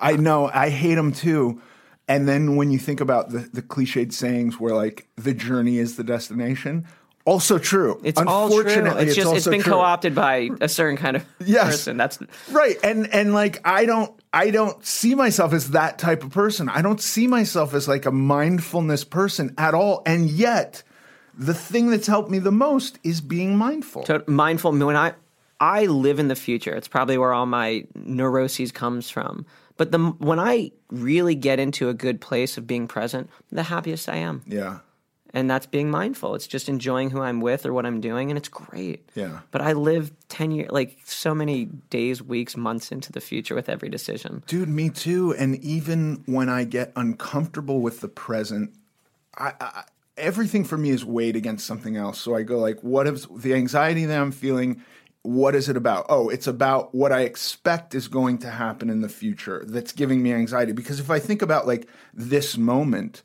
I 0.00 0.12
know 0.16 0.48
I 0.54 0.68
hate 0.70 0.94
them 0.94 1.12
too. 1.12 1.60
And 2.06 2.26
then 2.28 2.56
when 2.56 2.70
you 2.70 2.78
think 2.78 3.00
about 3.00 3.30
the, 3.30 3.40
the 3.52 3.60
cliched 3.60 4.12
sayings 4.12 4.58
where 4.58 4.74
like 4.74 5.08
the 5.16 5.34
journey 5.34 5.76
is 5.78 5.96
the 5.96 6.04
destination, 6.04 6.86
also 7.28 7.58
true. 7.58 8.00
It's 8.04 8.20
all 8.20 8.48
true. 8.48 8.58
Unfortunately, 8.58 9.04
It's, 9.06 9.16
just 9.16 9.34
it's 9.36 9.46
been 9.46 9.62
true. 9.62 9.72
co-opted 9.74 10.14
by 10.14 10.50
a 10.60 10.68
certain 10.68 10.96
kind 10.96 11.16
of 11.16 11.24
Yes. 11.44 11.66
person. 11.70 11.96
That's 11.96 12.18
Right. 12.50 12.76
And 12.82 13.12
and 13.12 13.34
like 13.34 13.60
I 13.64 13.84
don't 13.86 14.12
I 14.32 14.50
don't 14.50 14.84
see 14.84 15.14
myself 15.14 15.52
as 15.52 15.70
that 15.70 15.98
type 15.98 16.22
of 16.24 16.30
person. 16.30 16.68
I 16.68 16.82
don't 16.82 17.00
see 17.00 17.26
myself 17.26 17.74
as 17.74 17.88
like 17.88 18.06
a 18.06 18.12
mindfulness 18.12 19.04
person 19.04 19.54
at 19.58 19.74
all. 19.74 20.02
And 20.06 20.28
yet 20.30 20.82
the 21.36 21.54
thing 21.54 21.90
that's 21.90 22.06
helped 22.06 22.30
me 22.30 22.38
the 22.40 22.50
most 22.52 22.98
is 23.04 23.20
being 23.20 23.56
mindful. 23.56 24.02
to- 24.04 24.24
mindful. 24.26 24.72
When 24.72 24.96
I 24.96 25.12
I 25.60 25.86
live 25.86 26.18
in 26.20 26.28
the 26.28 26.36
future, 26.36 26.74
it's 26.74 26.88
probably 26.88 27.18
where 27.18 27.32
all 27.32 27.46
my 27.46 27.84
neuroses 27.94 28.70
comes 28.72 29.10
from. 29.10 29.44
But 29.76 29.92
the 29.92 29.98
when 29.98 30.38
I 30.40 30.72
really 30.90 31.34
get 31.36 31.58
into 31.60 31.88
a 31.88 31.94
good 31.94 32.20
place 32.20 32.58
of 32.58 32.66
being 32.66 32.88
present, 32.88 33.28
the 33.52 33.62
happiest 33.62 34.08
I 34.08 34.16
am. 34.16 34.42
yeah. 34.46 34.78
And 35.34 35.50
that's 35.50 35.66
being 35.66 35.90
mindful. 35.90 36.34
It's 36.34 36.46
just 36.46 36.68
enjoying 36.68 37.10
who 37.10 37.20
I'm 37.20 37.40
with 37.40 37.66
or 37.66 37.72
what 37.72 37.86
I'm 37.86 38.00
doing, 38.00 38.30
and 38.30 38.38
it's 38.38 38.48
great. 38.48 39.08
Yeah. 39.14 39.40
But 39.50 39.60
I 39.60 39.72
live 39.72 40.12
ten 40.28 40.50
years, 40.50 40.70
like 40.70 40.98
so 41.04 41.34
many 41.34 41.66
days, 41.66 42.22
weeks, 42.22 42.56
months 42.56 42.90
into 42.92 43.12
the 43.12 43.20
future 43.20 43.54
with 43.54 43.68
every 43.68 43.88
decision. 43.88 44.42
Dude, 44.46 44.68
me 44.68 44.90
too. 44.90 45.34
And 45.34 45.56
even 45.56 46.22
when 46.26 46.48
I 46.48 46.64
get 46.64 46.92
uncomfortable 46.96 47.80
with 47.80 48.00
the 48.00 48.08
present, 48.08 48.74
I, 49.36 49.52
I, 49.60 49.84
everything 50.16 50.64
for 50.64 50.76
me 50.76 50.90
is 50.90 51.04
weighed 51.04 51.36
against 51.36 51.66
something 51.66 51.96
else. 51.96 52.20
So 52.20 52.34
I 52.34 52.42
go 52.42 52.58
like, 52.58 52.80
what 52.80 53.06
is 53.06 53.26
the 53.30 53.54
anxiety 53.54 54.04
that 54.06 54.20
I'm 54.20 54.32
feeling? 54.32 54.82
What 55.22 55.54
is 55.54 55.68
it 55.68 55.76
about? 55.76 56.06
Oh, 56.08 56.28
it's 56.28 56.46
about 56.46 56.94
what 56.94 57.12
I 57.12 57.20
expect 57.20 57.94
is 57.94 58.08
going 58.08 58.38
to 58.38 58.50
happen 58.50 58.88
in 58.88 59.00
the 59.00 59.08
future 59.08 59.64
that's 59.66 59.92
giving 59.92 60.22
me 60.22 60.32
anxiety. 60.32 60.72
Because 60.72 61.00
if 61.00 61.10
I 61.10 61.18
think 61.18 61.42
about 61.42 61.66
like 61.66 61.86
this 62.14 62.56
moment, 62.56 63.22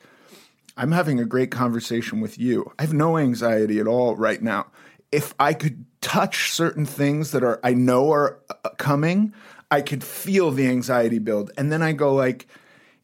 I'm 0.75 0.91
having 0.91 1.19
a 1.19 1.25
great 1.25 1.51
conversation 1.51 2.19
with 2.19 2.39
you. 2.39 2.71
I 2.79 2.83
have 2.83 2.93
no 2.93 3.17
anxiety 3.17 3.79
at 3.79 3.87
all 3.87 4.15
right 4.15 4.41
now. 4.41 4.67
If 5.11 5.35
I 5.39 5.53
could 5.53 5.85
touch 6.01 6.51
certain 6.51 6.85
things 6.85 7.31
that 7.31 7.43
are 7.43 7.59
I 7.63 7.73
know 7.73 8.11
are 8.11 8.39
uh, 8.49 8.69
coming, 8.77 9.33
I 9.69 9.81
could 9.81 10.03
feel 10.03 10.51
the 10.51 10.67
anxiety 10.67 11.19
build. 11.19 11.51
And 11.57 11.71
then 11.71 11.81
I 11.81 11.93
go 11.93 12.13
like 12.13 12.47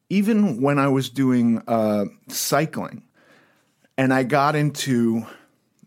even 0.09 0.61
when 0.61 0.80
I 0.80 0.88
was 0.88 1.09
doing 1.09 1.61
uh, 1.67 2.05
cycling 2.28 3.03
and 3.97 4.13
I 4.13 4.24
got 4.24 4.55
into 4.55 5.26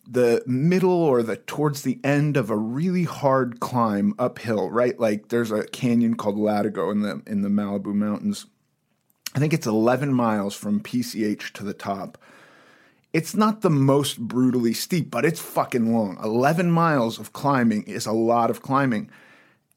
the 0.06 0.42
middle 0.46 0.90
or 0.90 1.22
the 1.22 1.36
towards 1.36 1.82
the 1.82 1.98
end 2.04 2.36
of 2.36 2.50
a 2.50 2.56
really 2.56 3.04
hard 3.04 3.60
climb 3.60 4.14
uphill, 4.18 4.70
right? 4.70 4.98
Like 4.98 5.28
there's 5.28 5.50
a 5.50 5.64
canyon 5.64 6.14
called 6.14 6.36
Latigo 6.36 6.92
in 6.92 7.00
the 7.00 7.22
in 7.26 7.42
the 7.42 7.48
Malibu 7.48 7.94
mountains. 7.94 8.46
I 9.34 9.38
think 9.38 9.52
it's 9.52 9.66
11 9.66 10.12
miles 10.12 10.54
from 10.54 10.80
PCH 10.80 11.52
to 11.52 11.64
the 11.64 11.74
top. 11.74 12.18
It's 13.12 13.34
not 13.34 13.60
the 13.60 13.70
most 13.70 14.18
brutally 14.18 14.72
steep, 14.72 15.10
but 15.10 15.24
it's 15.24 15.40
fucking 15.40 15.94
long. 15.94 16.18
11 16.22 16.70
miles 16.70 17.18
of 17.18 17.32
climbing 17.32 17.82
is 17.84 18.06
a 18.06 18.12
lot 18.12 18.50
of 18.50 18.62
climbing. 18.62 19.10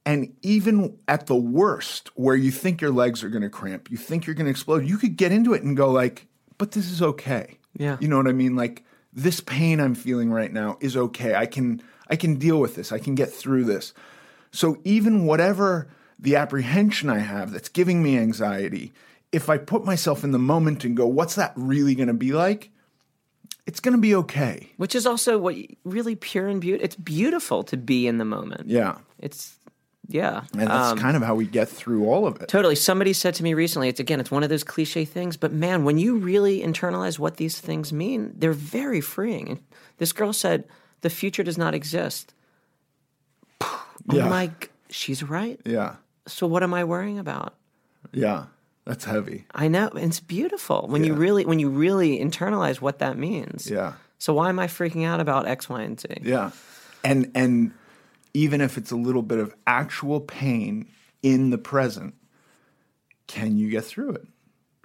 And 0.05 0.35
even 0.41 0.97
at 1.07 1.25
the 1.25 1.35
worst, 1.35 2.11
where 2.15 2.35
you 2.35 2.51
think 2.51 2.79
your 2.79 2.91
legs 2.91 3.23
are 3.23 3.29
going 3.29 3.41
to 3.41 3.49
cramp, 3.49 3.89
you 3.89 3.97
think 3.97 4.25
you're 4.25 4.35
going 4.35 4.45
to 4.45 4.51
explode, 4.51 4.85
you 4.85 4.97
could 4.97 5.17
get 5.17 5.31
into 5.31 5.53
it 5.53 5.63
and 5.63 5.75
go 5.75 5.89
like, 5.89 6.27
"But 6.57 6.71
this 6.71 6.89
is 6.91 7.01
okay." 7.01 7.57
Yeah. 7.77 7.97
You 7.99 8.07
know 8.07 8.17
what 8.17 8.27
I 8.27 8.33
mean? 8.33 8.55
Like 8.55 8.85
this 9.11 9.39
pain 9.39 9.79
I'm 9.79 9.95
feeling 9.95 10.31
right 10.31 10.53
now 10.53 10.77
is 10.79 10.95
okay. 10.95 11.33
I 11.35 11.45
can 11.45 11.81
I 12.07 12.15
can 12.15 12.35
deal 12.35 12.59
with 12.59 12.75
this. 12.75 12.91
I 12.91 12.99
can 12.99 13.15
get 13.15 13.31
through 13.31 13.63
this. 13.63 13.93
So 14.51 14.77
even 14.83 15.25
whatever 15.25 15.87
the 16.19 16.35
apprehension 16.35 17.09
I 17.09 17.19
have 17.19 17.51
that's 17.51 17.69
giving 17.69 18.03
me 18.03 18.17
anxiety, 18.17 18.93
if 19.36 19.49
I 19.49 19.57
put 19.57 19.86
myself 19.86 20.23
in 20.23 20.31
the 20.31 20.39
moment 20.39 20.86
and 20.86 20.95
go, 20.97 21.05
"What's 21.05 21.36
that 21.36 21.53
really 21.55 21.95
going 21.95 22.07
to 22.07 22.13
be 22.13 22.31
like?" 22.31 22.71
It's 23.67 23.79
going 23.79 23.95
to 23.95 24.01
be 24.01 24.13
okay. 24.15 24.69
Which 24.77 24.93
is 24.93 25.05
also 25.07 25.39
what 25.39 25.55
really 25.83 26.15
pure 26.15 26.47
and 26.47 26.61
beautiful. 26.61 26.86
It's 26.86 26.95
beautiful 26.95 27.63
to 27.63 27.77
be 27.77 28.05
in 28.05 28.19
the 28.19 28.25
moment. 28.25 28.69
Yeah. 28.69 28.99
It's 29.17 29.57
yeah. 30.07 30.43
And 30.53 30.69
that's 30.69 30.91
Um, 30.91 30.99
kind 30.99 31.17
of 31.17 31.23
how 31.23 31.33
we 31.33 31.47
get 31.47 31.67
through 31.67 32.05
all 32.05 32.27
of 32.27 32.39
it. 32.41 32.47
Totally. 32.47 32.75
Somebody 32.75 33.11
said 33.11 33.33
to 33.36 33.43
me 33.43 33.55
recently, 33.55 33.89
it's 33.89 33.99
again, 33.99 34.19
it's 34.19 34.29
one 34.29 34.43
of 34.43 34.49
those 34.49 34.63
cliche 34.63 35.03
things, 35.03 35.36
but 35.36 35.51
man, 35.51 35.83
when 35.83 35.97
you 35.97 36.17
really 36.17 36.61
internalize 36.61 37.17
what 37.17 37.38
these 37.38 37.59
things 37.59 37.91
mean, 37.91 38.33
they're 38.38 38.53
very 38.53 39.01
freeing. 39.01 39.49
And 39.49 39.59
this 39.97 40.13
girl 40.13 40.31
said, 40.31 40.65
the 41.01 41.09
future 41.09 41.43
does 41.43 41.57
not 41.57 41.73
exist. 41.73 42.36
Yeah. 43.61 44.25
I'm 44.25 44.29
like, 44.29 44.69
she's 44.89 45.23
right. 45.23 45.59
Yeah. 45.65 45.95
So 46.27 46.45
what 46.45 46.61
am 46.61 46.73
I 46.75 46.83
worrying 46.83 47.17
about? 47.17 47.55
Yeah. 48.11 48.45
That's 48.86 49.05
heavy. 49.05 49.45
I 49.53 49.67
know. 49.67 49.89
It's 49.95 50.19
beautiful 50.19 50.88
when 50.88 51.03
you 51.03 51.15
really 51.15 51.43
when 51.45 51.57
you 51.59 51.69
really 51.69 52.19
internalize 52.19 52.81
what 52.81 52.99
that 52.99 53.17
means. 53.17 53.69
Yeah. 53.69 53.93
So 54.19 54.33
why 54.36 54.49
am 54.49 54.59
I 54.59 54.67
freaking 54.67 55.05
out 55.05 55.19
about 55.19 55.47
X, 55.47 55.67
Y, 55.67 55.81
and 55.81 55.99
Z? 55.99 56.07
Yeah. 56.21 56.51
And 57.03 57.31
and 57.33 57.71
even 58.36 58.61
if 58.61 58.77
it's 58.77 58.91
a 58.91 58.95
little 58.95 59.23
bit 59.23 59.39
of 59.39 59.55
actual 59.65 60.21
pain 60.21 60.88
in 61.23 61.49
the 61.49 61.57
present, 61.57 62.13
can 63.27 63.57
you 63.57 63.71
get 63.71 63.86
through 63.86 64.11
it? 64.11 64.27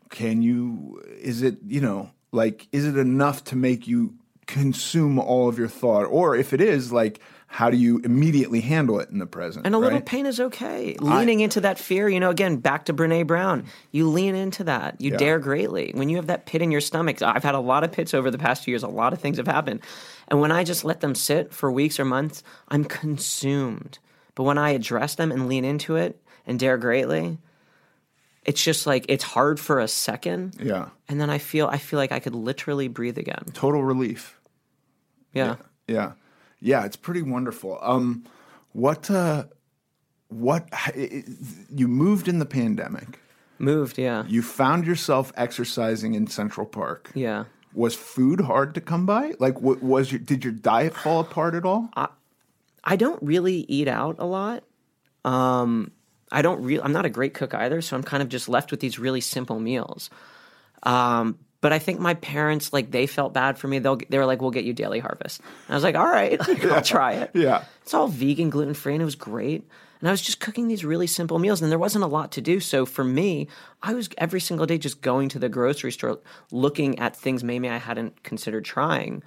Can 0.08 0.40
you 0.40 1.02
is 1.20 1.42
it, 1.42 1.58
you 1.66 1.82
know, 1.82 2.10
like 2.32 2.68
is 2.72 2.86
it 2.86 2.96
enough 2.96 3.44
to 3.44 3.56
make 3.56 3.86
you 3.86 4.14
consume 4.46 5.18
all 5.18 5.48
of 5.48 5.58
your 5.58 5.68
thought 5.68 6.04
or 6.04 6.34
if 6.34 6.52
it 6.52 6.60
is 6.60 6.90
like 6.90 7.20
how 7.52 7.68
do 7.68 7.76
you 7.76 8.00
immediately 8.04 8.60
handle 8.60 9.00
it 9.00 9.10
in 9.10 9.18
the 9.18 9.26
present? 9.26 9.66
And 9.66 9.74
a 9.74 9.78
little 9.78 9.98
right? 9.98 10.06
pain 10.06 10.24
is 10.24 10.38
okay. 10.38 10.94
Leaning 11.00 11.40
into 11.40 11.60
that 11.62 11.80
fear, 11.80 12.08
you 12.08 12.20
know, 12.20 12.30
again, 12.30 12.58
back 12.58 12.84
to 12.84 12.94
Brene 12.94 13.26
Brown, 13.26 13.64
you 13.90 14.08
lean 14.08 14.36
into 14.36 14.62
that. 14.64 15.00
You 15.00 15.10
Yeah. 15.10 15.16
dare 15.16 15.38
greatly. 15.40 15.90
When 15.92 16.08
you 16.08 16.16
have 16.16 16.28
that 16.28 16.46
pit 16.46 16.62
in 16.62 16.70
your 16.70 16.80
stomach, 16.80 17.20
I've 17.22 17.42
had 17.42 17.56
a 17.56 17.60
lot 17.60 17.82
of 17.82 17.90
pits 17.90 18.14
over 18.14 18.30
the 18.30 18.38
past 18.38 18.62
few 18.62 18.70
years, 18.70 18.84
a 18.84 18.88
lot 18.88 19.12
of 19.12 19.18
things 19.18 19.36
have 19.38 19.48
happened. 19.48 19.80
And 20.28 20.40
when 20.40 20.52
I 20.52 20.62
just 20.62 20.84
let 20.84 21.00
them 21.00 21.16
sit 21.16 21.52
for 21.52 21.72
weeks 21.72 21.98
or 21.98 22.04
months, 22.04 22.44
I'm 22.68 22.84
consumed. 22.84 23.98
But 24.36 24.44
when 24.44 24.56
I 24.56 24.70
address 24.70 25.16
them 25.16 25.32
and 25.32 25.48
lean 25.48 25.64
into 25.64 25.96
it 25.96 26.22
and 26.46 26.56
dare 26.56 26.78
greatly, 26.78 27.38
it's 28.44 28.62
just 28.62 28.86
like 28.86 29.06
it's 29.08 29.24
hard 29.24 29.58
for 29.58 29.80
a 29.80 29.88
second. 29.88 30.54
Yeah. 30.62 30.90
And 31.08 31.20
then 31.20 31.30
I 31.30 31.38
feel 31.38 31.66
I 31.66 31.78
feel 31.78 31.98
like 31.98 32.12
I 32.12 32.20
could 32.20 32.36
literally 32.36 32.86
breathe 32.86 33.18
again. 33.18 33.44
Total 33.54 33.82
relief. 33.82 34.40
Yeah. 35.34 35.44
Yeah. 35.44 35.56
Yeah, 35.88 36.12
it's 36.84 36.96
pretty 36.96 37.22
wonderful. 37.22 37.78
Um 37.82 38.24
what 38.72 39.10
uh 39.10 39.44
what 40.28 40.68
you 41.70 41.88
moved 41.88 42.28
in 42.28 42.38
the 42.38 42.46
pandemic. 42.46 43.20
Moved, 43.58 43.98
yeah. 43.98 44.24
You 44.26 44.40
found 44.40 44.86
yourself 44.86 45.32
exercising 45.36 46.14
in 46.14 46.26
Central 46.26 46.66
Park. 46.66 47.10
Yeah. 47.14 47.44
Was 47.74 47.94
food 47.94 48.40
hard 48.40 48.74
to 48.74 48.80
come 48.80 49.04
by? 49.04 49.34
Like, 49.38 49.60
what 49.60 49.82
was 49.82 50.10
your? 50.10 50.18
Did 50.18 50.44
your 50.44 50.52
diet 50.52 50.94
fall 50.96 51.20
apart 51.20 51.54
at 51.54 51.64
all? 51.64 51.90
I 52.82 52.96
don't 52.96 53.22
really 53.22 53.66
eat 53.68 53.86
out 53.86 54.16
a 54.18 54.24
lot. 54.24 54.64
Um, 55.24 55.92
I 56.32 56.42
don't 56.42 56.62
really. 56.62 56.82
I'm 56.82 56.92
not 56.92 57.04
a 57.04 57.10
great 57.10 57.34
cook 57.34 57.54
either, 57.54 57.80
so 57.82 57.96
I'm 57.96 58.02
kind 58.02 58.22
of 58.22 58.28
just 58.28 58.48
left 58.48 58.70
with 58.70 58.80
these 58.80 58.98
really 58.98 59.20
simple 59.20 59.60
meals. 59.60 60.10
Um, 60.82 61.38
but 61.60 61.72
I 61.72 61.78
think 61.78 62.00
my 62.00 62.14
parents, 62.14 62.72
like, 62.72 62.90
they 62.90 63.06
felt 63.06 63.34
bad 63.34 63.58
for 63.58 63.68
me. 63.68 63.78
They'll, 63.78 64.00
they 64.08 64.18
were 64.18 64.26
like, 64.26 64.40
"We'll 64.40 64.50
get 64.50 64.64
you 64.64 64.72
Daily 64.72 64.98
Harvest." 64.98 65.40
And 65.40 65.70
I 65.70 65.74
was 65.74 65.84
like, 65.84 65.94
"All 65.94 66.06
right, 66.06 66.38
like, 66.48 66.64
I'll 66.64 66.82
try 66.82 67.12
it." 67.14 67.30
Yeah. 67.34 67.64
It's 67.82 67.94
all 67.94 68.08
vegan, 68.08 68.50
gluten 68.50 68.74
free, 68.74 68.94
and 68.94 69.02
it 69.02 69.04
was 69.04 69.14
great. 69.14 69.68
And 70.00 70.08
I 70.08 70.12
was 70.12 70.22
just 70.22 70.40
cooking 70.40 70.68
these 70.68 70.84
really 70.84 71.06
simple 71.06 71.38
meals, 71.38 71.60
and 71.60 71.70
there 71.70 71.78
wasn't 71.78 72.04
a 72.04 72.08
lot 72.08 72.32
to 72.32 72.40
do. 72.40 72.58
So 72.58 72.86
for 72.86 73.04
me, 73.04 73.48
I 73.82 73.92
was 73.92 74.08
every 74.16 74.40
single 74.40 74.66
day 74.66 74.78
just 74.78 75.02
going 75.02 75.28
to 75.30 75.38
the 75.38 75.48
grocery 75.48 75.92
store, 75.92 76.20
looking 76.50 76.98
at 76.98 77.14
things 77.14 77.44
maybe 77.44 77.68
I 77.68 77.76
hadn't 77.76 78.22
considered 78.22 78.64
trying. 78.64 79.22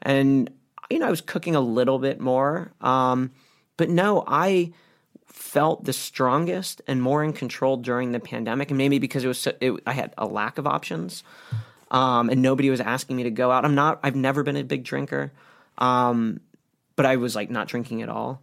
And, 0.00 0.50
you 0.90 0.98
know, 0.98 1.06
I 1.06 1.10
was 1.10 1.20
cooking 1.20 1.54
a 1.54 1.60
little 1.60 1.98
bit 1.98 2.20
more. 2.20 2.72
Um, 2.80 3.32
but 3.76 3.90
no, 3.90 4.24
I 4.26 4.72
felt 5.26 5.84
the 5.84 5.92
strongest 5.92 6.80
and 6.86 7.02
more 7.02 7.22
in 7.22 7.34
control 7.34 7.76
during 7.76 8.12
the 8.12 8.20
pandemic. 8.20 8.70
And 8.70 8.78
maybe 8.78 8.98
because 8.98 9.24
it 9.24 9.28
was, 9.28 9.38
so, 9.38 9.52
it, 9.60 9.72
I 9.86 9.92
had 9.92 10.14
a 10.16 10.26
lack 10.26 10.56
of 10.56 10.66
options. 10.66 11.22
Um, 11.94 12.28
and 12.28 12.42
nobody 12.42 12.70
was 12.70 12.80
asking 12.80 13.16
me 13.16 13.22
to 13.22 13.30
go 13.30 13.52
out. 13.52 13.64
I'm 13.64 13.76
not, 13.76 14.00
I've 14.02 14.16
never 14.16 14.42
been 14.42 14.56
a 14.56 14.64
big 14.64 14.82
drinker. 14.82 15.32
Um, 15.78 16.40
but 16.96 17.06
I 17.06 17.16
was 17.16 17.36
like 17.36 17.50
not 17.50 17.68
drinking 17.68 18.02
at 18.02 18.08
all. 18.08 18.42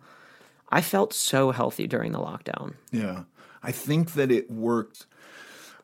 I 0.70 0.82
felt 0.82 1.14
so 1.14 1.52
healthy 1.52 1.86
during 1.86 2.14
the 2.14 2.20
lockdown. 2.20 2.76
Yeah. 2.92 3.24
I 3.62 3.72
think 3.72 4.14
that 4.14 4.32
it 4.32 4.50
worked. 4.50 5.06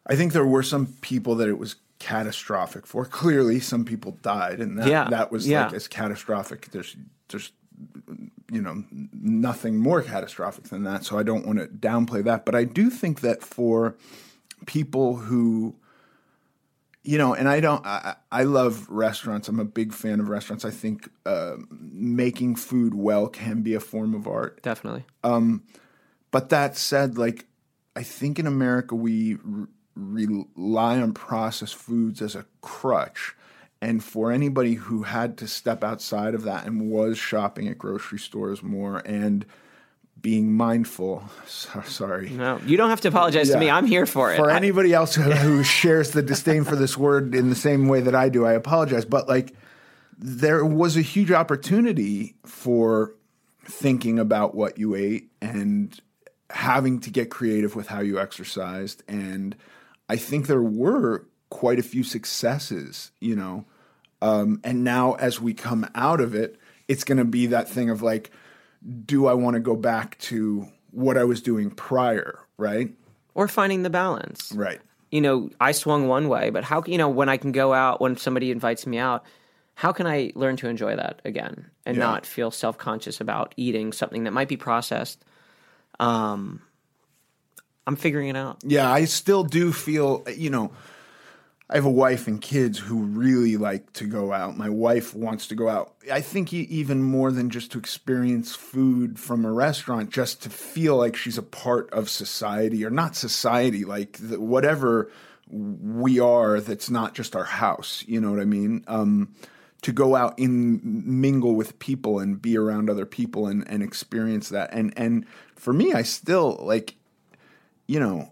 I 0.05 0.15
think 0.15 0.31
there 0.31 0.45
were 0.45 0.63
some 0.63 0.87
people 1.01 1.35
that 1.35 1.49
it 1.49 1.59
was 1.59 1.75
catastrophic 1.99 2.87
for. 2.87 3.03
Clearly, 3.05 3.59
some 3.59 3.83
people 3.83 4.17
died, 4.21 4.59
and 4.59 4.79
that, 4.79 4.87
Yeah, 4.87 5.09
that 5.09 5.31
was 5.31 5.47
yeah. 5.47 5.65
like 5.65 5.73
as 5.73 5.87
catastrophic. 5.87 6.71
There's 6.71 6.95
there's 7.27 7.51
you 8.49 8.61
know 8.61 8.85
nothing 9.13 9.77
more 9.77 10.01
catastrophic 10.01 10.65
than 10.65 10.83
that. 10.83 11.03
So 11.03 11.19
I 11.19 11.23
don't 11.23 11.45
want 11.45 11.59
to 11.59 11.67
downplay 11.67 12.23
that, 12.23 12.45
but 12.45 12.55
I 12.55 12.63
do 12.63 12.89
think 12.89 13.21
that 13.21 13.43
for 13.43 13.95
people 14.65 15.17
who 15.17 15.75
you 17.07 17.17
know, 17.17 17.33
and 17.33 17.47
I 17.47 17.61
don't. 17.61 17.85
I, 17.85 18.15
I 18.31 18.43
love 18.43 18.89
restaurants. 18.89 19.47
I'm 19.47 19.61
a 19.61 19.65
big 19.65 19.93
fan 19.93 20.19
of 20.19 20.27
restaurants. 20.27 20.65
I 20.65 20.71
think 20.71 21.09
uh, 21.25 21.55
making 21.69 22.57
food 22.57 22.93
well 22.93 23.27
can 23.29 23.61
be 23.61 23.73
a 23.73 23.79
form 23.79 24.13
of 24.13 24.27
art. 24.27 24.61
Definitely. 24.61 25.05
Um, 25.23 25.63
But 26.31 26.49
that 26.49 26.75
said, 26.75 27.17
like 27.17 27.45
I 27.95 28.03
think 28.03 28.39
in 28.39 28.45
America 28.45 28.93
we 28.93 29.35
r- 29.35 29.69
rely 29.95 30.99
on 30.99 31.13
processed 31.13 31.75
foods 31.75 32.21
as 32.21 32.35
a 32.35 32.45
crutch. 32.61 33.33
And 33.81 34.03
for 34.03 34.31
anybody 34.31 34.73
who 34.73 35.03
had 35.03 35.37
to 35.37 35.47
step 35.47 35.83
outside 35.83 36.33
of 36.35 36.43
that 36.43 36.65
and 36.65 36.91
was 36.91 37.17
shopping 37.17 37.67
at 37.67 37.77
grocery 37.77 38.19
stores 38.19 38.61
more 38.61 38.97
and 39.05 39.45
being 40.21 40.51
mindful, 40.53 41.23
so, 41.47 41.81
sorry, 41.81 42.29
No, 42.29 42.59
you 42.65 42.77
don't 42.77 42.89
have 42.89 43.01
to 43.01 43.07
apologize 43.07 43.49
to 43.49 43.59
me. 43.59 43.69
I'm 43.69 43.85
here 43.85 44.05
for 44.05 44.31
it. 44.31 44.37
for 44.37 44.51
I- 44.51 44.55
anybody 44.55 44.93
else 44.93 45.15
who, 45.15 45.23
who 45.23 45.63
shares 45.63 46.11
the 46.11 46.21
disdain 46.21 46.63
for 46.63 46.75
this 46.75 46.97
word 46.97 47.35
in 47.35 47.49
the 47.49 47.55
same 47.55 47.87
way 47.87 48.01
that 48.01 48.15
I 48.15 48.29
do, 48.29 48.45
I 48.45 48.53
apologize. 48.53 49.05
But 49.05 49.27
like, 49.27 49.53
there 50.17 50.65
was 50.65 50.97
a 50.97 51.01
huge 51.01 51.31
opportunity 51.31 52.35
for 52.45 53.13
thinking 53.63 54.17
about 54.17 54.55
what 54.55 54.77
you 54.77 54.95
ate 54.95 55.29
and 55.41 55.99
having 56.49 56.99
to 57.01 57.09
get 57.09 57.29
creative 57.29 57.75
with 57.75 57.87
how 57.87 57.99
you 57.99 58.19
exercised. 58.19 59.03
And 59.07 59.55
I 60.09 60.15
think 60.15 60.47
there 60.47 60.61
were 60.61 61.25
quite 61.49 61.77
a 61.79 61.83
few 61.83 62.03
successes, 62.03 63.11
you 63.19 63.35
know. 63.35 63.65
Um, 64.21 64.59
and 64.63 64.83
now, 64.83 65.13
as 65.13 65.39
we 65.39 65.53
come 65.53 65.87
out 65.93 66.21
of 66.21 66.33
it, 66.33 66.57
it's 66.87 67.03
going 67.03 67.19
to 67.19 67.25
be 67.25 67.47
that 67.47 67.69
thing 67.69 67.89
of 67.89 68.01
like, 68.01 68.31
do 69.05 69.27
I 69.27 69.33
want 69.33 69.55
to 69.55 69.59
go 69.59 69.75
back 69.75 70.17
to 70.19 70.67
what 70.91 71.17
I 71.17 71.23
was 71.25 71.41
doing 71.41 71.69
prior, 71.71 72.39
right? 72.57 72.89
or 73.35 73.47
finding 73.47 73.83
the 73.83 73.89
balance. 73.91 74.51
Right. 74.55 74.81
you 75.11 75.21
know, 75.21 75.49
I 75.61 75.71
swung 75.71 76.07
one 76.07 76.27
way, 76.27 76.49
but 76.49 76.63
how, 76.63 76.81
you 76.87 76.97
know, 76.97 77.07
when 77.07 77.29
I 77.29 77.37
can 77.37 77.51
go 77.51 77.71
out, 77.73 78.01
when 78.01 78.17
somebody 78.17 78.49
invites 78.51 78.87
me 78.87 78.97
out, 78.97 79.23
how 79.75 79.91
can 79.91 80.07
I 80.07 80.31
learn 80.33 80.57
to 80.57 80.67
enjoy 80.67 80.95
that 80.95 81.21
again 81.23 81.67
and 81.85 81.97
Yeah. 81.97 82.03
not 82.03 82.25
feel 82.25 82.49
self 82.49 82.77
conscious 82.79 83.21
about 83.21 83.53
eating 83.55 83.93
something 83.93 84.23
that 84.23 84.31
might 84.31 84.47
be 84.47 84.57
processed? 84.57 85.23
Um, 85.99 86.61
I'm 87.85 87.95
figuring 87.95 88.27
it 88.27 88.35
out. 88.35 88.57
Yeah, 88.63 88.91
I 88.91 89.05
still 89.05 89.43
do 89.43 89.71
feel, 89.71 90.23
you 90.35 90.49
know, 90.49 90.71
I 91.69 91.75
have 91.75 91.85
a 91.85 91.91
wife 91.91 92.27
and 92.27 92.41
kids 92.41 92.79
who 92.79 93.03
really 93.03 93.57
like 93.57 93.91
to 93.93 94.05
go 94.05 94.31
out. 94.31 94.57
My 94.57 94.69
wife 94.69 95.13
wants 95.13 95.47
to 95.47 95.55
go 95.55 95.67
out. 95.67 95.95
I 96.11 96.21
think 96.21 96.53
even 96.53 97.03
more 97.03 97.29
than 97.29 97.49
just 97.49 97.71
to 97.73 97.79
experience 97.79 98.55
food 98.55 99.19
from 99.19 99.43
a 99.43 99.51
restaurant, 99.51 100.09
just 100.09 100.41
to 100.43 100.49
feel 100.49 100.95
like 100.95 101.17
she's 101.17 101.37
a 101.37 101.43
part 101.43 101.91
of 101.91 102.09
society 102.09 102.85
or 102.85 102.89
not 102.89 103.17
society, 103.17 103.83
like 103.83 104.17
the, 104.17 104.39
whatever 104.39 105.11
we 105.49 106.19
are 106.19 106.61
that's 106.61 106.89
not 106.89 107.13
just 107.13 107.35
our 107.35 107.43
house. 107.43 108.01
You 108.07 108.21
know 108.21 108.31
what 108.31 108.39
I 108.39 108.45
mean? 108.45 108.85
Um, 108.87 109.35
to 109.81 109.91
go 109.91 110.15
out 110.15 110.39
and 110.39 110.83
mingle 111.05 111.55
with 111.55 111.79
people 111.79 112.19
and 112.19 112.41
be 112.41 112.57
around 112.57 112.89
other 112.89 113.05
people 113.05 113.47
and, 113.47 113.67
and 113.67 113.83
experience 113.83 114.49
that. 114.49 114.69
And 114.71 114.93
and 114.95 115.25
for 115.55 115.73
me, 115.73 115.93
I 115.93 116.03
still 116.03 116.57
like, 116.61 116.95
you 117.87 117.99
know, 117.99 118.31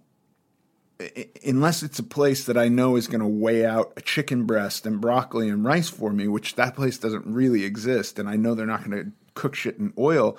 unless 1.46 1.84
it's 1.84 2.00
a 2.00 2.04
place 2.04 2.46
that 2.46 2.58
I 2.58 2.70
know 2.70 2.96
is 2.96 3.08
going 3.08 3.22
to 3.22 3.28
weigh 3.28 3.66
out 3.66 3.94
a 3.98 4.02
chicken 4.02 4.46
breast 4.46 4.86
and 4.86 5.02
broccoli 5.02 5.50
and 5.50 5.64
rice 5.64 5.90
for 5.90 6.12
me, 6.12 6.28
which 6.28 6.56
that 6.56 6.76
place 6.76 6.98
doesn't 6.98 7.26
really 7.26 7.64
exist, 7.66 8.18
and 8.18 8.30
I 8.30 8.36
know 8.36 8.56
they're 8.56 8.66
not 8.66 8.90
going 8.90 9.04
to 9.04 9.12
cook 9.34 9.56
shit 9.56 9.78
in 9.78 9.94
oil, 9.98 10.38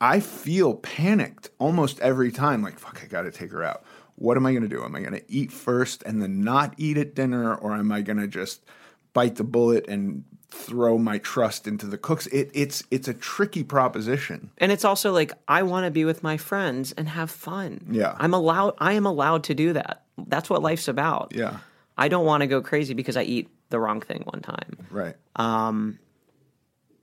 I 0.00 0.20
feel 0.20 0.74
panicked 0.74 1.50
almost 1.58 2.00
every 2.00 2.32
time. 2.32 2.62
Like, 2.62 2.78
fuck, 2.78 3.02
I 3.02 3.06
got 3.06 3.22
to 3.22 3.30
take 3.30 3.50
her 3.50 3.62
out. 3.62 3.84
What 4.14 4.36
am 4.36 4.46
I 4.46 4.52
going 4.52 4.62
to 4.62 4.68
do? 4.68 4.82
Am 4.82 4.96
I 4.96 5.00
going 5.00 5.12
to 5.12 5.30
eat 5.30 5.52
first 5.52 6.02
and 6.04 6.22
then 6.22 6.40
not 6.40 6.74
eat 6.76 6.96
at 6.96 7.14
dinner, 7.14 7.54
or 7.54 7.74
am 7.74 7.92
I 7.92 8.02
going 8.02 8.18
to 8.18 8.28
just 8.28 8.64
bite 9.12 9.36
the 9.36 9.44
bullet 9.44 9.86
and 9.88 10.24
throw 10.50 10.96
my 10.98 11.18
trust 11.18 11.66
into 11.66 11.86
the 11.86 11.98
cooks? 11.98 12.26
It, 12.28 12.50
it's 12.54 12.82
it's 12.90 13.08
a 13.08 13.14
tricky 13.14 13.62
proposition. 13.64 14.50
And 14.58 14.72
it's 14.72 14.84
also 14.84 15.12
like 15.12 15.32
I 15.46 15.62
want 15.62 15.84
to 15.84 15.90
be 15.90 16.04
with 16.04 16.22
my 16.22 16.36
friends 16.36 16.92
and 16.92 17.08
have 17.08 17.30
fun. 17.30 17.80
Yeah. 17.90 18.14
I'm 18.18 18.34
allowed 18.34 18.74
I 18.78 18.92
am 18.94 19.06
allowed 19.06 19.44
to 19.44 19.54
do 19.54 19.72
that. 19.74 20.04
That's 20.16 20.48
what 20.50 20.62
life's 20.62 20.88
about. 20.88 21.32
Yeah, 21.34 21.58
I 21.96 22.08
don't 22.08 22.24
want 22.24 22.40
to 22.40 22.46
go 22.46 22.60
crazy 22.62 22.94
because 22.94 23.16
I 23.16 23.22
eat 23.22 23.48
the 23.70 23.78
wrong 23.78 24.00
thing 24.00 24.22
one 24.24 24.42
time. 24.42 24.86
right. 24.90 25.14
Um 25.36 25.98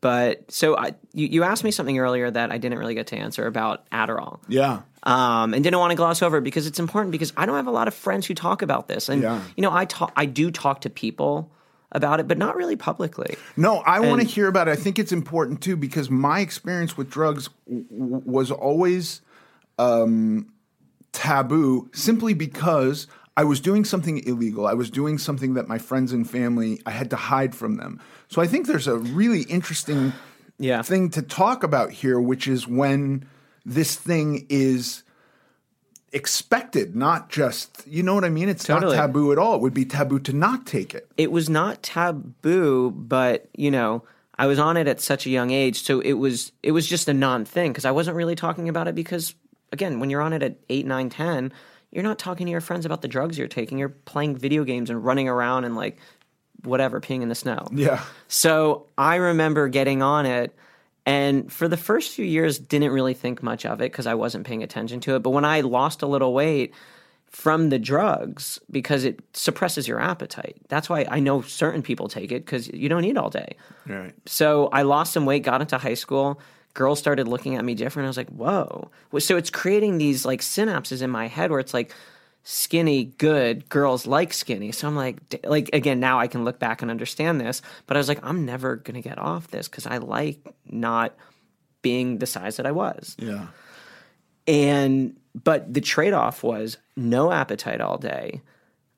but 0.01 0.51
so 0.51 0.77
I, 0.77 0.93
you, 1.13 1.27
you 1.27 1.43
asked 1.43 1.63
me 1.63 1.71
something 1.71 1.97
earlier 1.97 2.29
that 2.29 2.51
I 2.51 2.59
didn't 2.59 2.77
really 2.77 2.93
get 2.93 3.07
to 3.07 3.15
answer 3.17 3.47
about 3.47 3.89
Adderall. 3.89 4.39
yeah, 4.47 4.81
um, 5.01 5.53
and 5.55 5.63
didn't 5.63 5.79
want 5.79 5.91
to 5.91 5.95
gloss 5.95 6.21
over 6.21 6.37
it 6.37 6.43
because 6.43 6.67
it's 6.67 6.77
important 6.79 7.11
because 7.11 7.33
I 7.35 7.47
don't 7.47 7.55
have 7.55 7.65
a 7.65 7.71
lot 7.71 7.87
of 7.87 7.95
friends 7.95 8.27
who 8.27 8.35
talk 8.35 8.61
about 8.61 8.87
this, 8.87 9.09
and 9.09 9.21
Yeah. 9.23 9.41
you 9.55 9.61
know 9.63 9.71
I 9.71 9.85
talk 9.85 10.11
I 10.15 10.25
do 10.25 10.51
talk 10.51 10.81
to 10.81 10.89
people 10.91 11.51
about 11.95 12.19
it, 12.19 12.27
but 12.27 12.37
not 12.37 12.55
really 12.55 12.75
publicly. 12.75 13.35
No, 13.57 13.77
I 13.77 13.99
want 14.01 14.21
to 14.21 14.27
hear 14.27 14.47
about 14.47 14.67
it. 14.67 14.71
I 14.71 14.75
think 14.75 14.99
it's 14.99 15.11
important 15.11 15.61
too 15.61 15.75
because 15.75 16.09
my 16.09 16.41
experience 16.41 16.95
with 16.97 17.09
drugs 17.09 17.49
w- 17.67 17.85
was 18.25 18.51
always 18.51 19.21
um, 19.79 20.51
taboo 21.11 21.89
simply 21.93 22.33
because 22.33 23.07
I 23.37 23.43
was 23.43 23.59
doing 23.59 23.85
something 23.85 24.25
illegal. 24.27 24.67
I 24.67 24.73
was 24.73 24.89
doing 24.89 25.17
something 25.17 25.55
that 25.55 25.67
my 25.67 25.77
friends 25.77 26.11
and 26.13 26.29
family 26.29 26.81
I 26.85 26.91
had 26.91 27.09
to 27.11 27.15
hide 27.15 27.55
from 27.55 27.77
them. 27.77 27.99
So 28.27 28.41
I 28.41 28.47
think 28.47 28.67
there's 28.67 28.87
a 28.87 28.97
really 28.97 29.41
interesting 29.43 30.13
Yeah. 30.57 30.81
thing 30.81 31.09
to 31.11 31.21
talk 31.21 31.63
about 31.63 31.91
here, 31.91 32.19
which 32.19 32.47
is 32.47 32.67
when 32.67 33.25
this 33.65 33.95
thing 33.95 34.45
is 34.49 35.03
expected, 36.15 36.95
not 36.95 37.29
just 37.29 37.83
you 37.85 38.01
know 38.01 38.15
what 38.15 38.23
I 38.23 38.29
mean. 38.29 38.49
It's 38.49 38.63
Totally. 38.63 38.95
not 38.95 39.01
taboo 39.01 39.31
at 39.31 39.37
all. 39.37 39.55
It 39.55 39.61
would 39.61 39.73
be 39.73 39.85
taboo 39.85 40.19
to 40.19 40.33
not 40.33 40.65
take 40.65 40.95
it. 40.95 41.07
It 41.17 41.31
was 41.31 41.49
not 41.49 41.83
taboo, 41.83 42.89
but 42.91 43.47
you 43.55 43.69
know 43.69 44.03
I 44.39 44.47
was 44.47 44.57
on 44.57 44.77
it 44.77 44.87
at 44.87 45.01
such 45.01 45.25
a 45.25 45.29
young 45.29 45.51
age, 45.51 45.83
so 45.83 45.99
it 45.99 46.13
was 46.13 46.51
it 46.63 46.71
was 46.71 46.87
just 46.87 47.07
a 47.07 47.13
non 47.13 47.45
thing 47.45 47.71
because 47.71 47.85
I 47.85 47.91
wasn't 47.91 48.17
really 48.17 48.35
talking 48.35 48.69
about 48.69 48.87
it 48.87 48.95
because 48.95 49.35
again, 49.71 49.99
when 49.99 50.09
you're 50.09 50.21
on 50.21 50.33
it 50.33 50.41
at 50.41 50.55
eight, 50.69 50.85
nine, 50.85 51.09
ten, 51.09 51.51
you're 51.91 52.03
not 52.03 52.17
talking 52.17 52.47
to 52.47 52.51
your 52.51 52.61
friends 52.61 52.85
about 52.85 53.01
the 53.01 53.07
drugs 53.07 53.37
you're 53.37 53.47
taking. 53.47 53.77
You're 53.77 53.89
playing 53.89 54.37
video 54.37 54.63
games 54.63 54.89
and 54.89 55.03
running 55.03 55.27
around 55.27 55.65
and 55.65 55.75
like 55.75 55.97
whatever, 56.63 57.01
peeing 57.01 57.21
in 57.21 57.29
the 57.29 57.35
snow. 57.35 57.67
Yeah. 57.71 58.03
So 58.29 58.87
I 58.97 59.15
remember 59.15 59.67
getting 59.67 60.01
on 60.01 60.25
it 60.25 60.55
and 61.05 61.51
for 61.51 61.67
the 61.67 61.77
first 61.77 62.13
few 62.13 62.25
years 62.25 62.57
didn't 62.57 62.91
really 62.91 63.13
think 63.13 63.43
much 63.43 63.65
of 63.65 63.79
it 63.81 63.91
because 63.91 64.07
I 64.07 64.15
wasn't 64.15 64.45
paying 64.45 64.63
attention 64.63 64.99
to 65.01 65.15
it. 65.15 65.19
But 65.19 65.31
when 65.31 65.45
I 65.45 65.61
lost 65.61 66.01
a 66.01 66.07
little 66.07 66.33
weight 66.33 66.73
from 67.35 67.67
the 67.67 67.77
drugs 67.77 68.59
because 68.71 69.03
it 69.03 69.19
suppresses 69.33 69.89
your 69.89 69.99
appetite. 69.99 70.55
That's 70.69 70.89
why 70.89 71.05
I 71.09 71.19
know 71.19 71.41
certain 71.41 71.81
people 71.81 72.07
take 72.07 72.31
it 72.31 72.45
because 72.45 72.69
you 72.69 72.87
don't 72.87 73.03
eat 73.03 73.17
all 73.17 73.29
day. 73.29 73.57
Right. 73.85 74.13
So 74.25 74.69
I 74.71 74.83
lost 74.83 75.11
some 75.11 75.25
weight, 75.25 75.43
got 75.43 75.59
into 75.59 75.77
high 75.77 75.95
school. 75.95 76.39
Girls 76.75 76.97
started 76.97 77.27
looking 77.27 77.55
at 77.55 77.65
me 77.65 77.75
different. 77.75 78.05
I 78.05 78.09
was 78.09 78.15
like, 78.15 78.29
whoa. 78.29 78.89
So 79.19 79.35
it's 79.35 79.49
creating 79.49 79.97
these 79.97 80.25
like 80.25 80.39
synapses 80.39 81.01
in 81.01 81.09
my 81.09 81.27
head 81.27 81.51
where 81.51 81.59
it's 81.59 81.73
like 81.73 81.93
skinny, 82.47 83.05
good, 83.05 83.67
girls 83.69 84.05
like 84.05 84.31
skinny. 84.31 84.71
So 84.71 84.87
I'm 84.87 84.95
like, 84.95 85.17
like 85.43 85.71
again, 85.73 85.99
now 85.99 86.19
I 86.19 86.27
can 86.27 86.45
look 86.45 86.59
back 86.59 86.81
and 86.81 86.91
understand 86.91 87.41
this. 87.41 87.61
But 87.87 87.97
I 87.97 87.99
was 87.99 88.07
like, 88.07 88.19
I'm 88.23 88.45
never 88.45 88.77
gonna 88.77 89.01
get 89.01 89.17
off 89.17 89.49
this 89.49 89.67
because 89.67 89.87
I 89.87 89.97
like 89.97 90.39
not 90.69 91.15
being 91.81 92.19
the 92.19 92.27
size 92.27 92.57
that 92.57 92.67
I 92.67 92.71
was. 92.71 93.17
Yeah. 93.19 93.47
And 94.47 95.17
but 95.33 95.73
the 95.73 95.81
trade 95.81 96.13
off 96.13 96.43
was 96.43 96.77
no 96.95 97.31
appetite 97.31 97.81
all 97.81 97.97
day. 97.97 98.41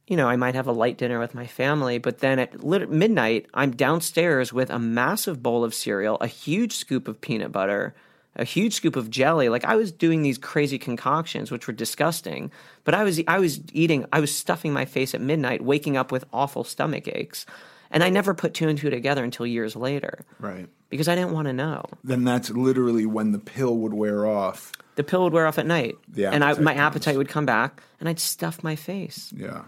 You 0.08 0.18
know, 0.18 0.28
I 0.28 0.36
might 0.36 0.56
have 0.56 0.68
a 0.68 0.74
light 0.74 0.98
dinner 0.98 1.20
with 1.20 1.34
my 1.34 1.48
family, 1.48 2.00
but 2.00 2.20
then 2.20 2.40
at 2.40 2.64
lit- 2.64 2.90
midnight, 2.90 3.48
I'm 3.54 3.72
downstairs 3.72 4.54
with 4.54 4.70
a 4.70 4.80
massive 4.80 5.42
bowl 5.42 5.64
of 5.64 5.74
cereal, 5.74 6.18
a 6.20 6.28
huge 6.28 6.76
scoop 6.76 7.08
of 7.08 7.20
peanut 7.20 7.52
butter, 7.52 7.96
a 8.38 8.44
huge 8.46 8.74
scoop 8.74 8.96
of 8.96 9.10
jelly. 9.10 9.50
Like 9.50 9.66
I 9.66 9.76
was 9.76 9.92
doing 9.92 10.22
these 10.22 10.38
crazy 10.38 10.78
concoctions, 10.80 11.52
which 11.52 11.68
were 11.68 11.74
disgusting. 11.74 12.52
But 12.86 12.94
I 12.94 13.04
was 13.04 13.20
I 13.28 13.40
was 13.40 13.60
eating, 13.74 14.06
I 14.14 14.20
was 14.20 14.34
stuffing 14.34 14.72
my 14.72 14.86
face 14.86 15.14
at 15.14 15.22
midnight, 15.22 15.64
waking 15.64 15.98
up 15.98 16.12
with 16.12 16.24
awful 16.32 16.64
stomach 16.64 17.08
aches, 17.08 17.46
and 17.92 18.04
I 18.04 18.10
never 18.10 18.34
put 18.34 18.54
two 18.54 18.68
and 18.70 18.78
two 18.78 18.90
together 18.90 19.24
until 19.24 19.46
years 19.46 19.76
later 19.76 20.24
Right. 20.40 20.68
because 20.90 21.08
I 21.08 21.16
didn't 21.16 21.32
want 21.34 21.48
to 21.48 21.54
know. 21.54 21.84
then 22.04 22.24
that's 22.24 22.50
literally 22.52 23.06
when 23.06 23.32
the 23.32 23.40
pill 23.40 23.76
would 23.78 23.94
wear 23.94 24.26
off. 24.26 24.72
The 24.96 25.04
pill 25.04 25.24
would 25.24 25.34
wear 25.34 25.46
off 25.48 25.58
at 25.60 25.66
night, 25.68 25.96
The 26.08 26.26
and 26.26 26.44
I, 26.44 26.54
my 26.54 26.74
comes. 26.74 26.80
appetite 26.82 27.18
would 27.18 27.30
come 27.30 27.46
back, 27.46 27.82
and 28.00 28.08
I'd 28.10 28.20
stuff 28.20 28.64
my 28.64 28.76
face. 28.76 29.32
Yeah. 29.36 29.64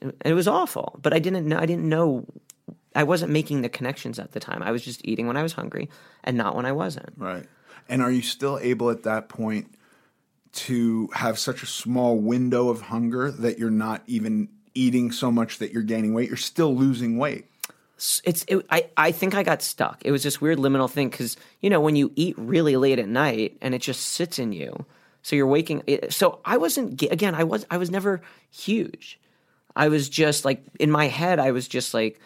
And 0.00 0.12
it 0.24 0.34
was 0.34 0.46
awful, 0.46 0.98
but 1.00 1.14
I 1.14 1.18
didn't 1.18 1.46
know. 1.48 1.58
I 1.58 1.64
didn't 1.66 1.88
know. 1.88 2.26
I 2.94 3.02
wasn't 3.04 3.32
making 3.32 3.62
the 3.62 3.68
connections 3.70 4.18
at 4.18 4.32
the 4.32 4.40
time. 4.40 4.62
I 4.62 4.70
was 4.72 4.84
just 4.84 5.00
eating 5.04 5.26
when 5.26 5.36
I 5.38 5.42
was 5.42 5.52
hungry, 5.54 5.88
and 6.24 6.36
not 6.36 6.54
when 6.56 6.66
I 6.66 6.72
wasn't. 6.72 7.10
Right. 7.16 7.46
And 7.88 8.02
are 8.02 8.10
you 8.10 8.22
still 8.22 8.58
able 8.60 8.90
at 8.90 9.04
that 9.04 9.28
point 9.28 9.72
to 10.52 11.08
have 11.14 11.38
such 11.38 11.62
a 11.62 11.66
small 11.66 12.18
window 12.18 12.68
of 12.68 12.82
hunger 12.82 13.30
that 13.30 13.58
you're 13.58 13.70
not 13.70 14.02
even 14.06 14.48
eating 14.74 15.12
so 15.12 15.30
much 15.30 15.58
that 15.58 15.72
you're 15.72 15.82
gaining 15.82 16.14
weight? 16.14 16.28
You're 16.28 16.36
still 16.36 16.74
losing 16.74 17.18
weight. 17.18 17.46
It's. 18.24 18.44
It, 18.46 18.66
I. 18.70 18.88
I 18.96 19.12
think 19.12 19.34
I 19.34 19.42
got 19.42 19.62
stuck. 19.62 20.02
It 20.04 20.12
was 20.12 20.22
this 20.22 20.40
weird 20.40 20.58
liminal 20.58 20.90
thing 20.90 21.08
because 21.08 21.36
you 21.60 21.70
know 21.70 21.80
when 21.80 21.96
you 21.96 22.12
eat 22.14 22.34
really 22.36 22.76
late 22.76 22.98
at 22.98 23.08
night 23.08 23.56
and 23.62 23.74
it 23.74 23.80
just 23.80 24.04
sits 24.04 24.38
in 24.38 24.52
you, 24.52 24.84
so 25.22 25.34
you're 25.34 25.46
waking. 25.46 25.82
So 26.10 26.40
I 26.44 26.58
wasn't. 26.58 27.00
Again, 27.02 27.34
I 27.34 27.44
was. 27.44 27.64
I 27.70 27.78
was 27.78 27.90
never 27.90 28.20
huge. 28.50 29.18
I 29.74 29.88
was 29.88 30.10
just 30.10 30.44
like 30.44 30.62
in 30.78 30.90
my 30.90 31.06
head. 31.06 31.38
I 31.38 31.52
was 31.52 31.68
just 31.68 31.94
like. 31.94 32.20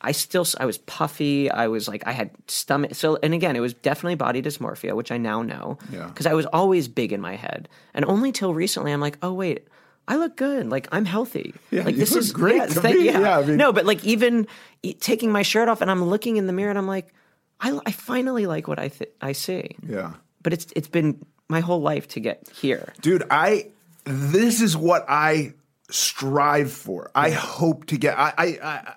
I 0.00 0.12
still 0.12 0.46
I 0.60 0.66
was 0.66 0.78
puffy. 0.78 1.50
I 1.50 1.66
was 1.68 1.88
like 1.88 2.06
I 2.06 2.12
had 2.12 2.30
stomach. 2.46 2.94
So 2.94 3.18
and 3.22 3.34
again, 3.34 3.56
it 3.56 3.60
was 3.60 3.74
definitely 3.74 4.14
body 4.14 4.40
dysmorphia, 4.42 4.94
which 4.94 5.10
I 5.10 5.18
now 5.18 5.42
know. 5.42 5.78
Yeah. 5.92 6.06
Because 6.06 6.26
I 6.26 6.34
was 6.34 6.46
always 6.46 6.86
big 6.88 7.12
in 7.12 7.20
my 7.20 7.34
head, 7.36 7.68
and 7.94 8.04
only 8.04 8.30
till 8.32 8.54
recently 8.54 8.92
I'm 8.92 9.00
like, 9.00 9.18
oh 9.22 9.32
wait, 9.32 9.66
I 10.06 10.16
look 10.16 10.36
good. 10.36 10.70
Like 10.70 10.86
I'm 10.92 11.04
healthy. 11.04 11.52
Yeah, 11.72 11.82
like 11.82 11.96
this 11.96 12.14
is 12.14 12.32
great 12.32 12.56
Yeah, 12.74 12.88
yeah. 12.90 13.20
Yeah, 13.20 13.38
I 13.38 13.44
mean- 13.44 13.56
no, 13.56 13.72
but 13.72 13.86
like 13.86 14.04
even 14.04 14.46
e- 14.82 14.94
taking 14.94 15.32
my 15.32 15.42
shirt 15.42 15.68
off 15.68 15.80
and 15.80 15.90
I'm 15.90 16.04
looking 16.04 16.36
in 16.36 16.46
the 16.46 16.52
mirror 16.52 16.70
and 16.70 16.78
I'm 16.78 16.86
like, 16.86 17.12
I, 17.60 17.76
I 17.84 17.90
finally 17.90 18.46
like 18.46 18.68
what 18.68 18.78
I 18.78 18.88
th- 18.88 19.10
I 19.20 19.32
see. 19.32 19.76
Yeah. 19.84 20.12
But 20.44 20.52
it's 20.52 20.68
it's 20.76 20.86
been 20.88 21.24
my 21.48 21.58
whole 21.60 21.80
life 21.80 22.06
to 22.08 22.20
get 22.20 22.48
here. 22.54 22.92
Dude, 23.00 23.24
I 23.30 23.66
this 24.04 24.60
is 24.60 24.76
what 24.76 25.04
I 25.08 25.54
strive 25.90 26.70
for. 26.72 27.10
I 27.14 27.30
hope 27.30 27.86
to 27.86 27.96
get 27.98 28.16
I 28.18 28.32
I 28.38 28.46
I, 28.62 28.94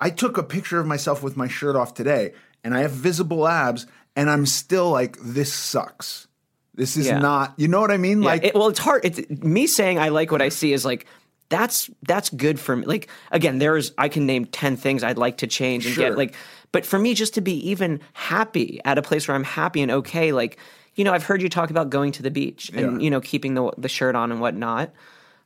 I 0.00 0.10
took 0.10 0.36
a 0.38 0.42
picture 0.42 0.78
of 0.80 0.86
myself 0.86 1.22
with 1.22 1.36
my 1.36 1.48
shirt 1.48 1.76
off 1.76 1.94
today 1.94 2.32
and 2.62 2.74
I 2.74 2.80
have 2.80 2.92
visible 2.92 3.46
abs 3.48 3.86
and 4.14 4.28
I'm 4.30 4.46
still 4.46 4.90
like 4.90 5.16
this 5.22 5.52
sucks. 5.52 6.26
This 6.74 6.96
is 6.96 7.06
Yeah. 7.06 7.18
not, 7.18 7.54
you 7.56 7.68
know 7.68 7.80
what 7.80 7.90
I 7.90 7.96
mean? 7.96 8.22
Yeah, 8.22 8.28
like 8.28 8.44
it, 8.44 8.54
well, 8.54 8.68
it's 8.68 8.78
hard. 8.78 9.04
It's 9.04 9.28
me 9.42 9.66
saying 9.66 9.98
I 9.98 10.10
like 10.10 10.30
what 10.30 10.42
I 10.42 10.50
see 10.50 10.72
is 10.72 10.84
like 10.84 11.06
that's 11.48 11.88
that's 12.06 12.28
good 12.30 12.58
for 12.58 12.74
me. 12.76 12.84
Like 12.86 13.08
again, 13.30 13.58
there's 13.58 13.92
I 13.96 14.08
can 14.08 14.26
name 14.26 14.46
ten 14.46 14.76
things 14.76 15.02
I'd 15.04 15.16
like 15.18 15.38
to 15.38 15.46
change 15.46 15.86
and 15.86 15.94
Sure. 15.94 16.08
get 16.10 16.18
like, 16.18 16.34
but 16.72 16.84
for 16.84 16.98
me 16.98 17.14
just 17.14 17.34
to 17.34 17.40
be 17.40 17.70
even 17.70 18.00
happy 18.14 18.80
at 18.84 18.98
a 18.98 19.02
place 19.02 19.28
where 19.28 19.34
I'm 19.36 19.44
happy 19.44 19.80
and 19.80 19.90
okay, 19.90 20.32
like 20.32 20.58
you 20.96 21.04
know, 21.04 21.12
I've 21.12 21.24
heard 21.24 21.40
you 21.42 21.48
talk 21.48 21.70
about 21.70 21.88
going 21.90 22.10
to 22.12 22.22
the 22.22 22.30
beach 22.30 22.70
and 22.74 23.00
Yeah. 23.00 23.04
you 23.04 23.10
know 23.10 23.20
keeping 23.20 23.54
the 23.54 23.70
the 23.78 23.88
shirt 23.88 24.14
on 24.16 24.30
and 24.32 24.40
whatnot. 24.40 24.92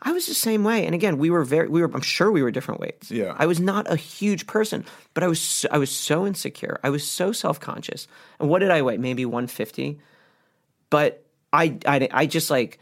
I 0.02 0.12
was 0.12 0.26
the 0.26 0.34
same 0.34 0.64
way, 0.64 0.86
and 0.86 0.94
again, 0.94 1.18
we 1.18 1.30
were 1.30 1.44
very 1.44 1.68
we 1.68 1.82
were. 1.82 1.90
I'm 1.92 2.00
sure 2.00 2.30
we 2.30 2.42
were 2.42 2.50
different 2.50 2.80
weights. 2.80 3.10
Yeah. 3.10 3.34
I 3.38 3.46
was 3.46 3.60
not 3.60 3.90
a 3.90 3.96
huge 3.96 4.46
person, 4.46 4.84
but 5.12 5.22
I 5.22 5.28
was 5.28 5.40
so, 5.40 5.68
I 5.70 5.78
was 5.78 5.90
so 5.90 6.26
insecure. 6.26 6.80
I 6.82 6.90
was 6.90 7.06
so 7.06 7.32
self 7.32 7.60
conscious. 7.60 8.08
And 8.38 8.48
what 8.48 8.60
did 8.60 8.70
I 8.70 8.82
weigh? 8.82 8.96
Maybe 8.96 9.26
150 9.26 10.00
but 10.90 11.24
I, 11.52 11.78
I, 11.86 12.08
I 12.10 12.26
just 12.26 12.50
like 12.50 12.78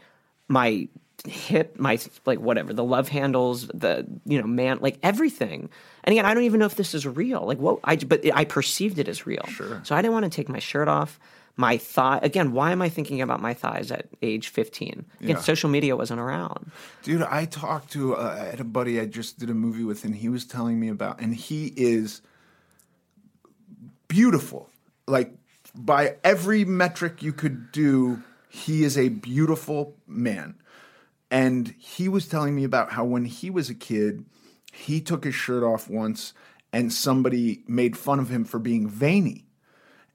my 0.47 0.89
hip, 1.25 1.79
my 1.79 1.99
like 2.25 2.39
whatever, 2.39 2.73
the 2.73 2.83
love 2.83 3.07
handles, 3.07 3.67
the 3.67 4.05
you 4.25 4.41
know 4.41 4.47
man, 4.47 4.79
like 4.81 4.97
everything. 5.01 5.69
And 6.03 6.13
again, 6.13 6.25
I 6.25 6.33
don't 6.33 6.43
even 6.43 6.59
know 6.59 6.65
if 6.65 6.75
this 6.75 6.93
is 6.93 7.05
real. 7.07 7.45
Like 7.45 7.59
what 7.59 7.79
I, 7.83 7.95
but 7.95 8.25
I 8.33 8.45
perceived 8.45 8.99
it 8.99 9.07
as 9.07 9.25
real. 9.25 9.45
Sure. 9.47 9.81
So 9.83 9.95
I 9.95 10.01
didn't 10.01 10.13
want 10.13 10.25
to 10.25 10.35
take 10.35 10.49
my 10.49 10.59
shirt 10.59 10.87
off. 10.87 11.19
My 11.57 11.77
thigh 11.77 12.19
again. 12.23 12.53
Why 12.53 12.71
am 12.71 12.81
I 12.81 12.89
thinking 12.89 13.21
about 13.21 13.41
my 13.41 13.53
thighs 13.53 13.91
at 13.91 14.07
age 14.21 14.47
fifteen? 14.47 15.05
Again, 15.19 15.35
Yeah. 15.35 15.41
social 15.41 15.69
media 15.69 15.95
wasn't 15.97 16.19
around. 16.21 16.71
Dude, 17.03 17.21
I 17.23 17.45
talked 17.45 17.91
to 17.93 18.15
uh, 18.15 18.37
I 18.41 18.45
had 18.51 18.59
a 18.59 18.63
buddy 18.63 18.99
I 18.99 19.05
just 19.05 19.39
did 19.39 19.49
a 19.49 19.53
movie 19.53 19.83
with, 19.83 20.05
and 20.05 20.15
he 20.15 20.29
was 20.29 20.45
telling 20.45 20.79
me 20.79 20.87
about, 20.87 21.19
and 21.19 21.35
he 21.35 21.73
is 21.75 22.21
beautiful. 24.07 24.69
Like 25.07 25.33
by 25.75 26.15
every 26.23 26.65
metric 26.65 27.21
you 27.21 27.33
could 27.33 27.71
do, 27.71 28.21
he 28.49 28.83
is 28.83 28.97
a 28.97 29.09
beautiful 29.09 29.95
man. 30.07 30.55
And 31.31 31.75
he 31.77 32.09
was 32.09 32.27
telling 32.27 32.55
me 32.55 32.63
about 32.63 32.91
how 32.93 33.05
when 33.05 33.25
he 33.25 33.49
was 33.51 33.69
a 33.69 33.75
kid, 33.75 34.25
he 34.71 34.99
took 35.01 35.23
his 35.25 35.35
shirt 35.35 35.61
off 35.63 35.87
once, 35.89 36.33
and 36.73 36.91
somebody 36.91 37.63
made 37.67 37.97
fun 37.97 38.19
of 38.19 38.29
him 38.29 38.45
for 38.45 38.59
being 38.59 38.87
veiny. 38.89 39.45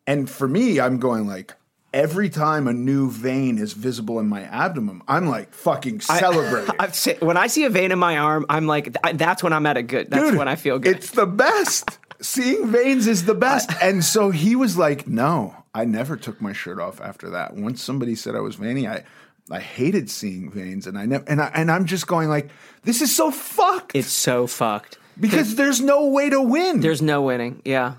And 0.06 0.28
for 0.28 0.48
me, 0.48 0.80
I'm 0.80 0.98
going 0.98 1.26
like. 1.26 1.54
Every 1.92 2.28
time 2.28 2.66
a 2.66 2.72
new 2.72 3.08
vein 3.08 3.56
is 3.56 3.72
visible 3.72 4.18
in 4.18 4.26
my 4.26 4.42
abdomen, 4.42 5.02
I'm 5.06 5.28
like 5.28 5.54
fucking 5.54 6.00
celebrating. 6.00 6.74
I've 6.80 6.92
se- 6.96 7.18
when 7.20 7.36
I 7.36 7.46
see 7.46 7.62
a 7.66 7.70
vein 7.70 7.92
in 7.92 8.00
my 8.00 8.18
arm, 8.18 8.46
I'm 8.48 8.66
like, 8.66 9.00
th- 9.00 9.16
that's 9.16 9.44
when 9.44 9.52
I'm 9.52 9.64
at 9.64 9.76
a 9.76 9.82
good. 9.84 10.10
That's 10.10 10.30
Dude, 10.30 10.36
when 10.36 10.48
I 10.48 10.56
feel 10.56 10.80
good. 10.80 10.96
It's 10.96 11.12
the 11.12 11.24
best. 11.24 12.00
Seeing 12.20 12.66
veins 12.66 13.06
is 13.06 13.26
the 13.26 13.34
best. 13.36 13.70
and 13.80 14.02
so 14.02 14.30
he 14.30 14.56
was 14.56 14.76
like, 14.76 15.06
"No, 15.06 15.54
I 15.72 15.84
never 15.84 16.16
took 16.16 16.40
my 16.40 16.52
shirt 16.52 16.80
off 16.80 17.00
after 17.00 17.30
that. 17.30 17.54
Once 17.54 17.80
somebody 17.80 18.16
said 18.16 18.34
I 18.34 18.40
was 18.40 18.56
veiny, 18.56 18.88
I 18.88 19.04
I 19.48 19.60
hated 19.60 20.10
seeing 20.10 20.50
veins, 20.50 20.88
and 20.88 20.98
I 20.98 21.06
never 21.06 21.24
and 21.28 21.40
I 21.40 21.52
and 21.54 21.70
I'm 21.70 21.84
just 21.86 22.08
going 22.08 22.28
like, 22.28 22.50
this 22.82 23.02
is 23.02 23.14
so 23.14 23.30
fucked 23.30 23.92
It's 23.94 24.08
so 24.10 24.48
fucked. 24.48 24.98
because 25.20 25.54
there's 25.54 25.80
no 25.80 26.06
way 26.08 26.28
to 26.28 26.42
win. 26.42 26.80
There's 26.80 27.02
no 27.02 27.22
winning. 27.22 27.62
Yeah. 27.64 27.94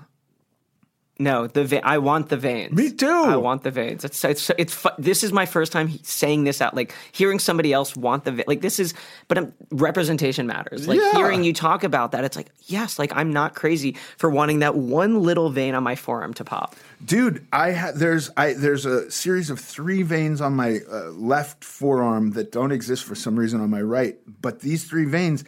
No, 1.18 1.46
the 1.46 1.64
ve- 1.64 1.80
I 1.80 1.96
want 1.96 2.28
the 2.28 2.36
veins. 2.36 2.72
Me 2.72 2.90
too. 2.92 3.06
I 3.08 3.36
want 3.36 3.62
the 3.62 3.70
veins. 3.70 4.04
It's 4.04 4.22
it's 4.22 4.50
it's. 4.58 4.74
Fu- 4.74 4.90
this 4.98 5.24
is 5.24 5.32
my 5.32 5.46
first 5.46 5.72
time 5.72 5.98
saying 6.02 6.44
this 6.44 6.60
out. 6.60 6.74
Like 6.74 6.94
hearing 7.12 7.38
somebody 7.38 7.72
else 7.72 7.96
want 7.96 8.24
the 8.24 8.32
ve- 8.32 8.44
like 8.46 8.60
this 8.60 8.78
is. 8.78 8.92
But 9.28 9.38
um, 9.38 9.52
representation 9.70 10.46
matters. 10.46 10.86
Like 10.86 10.98
Yeah. 11.00 11.12
hearing 11.14 11.42
you 11.42 11.54
talk 11.54 11.84
about 11.84 12.12
that, 12.12 12.24
it's 12.24 12.36
like 12.36 12.48
yes, 12.64 12.98
like 12.98 13.12
I'm 13.16 13.32
not 13.32 13.54
crazy 13.54 13.96
for 14.18 14.28
wanting 14.28 14.58
that 14.58 14.76
one 14.76 15.22
little 15.22 15.48
vein 15.48 15.74
on 15.74 15.82
my 15.82 15.96
forearm 15.96 16.34
to 16.34 16.44
pop. 16.44 16.76
Dude, 17.02 17.46
I 17.50 17.72
ha- 17.72 17.92
there's 17.94 18.30
I 18.36 18.52
there's 18.52 18.84
a 18.84 19.10
series 19.10 19.48
of 19.48 19.58
three 19.58 20.02
veins 20.02 20.42
on 20.42 20.54
my 20.54 20.80
uh, 20.90 21.10
left 21.12 21.64
forearm 21.64 22.32
that 22.32 22.52
don't 22.52 22.72
exist 22.72 23.04
for 23.04 23.14
some 23.14 23.38
reason 23.38 23.62
on 23.62 23.70
my 23.70 23.80
right, 23.80 24.18
but 24.42 24.60
these 24.60 24.84
three 24.84 25.06
veins 25.06 25.44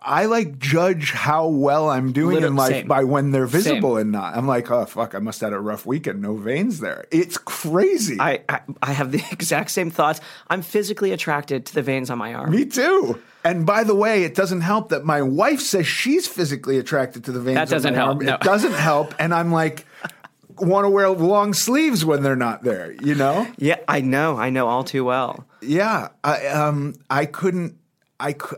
I 0.00 0.26
like 0.26 0.58
judge 0.58 1.12
how 1.12 1.48
well 1.48 1.88
I'm 1.90 2.12
doing 2.12 2.36
Liter- 2.36 2.46
in 2.48 2.56
life 2.56 2.70
same. 2.70 2.86
by 2.88 3.04
when 3.04 3.30
they're 3.30 3.46
visible 3.46 3.92
Same. 3.96 4.00
and 4.02 4.12
not. 4.12 4.36
I'm 4.36 4.46
like, 4.46 4.70
oh 4.70 4.84
fuck, 4.86 5.14
I 5.14 5.18
must 5.18 5.40
have 5.40 5.52
had 5.52 5.56
a 5.56 5.60
rough 5.60 5.84
weekend. 5.86 6.22
No 6.22 6.36
veins 6.36 6.80
there. 6.80 7.04
It's 7.10 7.36
crazy. 7.36 8.16
I, 8.20 8.40
I 8.48 8.60
I 8.82 8.92
have 8.92 9.12
the 9.12 9.22
exact 9.32 9.70
same 9.70 9.90
thoughts. 9.90 10.20
I'm 10.48 10.62
physically 10.62 11.12
attracted 11.12 11.66
to 11.66 11.74
the 11.74 11.82
veins 11.82 12.10
on 12.10 12.18
my 12.18 12.34
arm. 12.34 12.50
Me 12.50 12.64
too. 12.64 13.20
And 13.44 13.64
by 13.64 13.84
the 13.84 13.94
way, 13.94 14.24
it 14.24 14.34
doesn't 14.34 14.60
help 14.62 14.88
that 14.90 15.04
my 15.04 15.22
wife 15.22 15.60
says 15.60 15.86
she's 15.86 16.26
physically 16.26 16.78
attracted 16.78 17.24
to 17.24 17.32
the 17.32 17.40
veins. 17.40 17.56
That 17.56 17.68
doesn't 17.68 17.94
my 17.94 17.98
help, 18.00 18.20
no. 18.22 18.34
It 18.34 18.40
doesn't 18.40 18.72
help, 18.74 19.14
and 19.18 19.32
I'm 19.32 19.52
like, 19.52 19.86
want 20.58 20.84
to 20.84 20.90
wear 20.90 21.08
long 21.10 21.54
sleeves 21.54 22.04
when 22.04 22.22
they're 22.22 22.36
not 22.36 22.62
there. 22.64 22.92
You 23.00 23.14
know? 23.14 23.46
Yeah, 23.58 23.76
I 23.86 24.00
know. 24.00 24.36
I 24.36 24.50
know 24.50 24.66
all 24.68 24.84
too 24.84 25.04
well. 25.04 25.46
Yeah. 25.62 26.08
I 26.24 26.46
um 26.48 26.94
I 27.10 27.26
couldn't. 27.26 27.76
I 28.20 28.32
cou- 28.32 28.56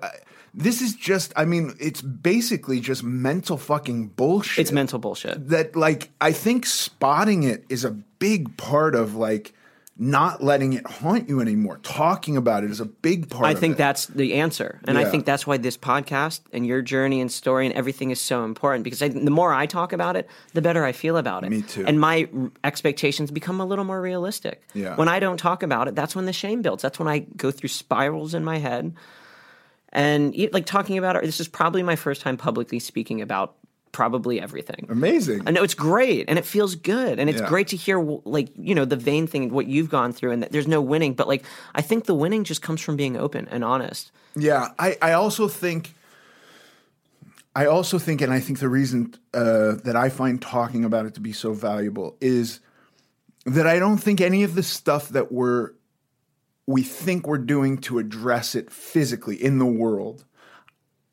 This 0.52 0.82
is 0.82 0.94
just. 0.94 1.32
I 1.36 1.44
mean, 1.44 1.74
it's 1.80 2.02
basically 2.02 2.80
just 2.80 3.02
mental 3.02 3.56
fucking 3.56 4.08
bullshit. 4.08 4.62
It's 4.62 4.72
mental 4.72 4.98
bullshit. 4.98 5.48
that 5.48 5.76
like 5.76 6.10
I 6.20 6.32
think 6.32 6.66
spotting 6.66 7.44
it 7.44 7.64
is 7.68 7.84
a 7.84 7.90
big 7.90 8.56
part 8.56 8.94
of 8.94 9.14
like 9.14 9.54
not 10.02 10.42
letting 10.42 10.72
it 10.72 10.86
haunt 10.86 11.28
you 11.28 11.40
anymore. 11.40 11.78
Talking 11.82 12.38
about 12.38 12.64
it 12.64 12.70
is 12.70 12.80
a 12.80 12.86
big 12.86 13.28
part. 13.28 13.44
I 13.44 13.54
think 13.54 13.74
it. 13.74 13.78
that's 13.78 14.06
the 14.06 14.34
answer. 14.36 14.80
And 14.88 14.96
I 14.96 15.04
think 15.04 15.26
that's 15.26 15.46
why 15.46 15.58
this 15.58 15.76
podcast 15.76 16.40
and 16.54 16.66
your 16.66 16.80
journey 16.80 17.20
and 17.20 17.30
story 17.30 17.66
and 17.66 17.74
everything 17.74 18.10
is 18.10 18.18
so 18.18 18.44
important 18.44 18.82
because 18.82 19.02
I, 19.02 19.08
the 19.08 19.30
more 19.30 19.52
I 19.52 19.66
talk 19.66 19.92
about 19.92 20.16
it, 20.16 20.26
the 20.54 20.62
better 20.62 20.86
I 20.86 20.92
feel 20.92 21.18
about 21.18 21.44
it. 21.44 21.50
Me 21.50 21.60
too. 21.60 21.84
And 21.86 22.00
my 22.00 22.30
r- 22.34 22.50
expectations 22.64 23.30
become 23.30 23.60
a 23.60 23.66
little 23.66 23.84
more 23.84 24.00
realistic. 24.00 24.62
Yeah. 24.72 24.96
When 24.96 25.08
I 25.08 25.20
don't 25.20 25.36
talk 25.36 25.62
about 25.62 25.86
it, 25.86 25.94
that's 25.94 26.16
when 26.16 26.24
the 26.24 26.32
shame 26.32 26.62
builds. 26.62 26.82
That's 26.82 26.98
when 26.98 27.08
I 27.08 27.18
go 27.36 27.50
through 27.50 27.68
spirals 27.68 28.32
in 28.32 28.42
my 28.42 28.56
head. 28.56 28.94
And 29.92 30.34
like 30.52 30.66
talking 30.66 30.98
about 30.98 31.16
it, 31.16 31.22
this 31.22 31.40
is 31.40 31.48
probably 31.48 31.82
my 31.82 31.96
first 31.96 32.22
time 32.22 32.36
publicly 32.36 32.78
speaking 32.78 33.20
about 33.20 33.56
probably 33.92 34.40
everything. 34.40 34.86
amazing. 34.88 35.42
I 35.46 35.50
know 35.50 35.64
it's 35.64 35.74
great 35.74 36.26
and 36.28 36.38
it 36.38 36.44
feels 36.46 36.76
good 36.76 37.18
and 37.18 37.28
it's 37.28 37.40
Yeah. 37.40 37.48
great 37.48 37.66
to 37.68 37.76
hear 37.76 38.00
like 38.24 38.48
you 38.56 38.72
know 38.72 38.84
the 38.84 38.94
vain 38.96 39.26
thing 39.26 39.50
what 39.50 39.66
you've 39.66 39.90
gone 39.90 40.12
through 40.12 40.30
and 40.30 40.42
that 40.44 40.52
there's 40.52 40.68
no 40.68 40.80
winning 40.80 41.14
but 41.14 41.26
like 41.26 41.42
I 41.74 41.82
think 41.82 42.04
the 42.04 42.14
winning 42.14 42.44
just 42.44 42.62
comes 42.62 42.80
from 42.80 42.94
being 42.96 43.16
open 43.16 43.48
and 43.50 43.64
honest. 43.64 44.12
Yeah, 44.36 44.68
I, 44.78 44.96
I 45.02 45.12
also 45.14 45.48
think, 45.48 45.92
I 47.56 47.66
also 47.66 47.98
think, 47.98 48.20
and 48.20 48.32
I 48.32 48.38
think 48.38 48.60
the 48.60 48.68
reason 48.68 49.14
uh, 49.34 49.72
that 49.82 49.96
I 49.96 50.08
find 50.08 50.40
talking 50.40 50.84
about 50.84 51.04
it 51.06 51.14
to 51.14 51.20
be 51.20 51.32
so 51.32 51.52
valuable 51.52 52.16
is 52.20 52.60
that 53.44 53.66
I 53.66 53.80
don't 53.80 53.98
think 53.98 54.20
any 54.20 54.44
of 54.44 54.54
the 54.54 54.62
stuff 54.62 55.08
that 55.08 55.32
we're 55.32 55.72
we 56.66 56.82
think 56.82 57.26
we're 57.26 57.38
doing 57.38 57.78
to 57.78 57.98
address 57.98 58.54
it 58.54 58.70
physically 58.70 59.36
in 59.42 59.58
the 59.58 59.66
world, 59.66 60.24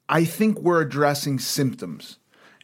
I 0.09 0.23
think 0.23 0.59
we're 0.59 0.81
addressing 0.81 1.39
symptoms, 1.39 2.17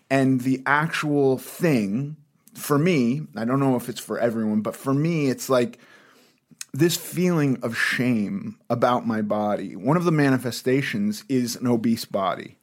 and 0.10 0.42
the 0.42 0.62
actual 0.66 1.38
thing 1.38 2.18
for 2.54 2.78
me, 2.78 3.22
I 3.36 3.46
don't 3.46 3.60
know 3.60 3.76
if 3.76 3.90
it's 3.90 4.00
for 4.00 4.20
everyone, 4.20 4.62
but 4.62 4.76
for 4.76 4.94
me, 4.94 5.30
it's 5.30 5.50
like 5.50 5.80
this 6.72 6.96
feeling 6.96 7.58
of 7.64 7.78
shame 7.78 8.60
about 8.70 9.06
my 9.06 9.22
body, 9.22 9.76
one 9.76 9.98
of 9.98 10.06
the 10.06 10.12
manifestations 10.12 11.24
is 11.30 11.56
an 11.56 11.68
obese 11.68 12.06
body. 12.06 12.58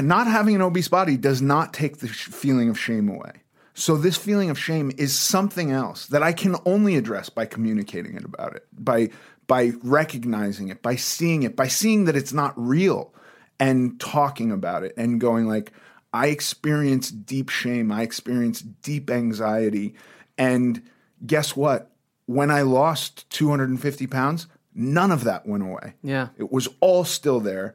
Not 0.00 0.26
having 0.26 0.56
an 0.56 0.62
obese 0.62 0.88
body 0.88 1.16
does 1.16 1.40
not 1.40 1.72
take 1.72 1.98
the 1.98 2.08
feeling 2.08 2.68
of 2.68 2.78
shame 2.78 3.08
away. 3.08 3.42
So, 3.78 3.96
this 3.96 4.16
feeling 4.16 4.50
of 4.50 4.58
shame 4.58 4.90
is 4.96 5.16
something 5.16 5.70
else 5.70 6.06
that 6.06 6.22
I 6.22 6.32
can 6.32 6.56
only 6.64 6.96
address 6.96 7.28
by 7.28 7.46
communicating 7.46 8.16
it 8.16 8.24
about 8.24 8.56
it, 8.56 8.66
by, 8.72 9.10
by 9.46 9.72
recognizing 9.82 10.68
it, 10.68 10.82
by 10.82 10.96
seeing 10.96 11.42
it, 11.42 11.56
by 11.56 11.68
seeing 11.68 12.06
that 12.06 12.16
it's 12.16 12.32
not 12.32 12.54
real 12.56 13.12
and 13.60 14.00
talking 14.00 14.50
about 14.50 14.82
it 14.82 14.94
and 14.96 15.20
going 15.20 15.46
like, 15.46 15.72
I 16.12 16.28
experience 16.28 17.10
deep 17.10 17.50
shame, 17.50 17.92
I 17.92 18.02
experience 18.02 18.60
deep 18.60 19.10
anxiety. 19.10 19.94
And 20.38 20.82
guess 21.26 21.54
what? 21.54 21.92
when 22.26 22.50
I 22.50 22.62
lost 22.62 23.28
250 23.30 24.06
pounds, 24.08 24.46
none 24.74 25.10
of 25.10 25.24
that 25.24 25.46
went 25.46 25.62
away. 25.62 25.94
Yeah. 26.02 26.28
It 26.36 26.52
was 26.52 26.68
all 26.80 27.04
still 27.04 27.40
there. 27.40 27.74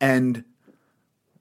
And 0.00 0.44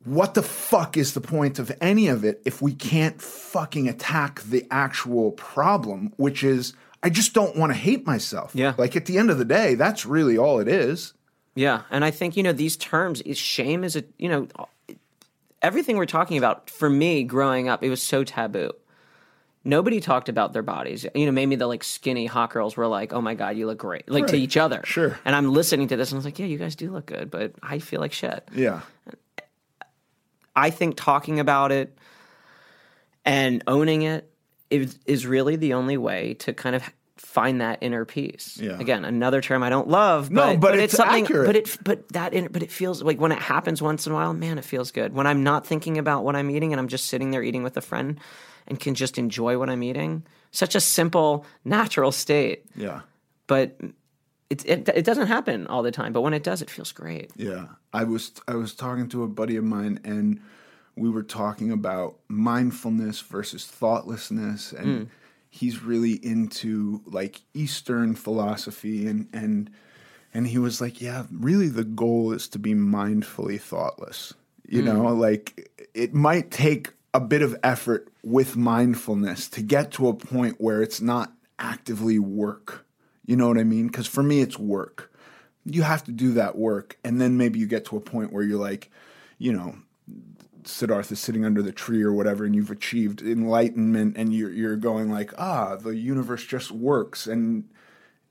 what 0.03 0.33
the 0.33 0.43
fuck 0.43 0.97
is 0.97 1.13
the 1.13 1.21
point 1.21 1.59
of 1.59 1.71
any 1.79 2.07
of 2.07 2.23
it 2.23 2.41
if 2.45 2.61
we 2.61 2.73
can't 2.73 3.21
fucking 3.21 3.87
attack 3.87 4.41
the 4.41 4.65
actual 4.71 5.31
problem, 5.31 6.13
which 6.17 6.43
is 6.43 6.73
I 7.03 7.09
just 7.09 7.33
don't 7.33 7.55
want 7.55 7.71
to 7.71 7.77
hate 7.77 8.05
myself. 8.05 8.51
Yeah. 8.53 8.73
Like 8.77 8.95
at 8.95 9.05
the 9.05 9.17
end 9.17 9.31
of 9.31 9.37
the 9.37 9.45
day, 9.45 9.75
that's 9.75 10.05
really 10.05 10.37
all 10.37 10.59
it 10.59 10.67
is. 10.67 11.13
Yeah, 11.55 11.81
and 11.89 12.05
I 12.05 12.11
think 12.11 12.37
you 12.37 12.43
know 12.43 12.53
these 12.53 12.77
terms. 12.77 13.21
Shame 13.33 13.83
is 13.83 13.95
a 13.95 14.03
you 14.17 14.29
know 14.29 14.47
everything 15.61 15.97
we're 15.97 16.05
talking 16.05 16.37
about. 16.37 16.69
For 16.69 16.89
me, 16.89 17.23
growing 17.23 17.67
up, 17.67 17.83
it 17.83 17.89
was 17.89 18.01
so 18.01 18.23
taboo. 18.23 18.71
Nobody 19.63 19.99
talked 19.99 20.29
about 20.29 20.53
their 20.53 20.63
bodies. 20.63 21.05
You 21.13 21.25
know, 21.25 21.31
maybe 21.31 21.55
the 21.55 21.67
like 21.67 21.83
skinny 21.83 22.25
hot 22.25 22.51
girls 22.51 22.77
were 22.77 22.87
like, 22.87 23.11
"Oh 23.11 23.21
my 23.21 23.35
god, 23.35 23.57
you 23.57 23.67
look 23.67 23.79
great," 23.79 24.09
like 24.09 24.27
to 24.27 24.37
each 24.37 24.55
other. 24.55 24.81
Sure. 24.85 25.19
And 25.25 25.35
I'm 25.35 25.51
listening 25.51 25.89
to 25.89 25.97
this, 25.97 26.11
and 26.11 26.15
I 26.15 26.19
was 26.19 26.25
like, 26.25 26.39
"Yeah, 26.39 26.45
you 26.45 26.57
guys 26.57 26.75
do 26.75 26.89
look 26.89 27.05
good," 27.05 27.29
but 27.29 27.53
I 27.61 27.79
feel 27.79 27.99
like 27.99 28.13
shit. 28.13 28.47
Yeah. 28.55 28.81
I 30.55 30.69
think 30.69 30.95
talking 30.97 31.39
about 31.39 31.71
it 31.71 31.97
and 33.25 33.63
owning 33.67 34.01
it 34.03 34.29
is, 34.69 34.97
is 35.05 35.25
really 35.25 35.55
the 35.55 35.73
only 35.73 35.97
way 35.97 36.33
to 36.35 36.53
kind 36.53 36.75
of 36.75 36.83
find 37.17 37.61
that 37.61 37.77
inner 37.81 38.03
peace. 38.03 38.57
Yeah. 38.61 38.79
Again, 38.79 39.05
another 39.05 39.41
term 39.41 39.63
I 39.63 39.69
don't 39.69 39.87
love, 39.87 40.31
No, 40.31 40.47
but, 40.57 40.59
but 40.59 40.79
it's 40.79 40.95
something. 40.97 41.23
accurate. 41.25 41.45
But 41.45 41.55
it, 41.55 41.77
but 41.83 42.09
that, 42.09 42.33
inner, 42.33 42.49
but 42.49 42.63
it 42.63 42.71
feels 42.71 43.01
like 43.03 43.19
when 43.19 43.31
it 43.31 43.39
happens 43.39 43.81
once 43.81 44.05
in 44.05 44.11
a 44.11 44.15
while, 44.15 44.33
man, 44.33 44.57
it 44.57 44.65
feels 44.65 44.91
good. 44.91 45.13
When 45.13 45.27
I'm 45.27 45.43
not 45.43 45.65
thinking 45.65 45.97
about 45.97 46.23
what 46.23 46.35
I'm 46.35 46.49
eating 46.49 46.73
and 46.73 46.79
I'm 46.79 46.87
just 46.87 47.05
sitting 47.07 47.31
there 47.31 47.43
eating 47.43 47.63
with 47.63 47.77
a 47.77 47.81
friend 47.81 48.19
and 48.67 48.79
can 48.79 48.95
just 48.95 49.17
enjoy 49.17 49.57
what 49.57 49.69
I'm 49.69 49.83
eating. 49.83 50.23
Such 50.51 50.75
a 50.75 50.81
simple, 50.81 51.45
natural 51.63 52.11
state, 52.11 52.65
Yeah. 52.75 53.01
but 53.47 53.77
it, 54.51 54.65
it 54.65 54.89
it 54.89 55.05
doesn't 55.05 55.27
happen 55.27 55.65
all 55.67 55.81
the 55.81 55.91
time. 55.91 56.11
But 56.11 56.21
when 56.21 56.33
it 56.33 56.43
does, 56.43 56.61
it 56.61 56.69
feels 56.69 56.91
great. 56.91 57.31
Yeah, 57.37 57.67
I 57.93 58.03
was 58.03 58.33
I 58.47 58.55
was 58.55 58.75
talking 58.75 59.07
to 59.09 59.23
a 59.23 59.27
buddy 59.27 59.55
of 59.55 59.63
mine, 59.63 59.99
and 60.03 60.41
we 60.95 61.09
were 61.09 61.23
talking 61.23 61.71
about 61.71 62.17
mindfulness 62.27 63.21
versus 63.21 63.65
thoughtlessness, 63.65 64.73
and 64.73 64.85
hmm. 64.85 65.03
he's 65.49 65.81
really 65.81 66.13
into 66.13 67.01
like 67.05 67.41
Eastern 67.53 68.13
philosophy, 68.13 69.07
and 69.07 69.29
and 69.31 69.69
and 70.33 70.47
he 70.47 70.57
was 70.57 70.81
like, 70.81 71.01
yeah, 71.01 71.23
really, 71.31 71.69
the 71.69 71.85
goal 71.85 72.33
is 72.33 72.49
to 72.49 72.59
be 72.59 72.73
mindfully 72.73 73.59
thoughtless. 73.59 74.33
You 74.67 74.81
hmm. 74.81 74.87
know, 74.87 75.13
like 75.13 75.69
it 75.93 76.13
might 76.13 76.51
take 76.51 76.91
a 77.13 77.21
bit 77.21 77.41
of 77.41 77.57
effort 77.63 78.09
with 78.21 78.57
mindfulness 78.57 79.47
to 79.49 79.61
get 79.61 79.91
to 79.91 80.09
a 80.09 80.13
point 80.13 80.55
where 80.59 80.81
it's 80.81 80.99
not 80.99 81.31
actively 81.57 82.19
work. 82.19 82.85
You 83.31 83.37
know 83.37 83.47
what 83.47 83.57
I 83.57 83.63
mean? 83.63 83.87
Because 83.87 84.07
for 84.07 84.23
me, 84.23 84.41
it's 84.41 84.59
work 84.59 85.11
you 85.65 85.83
have 85.83 86.03
to 86.03 86.11
do 86.11 86.33
that 86.33 86.57
work 86.57 86.97
and 87.03 87.21
then 87.21 87.37
maybe 87.37 87.59
you 87.59 87.67
get 87.67 87.85
to 87.85 87.97
a 87.97 88.01
point 88.01 88.33
where 88.33 88.43
you're 88.43 88.59
like 88.59 88.89
you 89.37 89.51
know 89.51 89.75
siddhartha 90.63 91.15
sitting 91.15 91.43
under 91.45 91.61
the 91.61 91.71
tree 91.71 92.03
or 92.03 92.13
whatever 92.13 92.45
and 92.45 92.55
you've 92.55 92.71
achieved 92.71 93.21
enlightenment 93.21 94.15
and 94.17 94.33
you're, 94.33 94.51
you're 94.51 94.75
going 94.75 95.11
like 95.11 95.33
ah 95.37 95.75
the 95.75 95.95
universe 95.95 96.45
just 96.45 96.71
works 96.71 97.27
and 97.27 97.67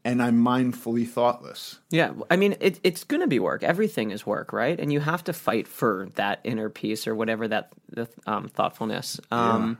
and 0.04 0.22
i'm 0.22 0.42
mindfully 0.42 1.06
thoughtless 1.06 1.78
Yeah, 1.90 2.12
I 2.30 2.36
mean, 2.36 2.56
it, 2.60 2.80
it's 2.82 3.04
going 3.04 3.20
to 3.20 3.26
be 3.26 3.38
work. 3.38 3.62
Everything 3.62 4.12
is 4.12 4.24
work, 4.24 4.50
right? 4.50 4.80
And 4.80 4.90
you 4.90 4.98
have 5.00 5.22
to 5.24 5.34
fight 5.34 5.68
for 5.68 6.08
that 6.14 6.40
inner 6.42 6.70
peace 6.70 7.06
or 7.06 7.14
whatever 7.14 7.46
that 7.48 7.70
the 7.90 8.08
um, 8.26 8.48
thoughtfulness. 8.48 9.20
Um, 9.30 9.76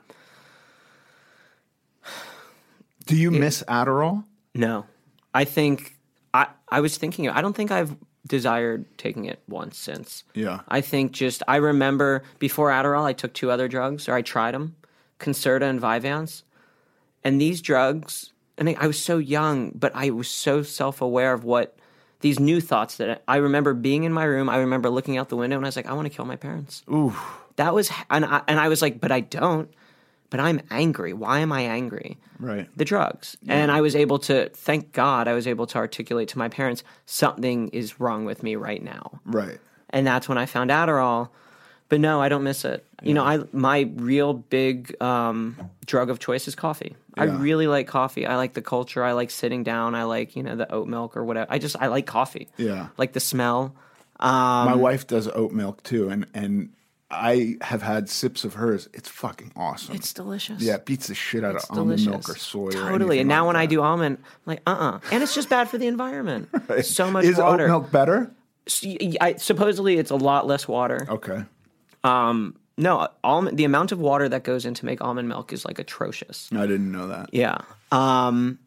do 3.06 3.16
you 3.16 3.30
miss 3.30 3.62
adderall 3.62 4.24
No, 4.52 4.84
I 5.34 5.44
think 5.44 5.96
I 6.34 6.48
I 6.68 6.80
was 6.80 6.96
thinking. 6.96 7.28
I 7.28 7.40
don't 7.40 7.54
think 7.54 7.70
I've 7.70 7.96
desired 8.26 8.86
taking 8.98 9.24
it 9.24 9.40
once 9.48 9.78
since. 9.78 10.24
Yeah. 10.34 10.60
I 10.68 10.80
think 10.80 11.12
just 11.12 11.42
I 11.48 11.56
remember 11.56 12.22
before 12.38 12.70
Adderall, 12.70 13.04
I 13.04 13.12
took 13.12 13.32
two 13.32 13.50
other 13.50 13.68
drugs 13.68 14.08
or 14.08 14.14
I 14.14 14.22
tried 14.22 14.54
them, 14.54 14.76
Concerta 15.18 15.62
and 15.62 15.80
Vyvanse, 15.80 16.42
and 17.24 17.40
these 17.40 17.60
drugs. 17.60 18.32
And 18.58 18.68
I, 18.68 18.76
I 18.78 18.86
was 18.86 19.02
so 19.02 19.18
young, 19.18 19.70
but 19.70 19.92
I 19.94 20.10
was 20.10 20.28
so 20.28 20.62
self 20.62 21.00
aware 21.00 21.32
of 21.32 21.44
what 21.44 21.76
these 22.20 22.38
new 22.38 22.60
thoughts 22.60 22.96
that 22.98 23.22
I 23.26 23.36
remember 23.36 23.72
being 23.72 24.04
in 24.04 24.12
my 24.12 24.24
room. 24.24 24.48
I 24.48 24.58
remember 24.58 24.90
looking 24.90 25.16
out 25.16 25.30
the 25.30 25.36
window 25.36 25.56
and 25.56 25.64
I 25.64 25.68
was 25.68 25.76
like, 25.76 25.86
I 25.86 25.94
want 25.94 26.06
to 26.06 26.14
kill 26.14 26.26
my 26.26 26.36
parents. 26.36 26.82
Ooh. 26.90 27.14
That 27.56 27.74
was, 27.74 27.90
and 28.10 28.24
I, 28.24 28.42
and 28.46 28.60
I 28.60 28.68
was 28.68 28.82
like, 28.82 29.00
but 29.00 29.10
I 29.10 29.20
don't. 29.20 29.72
But 30.30 30.40
I'm 30.40 30.60
angry. 30.70 31.12
Why 31.12 31.40
am 31.40 31.52
I 31.52 31.62
angry? 31.62 32.16
Right. 32.38 32.68
The 32.76 32.84
drugs. 32.84 33.36
And 33.48 33.70
I 33.70 33.80
was 33.80 33.96
able 33.96 34.20
to, 34.20 34.48
thank 34.50 34.92
God, 34.92 35.26
I 35.26 35.34
was 35.34 35.46
able 35.46 35.66
to 35.66 35.78
articulate 35.78 36.28
to 36.28 36.38
my 36.38 36.48
parents 36.48 36.84
something 37.04 37.68
is 37.70 38.00
wrong 38.00 38.24
with 38.24 38.42
me 38.42 38.54
right 38.56 38.82
now. 38.82 39.20
right 39.24 39.58
And 39.90 40.06
that's 40.06 40.28
when 40.28 40.38
I 40.38 40.46
found 40.46 40.70
Adderall. 40.70 41.30
But 41.88 41.98
no, 41.98 42.22
I 42.22 42.28
don't 42.28 42.44
miss 42.44 42.64
it. 42.64 42.86
You 43.02 43.14
know, 43.14 43.24
I 43.24 43.40
my 43.52 43.90
real 43.96 44.32
big 44.32 44.94
um, 45.02 45.56
drug 45.86 46.08
of 46.08 46.20
choice 46.20 46.46
is 46.46 46.54
coffee. 46.54 46.94
Yeah. 47.16 47.22
I 47.24 47.26
really 47.26 47.66
like 47.66 47.88
coffee. 47.88 48.26
I 48.26 48.36
like 48.36 48.52
the 48.52 48.62
culture. 48.62 49.02
I 49.02 49.10
like 49.12 49.32
sitting 49.32 49.64
down. 49.64 49.96
I 49.96 50.04
like 50.04 50.36
you 50.36 50.44
know 50.44 50.54
the 50.54 50.70
oat 50.72 50.86
milk 50.86 51.16
or 51.16 51.24
whatever. 51.24 51.50
I 51.50 51.58
just 51.58 51.74
I 51.80 51.88
like 51.88 52.06
coffee. 52.06 52.46
Yeah. 52.56 52.88
like 52.96 53.12
the 53.12 53.18
smell. 53.18 53.74
Um, 54.20 54.66
my 54.66 54.76
wife 54.76 55.08
does 55.08 55.26
oat 55.26 55.50
milk 55.50 55.82
too 55.82 56.08
and 56.10 56.26
and 56.32 56.68
i 57.10 57.56
have 57.60 57.82
had 57.82 58.08
sips 58.08 58.44
of 58.44 58.54
hers 58.54 58.88
it's 58.94 59.08
fucking 59.08 59.50
awesome 59.56 59.94
It's 59.96 60.12
delicious. 60.12 60.62
yeah 60.62 60.76
it 60.76 60.84
beats 60.86 61.08
the 61.08 61.14
shit 61.14 61.44
out 61.44 61.56
It's 61.56 61.68
of 61.70 61.78
almond 61.78 62.04
milk 62.06 62.28
or 62.28 62.36
soy 62.36 62.70
Totally. 62.70 62.94
anything 62.94 63.20
And 63.20 63.28
now 63.28 63.42
like 63.42 63.46
when 63.48 63.56
I 63.56 63.66
do 63.66 63.82
almond, 63.82 64.18
I'm 64.22 64.24
like, 64.46 64.62
uh 64.66 64.70
uh 64.70 65.00
And 65.12 65.22
it's 65.22 65.34
just 65.34 65.48
bad 65.48 65.68
for 65.68 65.78
the 65.78 65.86
environment. 65.88 66.48
So 66.84 67.10
much 67.10 67.24
is 67.24 67.38
water. 67.38 67.64
oat 67.64 67.68
milk 67.68 67.90
better 67.90 68.30
I, 69.20 69.34
supposedly 69.38 69.96
it's 69.98 70.10
a 70.12 70.16
lot 70.16 70.46
less 70.46 70.68
water. 70.68 71.06
okay 71.08 71.44
Um, 72.04 72.54
no, 72.78 73.08
almond, 73.24 73.56
the 73.58 73.64
amount 73.64 73.90
of 73.92 73.98
water 73.98 74.28
that 74.28 74.44
goes 74.44 74.64
in 74.64 74.74
to 74.74 74.86
make 74.86 75.00
almond 75.02 75.28
milk 75.28 75.52
is 75.52 75.64
like 75.64 75.78
atrocious. 75.80 76.48
i 76.54 76.66
didn't 76.66 76.92
know 76.92 77.08
that 77.08 77.30
Yeah. 77.32 77.58
Um, 77.90 78.58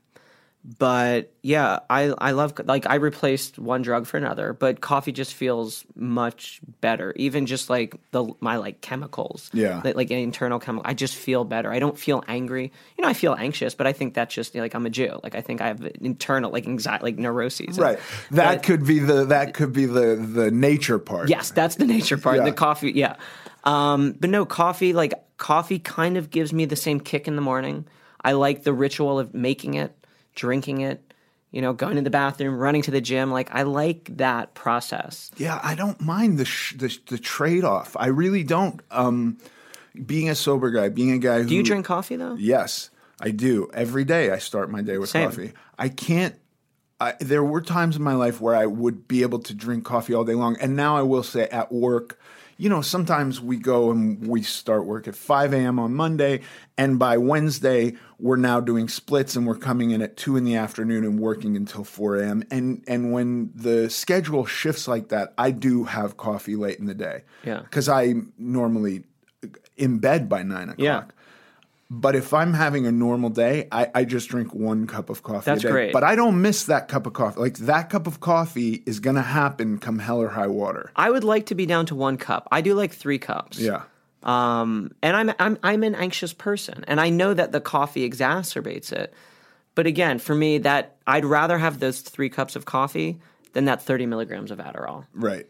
but 0.66 1.34
yeah, 1.42 1.80
I 1.90 2.14
I 2.18 2.32
love 2.32 2.54
like 2.66 2.88
I 2.90 2.96
replaced 2.96 3.60
one 3.60 3.82
drug 3.82 4.08
for 4.08 4.16
another, 4.18 4.54
but 4.54 4.80
coffee 4.80 5.12
just 5.12 5.34
feels 5.34 5.84
much 5.96 6.62
better. 6.80 7.14
Even 7.18 7.46
just 7.46 7.70
like 7.70 7.96
the 8.12 8.34
my 8.40 8.56
like 8.56 8.80
chemicals, 8.80 9.50
Yeah. 9.54 9.82
like, 9.84 9.96
like 9.96 10.10
internal 10.12 10.60
chemical. 10.60 10.90
I 10.90 10.94
just 10.94 11.16
feel 11.16 11.44
better. 11.44 11.70
I 11.72 11.80
don't 11.80 12.00
feel 12.00 12.24
angry. 12.30 12.72
You 12.98 13.02
know, 13.04 13.10
I 13.10 13.14
feel 13.14 13.36
anxious, 13.38 13.76
but 13.76 13.88
I 13.88 13.94
think 13.94 14.14
that's 14.14 14.34
just 14.34 14.56
like 14.56 14.74
I'm 14.74 14.86
a 14.86 14.90
Jew. 14.90 15.20
Like 15.22 15.36
I 15.36 15.42
think 15.42 15.60
I 15.60 15.68
have 15.68 15.86
internal 16.00 16.50
like 16.50 16.66
anxiety, 16.66 17.04
like 17.04 17.18
neuroses. 17.18 17.78
Right. 17.78 18.00
That 18.32 18.56
But- 18.56 18.64
could 18.64 18.86
be 18.86 19.00
the 19.00 19.26
that 19.26 19.54
could 19.54 19.74
be 19.74 19.86
the 19.86 20.16
the 20.16 20.50
nature 20.50 20.98
part. 21.00 21.28
Yes, 21.30 21.52
that's 21.52 21.76
the 21.76 21.86
nature 21.86 22.18
part. 22.18 22.38
Yeah. 22.38 22.46
The 22.46 22.54
coffee, 22.54 22.92
yeah. 22.94 23.16
Um, 23.66 24.14
but 24.20 24.30
no, 24.30 24.46
coffee, 24.46 24.94
like 24.94 25.14
coffee 25.38 25.80
kind 25.80 26.16
of 26.18 26.30
gives 26.30 26.54
me 26.54 26.66
the 26.66 26.76
same 26.76 27.00
kick 27.02 27.28
in 27.28 27.36
the 27.36 27.42
morning. 27.42 27.86
I 28.24 28.32
like 28.34 28.64
the 28.64 28.72
ritual 28.74 29.20
of 29.20 29.34
making 29.34 29.74
it, 29.74 29.94
drinking 30.36 30.82
it, 30.82 31.14
you 31.52 31.62
know, 31.62 31.74
going 31.74 31.96
to 31.96 32.02
the 32.02 32.10
bathroom, 32.10 32.58
running 32.58 32.82
to 32.84 32.92
the 32.92 33.02
gym. 33.02 33.32
Like 33.32 33.50
I 33.54 33.64
like 33.64 34.18
that 34.18 34.54
process. 34.54 35.32
Yeah, 35.38 35.60
I 35.64 35.76
don't 35.76 36.00
mind 36.02 36.38
the 36.38 36.46
sh- 36.46 36.76
the, 36.76 36.98
the 37.08 37.18
trade 37.18 37.64
off. 37.64 37.96
I 38.00 38.08
really 38.08 38.44
don't. 38.44 38.82
Um, 38.92 39.38
being 40.06 40.30
a 40.30 40.36
sober 40.36 40.72
guy, 40.72 40.90
being 40.90 41.12
a 41.12 41.20
guy 41.20 41.42
who 41.42 41.48
Do 41.48 41.56
you 41.56 41.64
drink 41.64 41.86
coffee 41.86 42.16
though? 42.16 42.36
Yes, 42.36 42.90
I 43.20 43.32
do. 43.32 43.70
Every 43.74 44.04
day 44.04 44.32
I 44.32 44.40
start 44.40 44.72
my 44.72 44.82
day 44.82 44.98
with 44.98 45.10
Same. 45.10 45.30
coffee. 45.30 45.54
I 45.78 45.90
can't. 45.90 46.36
I, 47.00 47.16
there 47.20 47.44
were 47.44 47.62
times 47.62 47.96
in 47.96 48.02
my 48.02 48.14
life 48.14 48.40
where 48.40 48.56
I 48.56 48.66
would 48.66 49.08
be 49.08 49.24
able 49.24 49.40
to 49.40 49.54
drink 49.54 49.84
coffee 49.84 50.14
all 50.14 50.24
day 50.24 50.36
long, 50.36 50.58
and 50.60 50.76
now 50.76 50.98
I 50.98 51.02
will 51.02 51.24
say 51.24 51.48
at 51.50 51.72
work. 51.72 52.20
You 52.64 52.70
know, 52.70 52.80
sometimes 52.80 53.42
we 53.42 53.58
go 53.58 53.92
and 53.92 54.26
we 54.26 54.42
start 54.42 54.86
work 54.86 55.06
at 55.10 55.18
5 55.18 55.52
a.m. 55.52 55.80
on 55.80 55.94
Monday, 55.94 56.40
and 56.78 56.98
by 56.98 57.18
Wednesday 57.18 57.96
we're 58.20 58.38
now 58.38 58.62
doing 58.62 58.88
splits, 58.88 59.36
and 59.36 59.46
we're 59.46 59.58
coming 59.58 59.92
in 59.92 60.02
at 60.02 60.16
two 60.16 60.38
in 60.38 60.46
the 60.46 60.56
afternoon 60.56 61.04
and 61.04 61.20
working 61.20 61.58
until 61.58 61.84
4 61.84 62.22
a.m. 62.22 62.42
And 62.50 62.82
and 62.88 63.12
when 63.12 63.52
the 63.54 63.90
schedule 63.90 64.46
shifts 64.46 64.88
like 64.88 65.10
that, 65.10 65.34
I 65.38 65.52
do 65.52 65.84
have 65.84 66.16
coffee 66.16 66.56
late 66.56 66.80
in 66.80 66.86
the 66.86 66.94
day. 66.94 67.24
Yeah. 67.44 67.64
because 67.64 67.90
I 67.90 68.14
normally 68.38 69.04
in 69.76 70.00
bed 70.00 70.30
by 70.30 70.44
nine 70.44 70.70
o'clock. 70.70 70.80
Yeah. 70.80 71.04
But 71.90 72.16
if 72.16 72.34
I'm 72.34 72.54
having 72.54 72.88
a 72.88 72.92
normal 72.92 73.30
day, 73.30 73.68
I, 73.72 73.90
I 73.94 74.06
just 74.06 74.30
drink 74.30 74.54
one 74.54 74.88
cup 74.88 75.10
of 75.10 75.22
coffee. 75.22 75.46
That's 75.46 75.64
a 75.64 75.68
day. 75.68 75.72
great. 75.72 75.94
But 75.94 76.04
I 76.04 76.16
don't 76.16 76.42
miss 76.42 76.64
that 76.64 76.88
cup 76.88 77.06
of 77.06 77.14
coffee. 77.14 77.40
Like 77.40 77.58
that 77.60 77.90
cup 77.90 78.08
of 78.08 78.20
coffee 78.20 78.82
is 78.86 79.00
gonna 79.00 79.22
happen 79.22 79.78
come 79.78 80.00
hell 80.00 80.22
or 80.22 80.30
high 80.30 80.48
water. 80.48 80.92
I 80.96 81.12
would 81.12 81.24
like 81.24 81.48
to 81.48 81.56
be 81.56 81.66
down 81.66 81.86
to 81.88 81.96
one 81.96 82.18
cup. 82.18 82.48
I 82.52 82.62
do 82.62 82.74
like 82.74 82.94
three 82.94 83.20
cups. 83.20 83.60
Yeah. 83.60 83.84
Um, 84.24 84.96
and 85.04 85.16
I'm 85.16 85.34
I'm 85.38 85.58
I'm 85.62 85.84
an 85.84 85.96
anxious 85.96 86.34
person, 86.34 86.86
and 86.88 87.00
I 87.00 87.10
know 87.10 87.34
that 87.34 87.52
the 87.52 87.62
coffee 87.62 88.10
exacerbates 88.10 88.92
it. 88.92 89.14
But 89.76 89.88
again, 89.88 90.20
for 90.20 90.36
me, 90.36 90.60
that 90.60 90.96
I'd 91.06 91.26
rather 91.26 91.58
have 91.58 91.80
those 91.80 92.02
three 92.02 92.30
cups 92.30 92.56
of 92.56 92.66
coffee 92.66 93.20
than 93.54 93.66
that 93.66 93.82
30 93.82 94.06
milligrams 94.06 94.52
of 94.52 94.60
Adderall. 94.60 95.06
Right. 95.14 95.48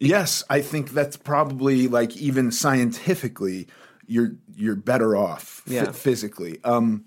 Yes, 0.00 0.44
I 0.50 0.60
think 0.60 0.90
that's 0.90 1.16
probably 1.16 1.88
like 1.88 2.16
even 2.16 2.50
scientifically, 2.50 3.68
you're 4.06 4.32
you're 4.56 4.76
better 4.76 5.16
off 5.16 5.62
Yeah. 5.66 5.92
physically. 5.92 6.58
Um, 6.64 7.04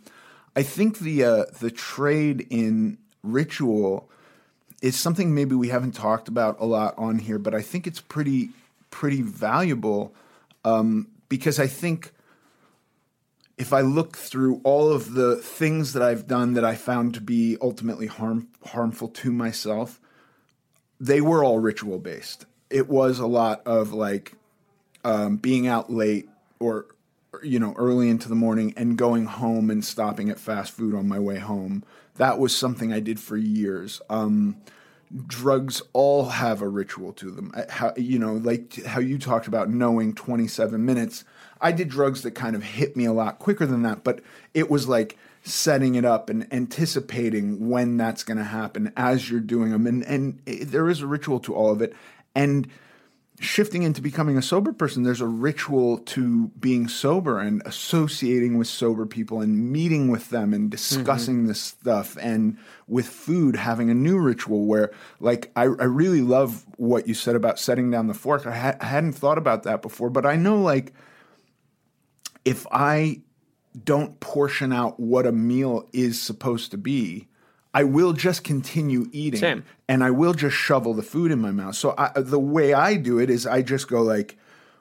I 0.55 0.63
think 0.63 0.99
the 0.99 1.23
uh, 1.23 1.45
the 1.59 1.71
trade 1.71 2.47
in 2.49 2.97
ritual 3.23 4.09
is 4.81 4.95
something 4.95 5.33
maybe 5.33 5.55
we 5.55 5.69
haven't 5.69 5.93
talked 5.93 6.27
about 6.27 6.57
a 6.59 6.65
lot 6.65 6.93
on 6.97 7.19
here, 7.19 7.39
but 7.39 7.53
I 7.53 7.61
think 7.61 7.87
it's 7.87 8.01
pretty 8.01 8.49
pretty 8.89 9.21
valuable 9.21 10.13
um, 10.65 11.07
because 11.29 11.59
I 11.59 11.67
think 11.67 12.11
if 13.57 13.73
I 13.73 13.81
look 13.81 14.15
through 14.15 14.61
all 14.63 14.91
of 14.91 15.13
the 15.13 15.35
things 15.37 15.93
that 15.93 16.03
I've 16.03 16.27
done 16.27 16.53
that 16.53 16.63
I 16.63 16.75
found 16.75 17.15
to 17.15 17.21
be 17.21 17.57
ultimately 17.61 18.05
harm, 18.07 18.49
harmful 18.67 19.07
to 19.09 19.31
myself, 19.31 19.99
they 20.99 21.21
were 21.21 21.43
all 21.43 21.59
ritual 21.59 21.97
based. 21.97 22.45
It 22.69 22.87
was 22.87 23.17
a 23.19 23.25
lot 23.27 23.61
of 23.65 23.93
like 23.93 24.33
um, 25.03 25.37
being 25.37 25.67
out 25.67 25.91
late 25.91 26.29
or 26.59 26.87
you 27.43 27.59
know 27.59 27.73
early 27.77 28.09
into 28.09 28.29
the 28.29 28.35
morning 28.35 28.73
and 28.77 28.97
going 28.97 29.25
home 29.25 29.69
and 29.69 29.83
stopping 29.83 30.29
at 30.29 30.39
fast 30.39 30.71
food 30.71 30.95
on 30.95 31.07
my 31.07 31.19
way 31.19 31.39
home. 31.39 31.83
That 32.15 32.39
was 32.39 32.55
something 32.55 32.91
I 32.91 32.99
did 32.99 33.19
for 33.19 33.37
years. 33.37 34.01
Um, 34.09 34.57
drugs 35.25 35.81
all 35.93 36.25
have 36.25 36.61
a 36.61 36.67
ritual 36.67 37.13
to 37.13 37.31
them. 37.31 37.53
How, 37.69 37.93
you 37.95 38.19
know, 38.19 38.33
like 38.33 38.83
how 38.85 38.99
you 38.99 39.17
talked 39.17 39.47
about 39.47 39.69
knowing 39.69 40.13
27 40.13 40.83
minutes. 40.83 41.23
I 41.61 41.71
did 41.71 41.89
drugs 41.89 42.23
that 42.23 42.31
kind 42.31 42.55
of 42.55 42.63
hit 42.63 42.95
me 42.95 43.05
a 43.05 43.13
lot 43.13 43.39
quicker 43.39 43.65
than 43.65 43.83
that, 43.83 44.03
but 44.03 44.21
it 44.53 44.69
was 44.69 44.87
like 44.87 45.17
setting 45.43 45.95
it 45.95 46.05
up 46.05 46.29
and 46.29 46.51
anticipating 46.53 47.69
when 47.69 47.97
that's 47.97 48.23
going 48.23 48.37
to 48.37 48.43
happen 48.43 48.91
as 48.97 49.29
you're 49.29 49.39
doing 49.39 49.71
them. 49.71 49.87
And, 49.87 50.03
and 50.03 50.39
it, 50.45 50.65
there 50.71 50.89
is 50.89 51.01
a 51.01 51.07
ritual 51.07 51.39
to 51.41 51.55
all 51.55 51.71
of 51.71 51.81
it. 51.81 51.95
And 52.35 52.67
shifting 53.39 53.83
into 53.83 54.01
becoming 54.01 54.35
a 54.35 54.41
sober 54.41 54.73
person, 54.73 55.03
there's 55.03 55.21
a 55.21 55.27
ritual 55.27 55.99
to 55.99 56.47
being 56.59 56.87
sober 56.87 57.39
and 57.39 57.61
associating 57.65 58.57
with 58.57 58.67
sober 58.67 59.05
people 59.05 59.41
and 59.41 59.71
meeting 59.71 60.09
with 60.09 60.31
them 60.31 60.53
and 60.53 60.71
discussing 60.71 61.39
mm-hmm. 61.39 61.47
this 61.47 61.59
stuff. 61.59 62.17
And 62.19 62.57
with 62.87 63.07
food, 63.07 63.55
having 63.55 63.91
a 63.91 63.93
new 63.93 64.17
ritual 64.17 64.65
where, 64.65 64.91
like, 65.19 65.51
I, 65.55 65.63
I 65.63 65.85
really 65.85 66.21
love 66.21 66.65
what 66.77 67.07
you 67.07 67.13
said 67.13 67.35
about 67.35 67.59
setting 67.59 67.91
down 67.91 68.07
the 68.07 68.15
fork. 68.15 68.47
I, 68.47 68.57
ha- 68.57 68.77
I 68.81 68.85
hadn't 68.85 69.13
thought 69.13 69.37
about 69.37 69.63
that 69.63 69.83
before, 69.83 70.09
but 70.09 70.25
I 70.25 70.35
know, 70.35 70.59
like, 70.59 70.93
if 72.43 72.65
I 72.71 73.21
don't 73.83 74.19
portion 74.19 74.73
out 74.73 74.99
what 74.99 75.27
a 75.27 75.31
meal 75.31 75.87
is 75.93 76.19
supposed 76.19 76.71
to 76.71 76.77
be, 76.77 77.27
I 77.73 77.83
will 77.83 78.13
just 78.13 78.43
continue 78.43 79.07
eating, 79.11 79.39
Same. 79.39 79.63
and 79.87 80.03
I 80.03 80.11
will 80.11 80.33
just 80.33 80.55
shovel 80.55 80.93
the 80.93 81.03
food 81.03 81.31
in 81.31 81.39
my 81.39 81.51
mouth. 81.51 81.75
So 81.75 81.93
I, 81.97 82.11
the 82.15 82.39
way 82.39 82.73
I 82.73 82.95
do 82.95 83.19
it 83.19 83.29
is 83.29 83.45
I 83.45 83.61
just 83.61 83.87
go 83.87 84.01
like, 84.01 84.37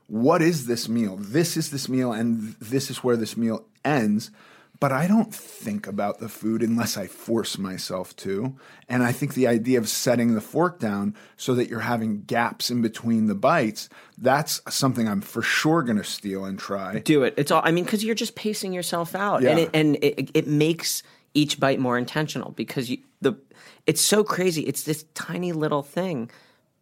"What 0.07 0.41
is 0.43 0.66
this 0.66 0.89
meal? 0.89 1.16
This 1.16 1.57
is 1.57 1.70
this 1.70 1.89
meal, 1.89 2.12
and 2.12 2.55
this 2.61 2.91
is 2.91 3.05
where 3.05 3.16
this 3.16 3.37
meal 3.37 3.64
ends." 3.84 4.30
But 4.78 4.93
I 4.93 5.07
don't 5.07 5.34
think 5.34 5.87
about 5.87 6.18
the 6.18 6.28
food 6.28 6.62
unless 6.62 6.97
I 6.99 7.07
force 7.07 7.57
myself 7.57 8.14
to. 8.16 8.57
And 8.89 9.03
I 9.03 9.11
think 9.11 9.34
the 9.34 9.47
idea 9.47 9.78
of 9.78 9.89
setting 9.89 10.34
the 10.34 10.41
fork 10.41 10.78
down 10.78 11.14
so 11.37 11.55
that 11.55 11.68
you're 11.68 11.80
having 11.80 12.22
gaps 12.22 12.70
in 12.70 12.82
between 12.82 13.26
the 13.26 13.34
bites, 13.34 13.89
that's 14.18 14.61
something 14.68 15.09
I'm 15.09 15.22
for 15.22 15.41
sure 15.41 15.82
going 15.82 15.97
to 15.97 16.05
steal 16.05 16.45
and 16.45 16.59
try. 16.59 16.99
Do 16.99 17.22
it. 17.22 17.34
It's 17.39 17.51
all, 17.51 17.62
I 17.64 17.70
mean, 17.70 17.84
because 17.84 18.05
you're 18.05 18.14
just 18.14 18.34
pacing 18.34 18.74
yourself 18.74 19.14
out. 19.14 19.43
Yeah. 19.43 19.51
And, 19.51 19.59
it, 19.61 19.70
and 19.72 19.97
it, 20.03 20.30
it 20.34 20.47
makes 20.47 21.03
each 21.37 21.61
bite 21.61 21.78
more 21.78 21.99
intentional 21.99 22.53
because 22.53 22.91
you, 22.91 22.99
the 23.20 23.34
it's 23.87 24.01
so 24.01 24.24
crazy. 24.24 24.62
It's 24.62 24.82
this 24.82 25.05
tiny 25.14 25.53
little 25.53 25.82
thing, 25.82 26.30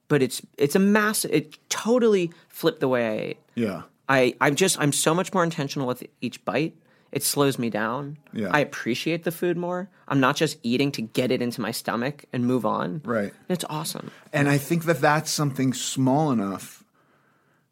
but 0.09 0.23
it's 0.23 0.41
it's 0.57 0.77
a 0.77 0.79
massive. 0.79 1.33
It 1.33 1.59
totally 1.69 2.31
flipped 2.49 2.81
the 2.81 2.89
way 2.89 3.07
I 3.07 3.13
ate. 3.13 3.39
Yeah. 3.55 3.83
I 4.09 4.35
I'm 4.41 4.55
just 4.55 4.79
I'm 4.81 4.93
so 4.93 5.15
much 5.15 5.35
more 5.35 5.45
intentional 5.45 5.87
with 5.87 6.05
each 6.21 6.45
bite. 6.45 6.75
It 7.11 7.23
slows 7.23 7.59
me 7.59 7.71
down. 7.71 8.19
Yeah. 8.33 8.49
I 8.51 8.59
appreciate 8.59 9.23
the 9.23 9.31
food 9.31 9.57
more. 9.57 9.89
I'm 10.09 10.19
not 10.19 10.35
just 10.35 10.59
eating 10.65 10.91
to 10.93 11.03
get 11.03 11.31
it 11.31 11.41
into 11.41 11.61
my 11.61 11.71
stomach 11.71 12.25
and 12.33 12.45
move 12.45 12.67
on. 12.67 13.03
Right. 13.05 13.33
It's 13.49 13.65
awesome. 13.71 14.11
And 14.33 14.49
I 14.49 14.59
think 14.59 14.85
that 14.85 15.01
that's 15.01 15.31
something 15.31 15.75
small 15.75 16.33
enough 16.33 16.83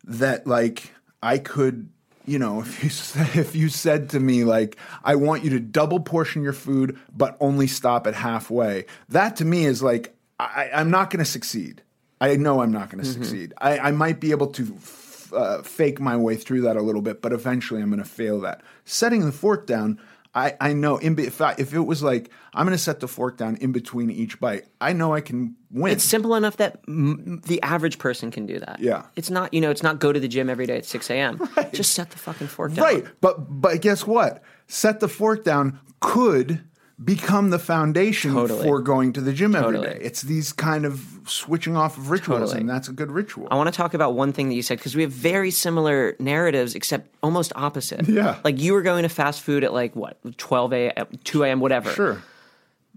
that 0.05 0.47
like 0.47 0.95
I 1.22 1.39
could, 1.39 1.89
you 2.26 2.38
know, 2.38 2.60
if 2.62 2.82
you 2.84 2.90
said, 2.90 3.36
if 3.36 3.54
you 3.56 3.68
said 3.68 4.10
to 4.10 4.20
me 4.20 4.44
like 4.44 4.76
I 5.04 5.14
want 5.16 5.44
you 5.44 5.50
to 5.50 5.60
double 5.60 6.00
portion 6.00 6.42
your 6.42 6.52
food 6.52 6.98
but 7.16 7.36
only 7.40 7.66
stop 7.66 8.06
at 8.06 8.14
halfway. 8.14 8.86
That 9.08 9.36
to 9.36 9.44
me 9.44 9.64
is 9.64 9.82
like 9.82 10.14
I, 10.38 10.70
I'm 10.74 10.90
not 10.90 11.10
going 11.10 11.24
to 11.24 11.30
succeed. 11.30 11.82
I 12.20 12.36
know 12.36 12.62
I'm 12.62 12.72
not 12.72 12.90
going 12.90 13.02
to 13.02 13.08
Mm-hmm. 13.10 13.22
succeed. 13.22 13.54
I, 13.58 13.78
I 13.78 13.90
might 13.90 14.20
be 14.20 14.30
able 14.30 14.48
to 14.48 14.74
f- 14.76 15.32
uh, 15.32 15.62
fake 15.62 15.98
my 16.00 16.16
way 16.16 16.36
through 16.36 16.60
that 16.62 16.76
a 16.76 16.82
little 16.82 17.02
bit, 17.02 17.22
but 17.22 17.32
eventually 17.32 17.80
I'm 17.82 17.90
going 17.90 18.02
to 18.02 18.08
fail 18.08 18.40
that. 18.40 18.60
Setting 18.84 19.24
the 19.24 19.32
fork 19.32 19.66
down, 19.66 19.98
I, 20.35 20.55
I 20.61 20.72
know 20.72 20.97
in, 20.97 21.14
be- 21.14 21.26
if, 21.26 21.41
I, 21.41 21.55
if 21.59 21.74
it 21.74 21.80
was 21.80 22.03
like 22.03 22.30
I'm 22.55 22.64
going 22.66 22.76
to 22.76 22.83
set 22.83 23.01
the 23.01 23.09
fork 23.09 23.37
down 23.37 23.57
in 23.57 23.72
between 23.72 24.11
each 24.11 24.41
bite, 24.41 24.64
I 24.80 24.93
know 24.93 25.12
I 25.14 25.20
can 25.20 25.57
win. 25.70 25.93
It's 25.93 26.05
simple 26.05 26.35
enough 26.35 26.57
that 26.57 26.80
m- 26.89 27.43
the 27.47 27.61
average 27.62 27.99
person 27.99 28.30
can 28.30 28.47
do 28.47 28.59
that. 28.59 28.80
Yeah. 28.80 29.05
It's 29.16 29.28
not, 29.30 29.53
you 29.53 29.61
know, 29.61 29.70
it's 29.70 29.83
not 29.83 29.99
go 29.99 30.12
to 30.12 30.18
the 30.18 30.28
gym 30.28 30.49
every 30.49 30.66
day 30.66 30.78
at 30.78 30.87
6 30.87 31.11
a.m. 31.11 31.41
Just 31.72 31.93
set 31.95 32.11
the 32.11 32.18
fucking 32.18 32.47
fork 32.47 32.72
down. 32.74 32.85
Right, 32.85 33.05
but 33.20 33.61
but 33.61 33.80
guess 33.83 34.07
what? 34.07 34.43
Set 34.68 35.01
the 35.01 35.09
fork 35.09 35.45
down 35.45 35.78
could 36.01 36.64
become 37.03 37.51
the 37.51 37.59
foundation 37.59 38.32
Totally. 38.32 38.62
for 38.62 38.80
going 38.80 39.12
to 39.14 39.20
the 39.20 39.32
gym 39.32 39.55
every 39.55 39.76
Totally. 39.78 39.99
day. 39.99 40.05
It's 40.05 40.22
these 40.22 40.53
kind 40.53 40.84
of 40.84 41.05
switching 41.26 41.76
off 41.76 41.97
of 41.97 42.11
rituals, 42.11 42.40
Totally. 42.51 42.61
and 42.61 42.68
that's 42.70 42.88
a 42.88 42.93
good 42.93 43.11
ritual. 43.11 43.49
I 43.51 43.57
want 43.57 43.68
to 43.72 43.76
talk 43.76 43.95
about 43.95 44.14
one 44.14 44.32
thing 44.32 44.49
that 44.49 44.55
you 44.55 44.62
said 44.62 44.78
because 44.78 44.95
we 44.95 45.03
have 45.03 45.12
very 45.12 45.51
similar 45.51 46.14
narratives, 46.18 46.74
except 46.74 47.14
almost 47.22 47.53
opposite. 47.57 48.09
Yeah. 48.09 48.38
Like 48.45 48.59
you 48.61 48.72
were 48.72 48.82
going 48.82 49.03
to 49.05 49.09
fast 49.09 49.40
food 49.43 49.64
at 49.64 49.72
like 49.72 49.97
what, 49.97 50.18
12 50.38 50.72
a.m., 50.72 51.07
2 51.24 51.45
a.m., 51.45 51.61
whatever. 51.61 51.90
Sure. 51.90 52.22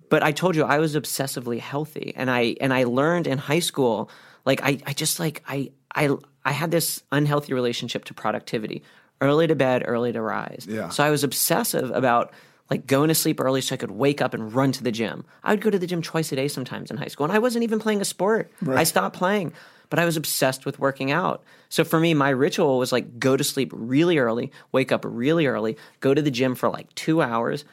But 0.09 0.21
I 0.23 0.31
told 0.31 0.55
you 0.55 0.63
I 0.63 0.77
was 0.79 0.95
obsessively 0.95 1.59
healthy, 1.59 2.13
and 2.15 2.29
I 2.29 2.55
and 2.61 2.73
I 2.73 2.83
learned 2.83 3.25
in 3.27 3.37
high 3.39 3.59
school, 3.59 4.09
like 4.45 4.61
I, 4.61 4.77
I 4.85 4.93
just 4.93 5.19
like 5.19 5.41
I 5.47 5.71
I 5.95 6.09
I 6.43 6.51
had 6.51 6.69
this 6.69 7.01
unhealthy 7.11 7.53
relationship 7.53 8.05
to 8.05 8.13
productivity. 8.13 8.83
Early 9.21 9.47
to 9.47 9.55
bed, 9.55 9.83
early 9.85 10.11
to 10.11 10.21
rise. 10.21 10.67
Yeah. 10.69 10.89
So 10.89 11.03
I 11.03 11.09
was 11.09 11.23
obsessive 11.23 11.89
about 11.91 12.33
like 12.69 12.87
going 12.87 13.09
to 13.09 13.15
sleep 13.15 13.39
early 13.39 13.61
so 13.61 13.75
I 13.75 13.77
could 13.77 13.91
wake 13.91 14.21
up 14.21 14.33
and 14.33 14.53
run 14.53 14.71
to 14.73 14.83
the 14.83 14.91
gym. 14.91 15.25
I 15.43 15.51
would 15.51 15.61
go 15.61 15.69
to 15.69 15.77
the 15.77 15.87
gym 15.87 16.01
twice 16.01 16.31
a 16.31 16.35
day 16.35 16.47
sometimes 16.47 16.89
in 16.89 16.97
high 16.97 17.07
school, 17.07 17.25
and 17.25 17.33
I 17.33 17.39
wasn't 17.39 17.63
even 17.63 17.79
playing 17.79 18.01
a 18.01 18.05
sport. 18.05 18.51
I 18.67 18.83
stopped 18.83 19.15
playing, 19.15 19.53
but 19.89 19.99
I 19.99 20.05
was 20.05 20.17
obsessed 20.17 20.65
with 20.65 20.79
working 20.79 21.11
out. 21.11 21.43
So 21.69 21.83
for 21.83 21.99
me, 21.99 22.13
my 22.13 22.29
ritual 22.29 22.79
was 22.79 22.91
like 22.91 23.19
go 23.19 23.37
to 23.37 23.43
sleep 23.43 23.71
really 23.73 24.17
early, 24.17 24.51
wake 24.71 24.91
up 24.91 25.05
really 25.07 25.45
early, 25.45 25.77
go 25.99 26.13
to 26.13 26.21
the 26.21 26.31
gym 26.31 26.55
for 26.55 26.69
like 26.69 26.93
two 26.95 27.21
hours. 27.21 27.65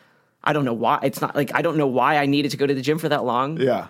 I 0.44 0.52
don't 0.52 0.64
know 0.64 0.74
why. 0.74 0.98
It's 1.02 1.20
not 1.20 1.34
like 1.34 1.54
I 1.54 1.62
don't 1.62 1.76
know 1.76 1.86
why 1.86 2.16
I 2.16 2.26
needed 2.26 2.50
to 2.50 2.56
go 2.56 2.66
to 2.66 2.74
the 2.74 2.82
gym 2.82 2.98
for 2.98 3.08
that 3.08 3.24
long. 3.24 3.58
Yeah. 3.58 3.88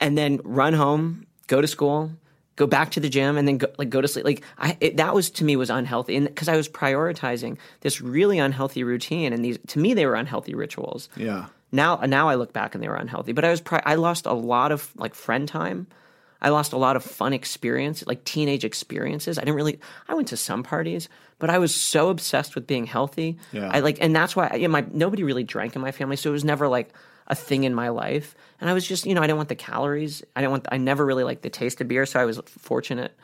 And 0.00 0.18
then 0.18 0.40
run 0.44 0.74
home, 0.74 1.26
go 1.46 1.60
to 1.60 1.66
school, 1.66 2.10
go 2.56 2.66
back 2.66 2.90
to 2.92 3.00
the 3.00 3.08
gym, 3.08 3.36
and 3.36 3.46
then 3.46 3.58
go, 3.58 3.66
like 3.78 3.90
go 3.90 4.00
to 4.00 4.08
sleep. 4.08 4.24
Like 4.24 4.42
I, 4.58 4.76
it, 4.80 4.96
that 4.96 5.14
was 5.14 5.30
to 5.30 5.44
me 5.44 5.56
was 5.56 5.70
unhealthy, 5.70 6.16
and 6.16 6.26
because 6.26 6.48
I 6.48 6.56
was 6.56 6.68
prioritizing 6.68 7.58
this 7.80 8.00
really 8.00 8.38
unhealthy 8.38 8.84
routine, 8.84 9.32
and 9.32 9.44
these 9.44 9.58
to 9.68 9.78
me 9.78 9.94
they 9.94 10.06
were 10.06 10.14
unhealthy 10.14 10.54
rituals. 10.54 11.08
Yeah. 11.16 11.46
Now, 11.74 11.96
now 12.06 12.28
I 12.28 12.36
look 12.36 12.52
back 12.52 12.76
and 12.76 12.84
they 12.84 12.88
were 12.88 12.94
unhealthy. 12.94 13.32
But 13.32 13.44
I 13.44 13.50
was 13.50 13.60
pri- 13.60 13.82
I 13.84 13.96
lost 13.96 14.26
a 14.26 14.32
lot 14.32 14.70
of 14.70 14.92
like 14.96 15.14
friend 15.14 15.48
time. 15.48 15.88
I 16.40 16.50
lost 16.50 16.72
a 16.72 16.76
lot 16.76 16.94
of 16.94 17.02
fun 17.02 17.32
experience, 17.32 18.06
like 18.06 18.22
teenage 18.24 18.64
experiences. 18.64 19.38
I 19.38 19.40
didn't 19.40 19.56
really. 19.56 19.80
I 20.08 20.14
went 20.14 20.28
to 20.28 20.36
some 20.36 20.62
parties, 20.62 21.08
but 21.40 21.50
I 21.50 21.58
was 21.58 21.74
so 21.74 22.10
obsessed 22.10 22.54
with 22.54 22.66
being 22.66 22.86
healthy. 22.86 23.38
Yeah. 23.50 23.70
I 23.72 23.80
like, 23.80 23.98
and 24.00 24.14
that's 24.14 24.36
why 24.36 24.54
you 24.54 24.68
know, 24.68 24.72
my 24.72 24.84
nobody 24.92 25.24
really 25.24 25.42
drank 25.42 25.74
in 25.74 25.82
my 25.82 25.90
family, 25.90 26.16
so 26.16 26.30
it 26.30 26.32
was 26.32 26.44
never 26.44 26.68
like 26.68 26.92
a 27.26 27.34
thing 27.34 27.64
in 27.64 27.74
my 27.74 27.88
life. 27.88 28.34
And 28.60 28.68
I 28.68 28.72
was 28.72 28.86
just, 28.86 29.06
you 29.06 29.14
know, 29.14 29.22
I 29.22 29.26
didn't 29.26 29.38
want 29.38 29.48
the 29.48 29.54
calories. 29.54 30.22
I 30.36 30.40
didn't 30.40 30.50
want. 30.50 30.66
I 30.70 30.76
never 30.78 31.04
really 31.04 31.24
liked 31.24 31.42
the 31.42 31.50
taste 31.50 31.80
of 31.80 31.88
beer, 31.88 32.06
so 32.06 32.20
I 32.20 32.24
was 32.24 32.40
fortunate. 32.46 33.16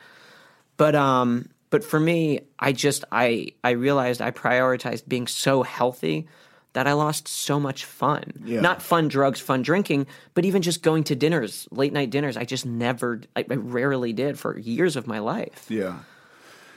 But 0.77 0.95
um, 0.95 1.49
but 1.69 1.83
for 1.83 1.99
me, 1.99 2.41
I 2.59 2.71
just 2.71 3.05
I 3.11 3.53
I 3.63 3.71
realized 3.71 4.21
I 4.21 4.31
prioritized 4.31 5.07
being 5.07 5.27
so 5.27 5.63
healthy 5.63 6.27
that 6.73 6.87
I 6.87 6.93
lost 6.93 7.27
so 7.27 7.59
much 7.59 7.85
fun. 7.85 8.31
Yeah. 8.45 8.61
Not 8.61 8.81
fun 8.81 9.07
drugs, 9.09 9.39
fun 9.41 9.61
drinking, 9.61 10.07
but 10.33 10.45
even 10.45 10.61
just 10.61 10.81
going 10.81 11.03
to 11.05 11.15
dinners, 11.15 11.67
late 11.69 11.91
night 11.91 12.09
dinners. 12.11 12.37
I 12.37 12.45
just 12.45 12.65
never, 12.65 13.21
I, 13.35 13.45
I 13.49 13.55
rarely 13.55 14.13
did 14.13 14.39
for 14.39 14.57
years 14.57 14.95
of 14.95 15.05
my 15.05 15.19
life, 15.19 15.65
Yeah. 15.67 15.99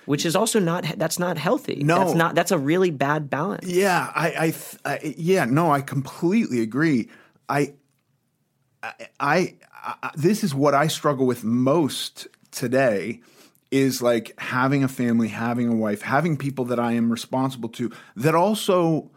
Which 0.07 0.27
is 0.27 0.37
also 0.37 0.59
not 0.59 0.85
that's 0.97 1.19
not 1.19 1.39
healthy. 1.39 1.83
No. 1.85 1.99
that's 1.99 2.15
not 2.15 2.35
that's 2.35 2.51
a 2.51 2.59
really 2.59 2.91
bad 2.91 3.31
balance. 3.31 3.67
Yeah, 3.67 4.11
I, 4.15 4.55
I, 4.85 4.93
I, 4.93 5.15
yeah, 5.17 5.45
no, 5.45 5.71
I 5.71 5.81
completely 5.81 6.61
agree. 6.61 7.09
I, 7.49 7.75
I, 8.83 8.95
I, 9.21 9.55
I, 10.03 10.11
this 10.15 10.45
is 10.45 10.55
what 10.55 10.75
I 10.75 10.87
struggle 10.87 11.27
with 11.27 11.45
most 11.45 12.27
today 12.51 13.21
is 13.71 14.01
like 14.01 14.39
having 14.39 14.85
a 14.85 14.89
family, 14.89 15.29
having 15.29 15.69
a 15.69 15.75
wife, 15.75 16.03
having 16.03 16.37
people 16.37 16.65
that 16.67 16.79
I 16.79 16.93
am 16.93 17.11
responsible 17.11 17.69
to 17.71 17.91
that 18.17 18.35
also 18.35 19.11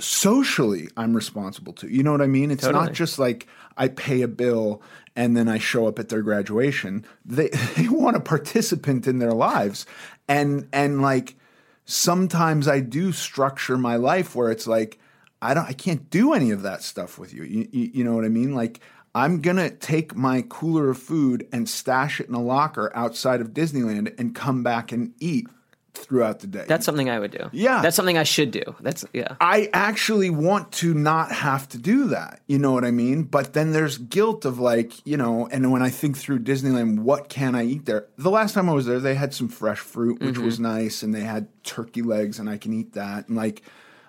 socially 0.00 0.88
I'm 0.96 1.14
responsible 1.14 1.74
to. 1.74 1.88
You 1.88 2.02
know 2.02 2.12
what 2.12 2.22
I 2.22 2.26
mean? 2.26 2.50
It's 2.50 2.62
Totally. 2.62 2.86
not 2.86 2.94
just 2.94 3.18
like 3.18 3.46
I 3.76 3.88
pay 3.88 4.22
a 4.22 4.28
bill 4.28 4.82
and 5.16 5.36
then 5.36 5.48
I 5.48 5.58
show 5.58 5.86
up 5.86 5.98
at 5.98 6.08
their 6.08 6.22
graduation. 6.22 7.04
They 7.24 7.48
they 7.76 7.88
want 7.88 8.16
a 8.16 8.20
participant 8.20 9.06
in 9.06 9.18
their 9.18 9.32
lives. 9.32 9.86
And 10.28 10.68
and 10.72 11.02
like 11.02 11.36
sometimes 11.84 12.68
I 12.68 12.80
do 12.80 13.12
structure 13.12 13.76
my 13.76 13.96
life 13.96 14.34
where 14.34 14.50
it's 14.50 14.66
like 14.66 14.98
I 15.42 15.54
don't 15.54 15.66
I 15.66 15.72
can't 15.72 16.08
do 16.10 16.32
any 16.32 16.50
of 16.50 16.62
that 16.62 16.82
stuff 16.82 17.18
with 17.18 17.32
you. 17.34 17.42
You, 17.44 17.68
you, 17.70 17.90
you 17.94 18.04
know 18.04 18.14
what 18.14 18.24
I 18.24 18.28
mean? 18.28 18.54
Like 18.54 18.80
I'm 19.14 19.40
gonna 19.40 19.70
take 19.70 20.14
my 20.14 20.44
cooler 20.48 20.90
of 20.90 20.98
food 20.98 21.48
and 21.52 21.68
stash 21.68 22.20
it 22.20 22.28
in 22.28 22.34
a 22.34 22.42
locker 22.42 22.92
outside 22.94 23.40
of 23.40 23.50
Disneyland 23.50 24.18
and 24.18 24.34
come 24.34 24.62
back 24.62 24.92
and 24.92 25.12
eat 25.18 25.48
throughout 25.94 26.40
the 26.40 26.46
day. 26.46 26.64
That's 26.68 26.84
something 26.86 27.10
I 27.10 27.18
would 27.18 27.30
do. 27.30 27.48
Yeah. 27.52 27.82
That's 27.82 27.96
something 27.96 28.16
I 28.18 28.22
should 28.22 28.50
do. 28.50 28.62
That's 28.80 29.04
yeah. 29.12 29.36
I 29.40 29.68
actually 29.72 30.30
want 30.30 30.72
to 30.72 30.94
not 30.94 31.32
have 31.32 31.68
to 31.70 31.78
do 31.78 32.08
that. 32.08 32.40
You 32.46 32.58
know 32.58 32.72
what 32.72 32.84
I 32.84 32.90
mean? 32.90 33.24
But 33.24 33.52
then 33.52 33.72
there's 33.72 33.98
guilt 33.98 34.44
of 34.44 34.58
like, 34.58 35.04
you 35.06 35.16
know, 35.16 35.48
and 35.50 35.70
when 35.72 35.82
I 35.82 35.90
think 35.90 36.16
through 36.16 36.40
Disneyland, 36.40 37.00
what 37.00 37.28
can 37.28 37.54
I 37.54 37.64
eat 37.64 37.86
there? 37.86 38.06
The 38.16 38.30
last 38.30 38.54
time 38.54 38.68
I 38.68 38.72
was 38.72 38.86
there, 38.86 39.00
they 39.00 39.14
had 39.14 39.34
some 39.34 39.48
fresh 39.48 39.78
fruit, 39.80 40.20
which 40.20 40.38
was 40.38 40.58
nice, 40.60 41.02
and 41.02 41.14
they 41.14 41.20
had 41.22 41.48
turkey 41.64 42.02
legs, 42.02 42.38
and 42.38 42.48
I 42.48 42.56
can 42.58 42.72
eat 42.72 42.92
that. 42.94 43.28
And 43.28 43.36
like, 43.36 43.62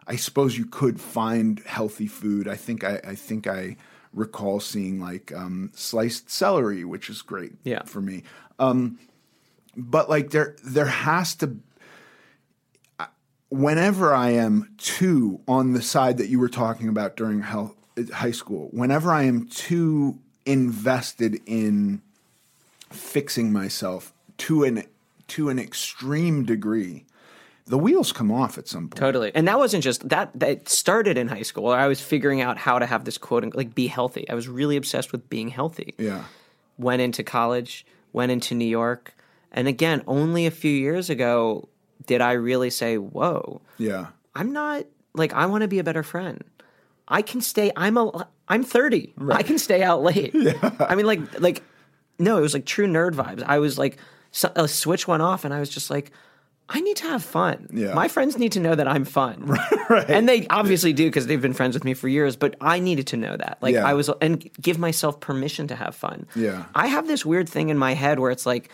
I 0.08 0.16
suppose 0.16 0.58
you 0.58 0.66
could 0.66 1.00
find 1.00 1.60
healthy 1.66 2.08
food. 2.08 2.48
I 2.48 2.56
think 2.56 2.84
I, 2.84 3.00
I 3.04 3.16
think 3.16 3.48
I 3.48 3.78
recall 4.14 4.60
seeing 4.60 5.00
like 5.00 5.32
um, 5.34 5.72
sliced 5.74 6.30
celery, 6.30 6.84
which 6.84 7.10
is 7.10 7.22
great 7.22 7.54
Yeah. 7.64 7.84
for 7.86 8.02
me. 8.02 8.24
Um, 8.60 9.00
but 9.78 10.10
like 10.10 10.32
there, 10.32 10.56
there 10.66 10.86
has 10.86 11.34
to 11.36 11.58
whenever 13.52 14.16
I 14.16 14.30
am 14.32 14.74
too 14.78 15.42
on 15.48 15.74
the 15.74 15.82
side 15.82 16.18
that 16.18 16.30
you 16.30 16.40
were 16.40 16.50
talking 16.50 16.88
about 16.88 17.16
during 17.16 17.42
health, 17.42 17.76
high 18.14 18.32
school, 18.32 18.70
whenever 18.72 19.12
I 19.12 19.24
am 19.24 19.48
too 19.48 20.18
invested 20.46 21.40
in 21.46 22.02
fixing 22.90 23.54
myself 23.54 24.14
to 24.38 24.64
an 24.64 24.84
to 25.28 25.50
an 25.50 25.60
extreme 25.60 26.44
degree, 26.46 27.06
the 27.66 27.78
wheels 27.78 28.12
come 28.12 28.32
off 28.32 28.58
at 28.58 28.68
some 28.68 28.88
point. 28.90 29.00
Totally. 29.00 29.32
And 29.36 29.48
that 29.48 29.60
wasn't 29.60 29.84
just 29.84 30.08
that 30.10 30.32
that 30.34 30.70
started 30.70 31.18
in 31.18 31.28
high 31.28 31.44
school. 31.44 31.68
I 31.68 31.88
was 31.88 32.02
figuring 32.02 32.42
out 32.42 32.58
how 32.58 32.80
to 32.80 32.86
have 32.86 33.04
this 33.04 33.18
quote 33.18 33.54
like 33.54 33.76
be 33.76 33.88
healthy. 33.88 34.28
I 34.30 34.34
was 34.34 34.48
really 34.48 34.78
obsessed 34.78 35.12
with 35.12 35.30
being 35.30 35.50
healthy. 35.50 35.94
Yeah. 35.98 36.24
Went 36.78 37.02
into 37.02 37.22
college, 37.22 37.86
went 38.14 38.32
into 38.32 38.56
New 38.56 38.66
York, 38.66 39.14
and 39.52 39.68
again, 39.68 40.04
only 40.08 40.46
a 40.48 40.52
few 40.52 40.72
years 40.72 41.10
ago 41.10 41.68
did 42.08 42.22
I 42.22 42.34
really 42.34 42.70
say, 42.70 42.98
"Whoa, 42.98 43.62
Yeah. 43.78 44.08
I'm 44.36 44.54
not 44.54 44.86
like 45.14 45.34
I 45.34 45.46
want 45.46 45.62
to 45.62 45.68
be 45.68 45.80
a 45.80 45.84
better 45.84 46.04
friend. 46.04 46.44
I 47.08 47.22
can 47.22 47.42
stay. 47.42 47.72
I'm 47.76 47.98
a. 47.98 48.28
I'm 48.48 48.64
30. 48.64 49.14
I 49.32 49.44
can 49.44 49.58
stay 49.58 49.84
out 49.84 50.02
late. 50.10 50.34
Yeah. 50.34 50.72
I 50.80 50.96
mean, 50.96 51.06
like, 51.06 51.40
like, 51.40 51.64
no, 52.20 52.38
it 52.38 52.42
was 52.42 52.54
like 52.54 52.66
true 52.66 52.88
nerd 52.88 53.14
vibes. 53.14 53.44
I 53.44 53.60
was 53.60 53.78
like, 53.78 53.98
so, 54.32 54.50
a 54.56 54.62
uh, 54.62 54.68
switch 54.68 55.08
went 55.08 55.22
off, 55.22 55.44
and 55.46 55.54
I 55.54 55.60
was 55.60 55.70
just 55.70 55.90
like, 55.90 56.12
I 56.70 56.80
need 56.80 56.96
to 56.98 57.06
have 57.06 57.24
fun. 57.24 57.68
Yeah. 57.74 57.94
My 57.94 58.08
friends 58.08 58.38
need 58.38 58.54
to 58.54 58.60
know 58.62 58.76
that 58.76 58.88
I'm 58.88 59.06
fun. 59.06 59.58
Right. 59.90 60.10
And 60.10 60.30
they 60.30 60.48
obviously 60.48 60.94
do 60.94 61.06
because 61.10 61.28
they've 61.28 61.42
been 61.42 61.52
friends 61.52 61.74
with 61.74 61.84
me 61.84 61.94
for 61.94 62.08
years. 62.08 62.38
But 62.38 62.56
I 62.62 62.80
needed 62.80 63.08
to 63.08 63.18
know 63.18 63.36
that. 63.36 63.58
Like, 63.60 63.74
Yeah. 63.74 63.86
I 63.86 63.94
was, 63.94 64.10
and 64.22 64.50
give 64.62 64.80
myself 64.80 65.20
permission 65.20 65.68
to 65.68 65.76
have 65.76 65.96
fun. 65.96 66.28
Yeah. 66.34 66.64
I 66.74 66.88
have 66.88 67.08
this 67.10 67.26
weird 67.26 67.50
thing 67.50 67.68
in 67.68 67.78
my 67.78 67.94
head 67.94 68.18
where 68.18 68.32
it's 68.32 68.46
like, 68.46 68.70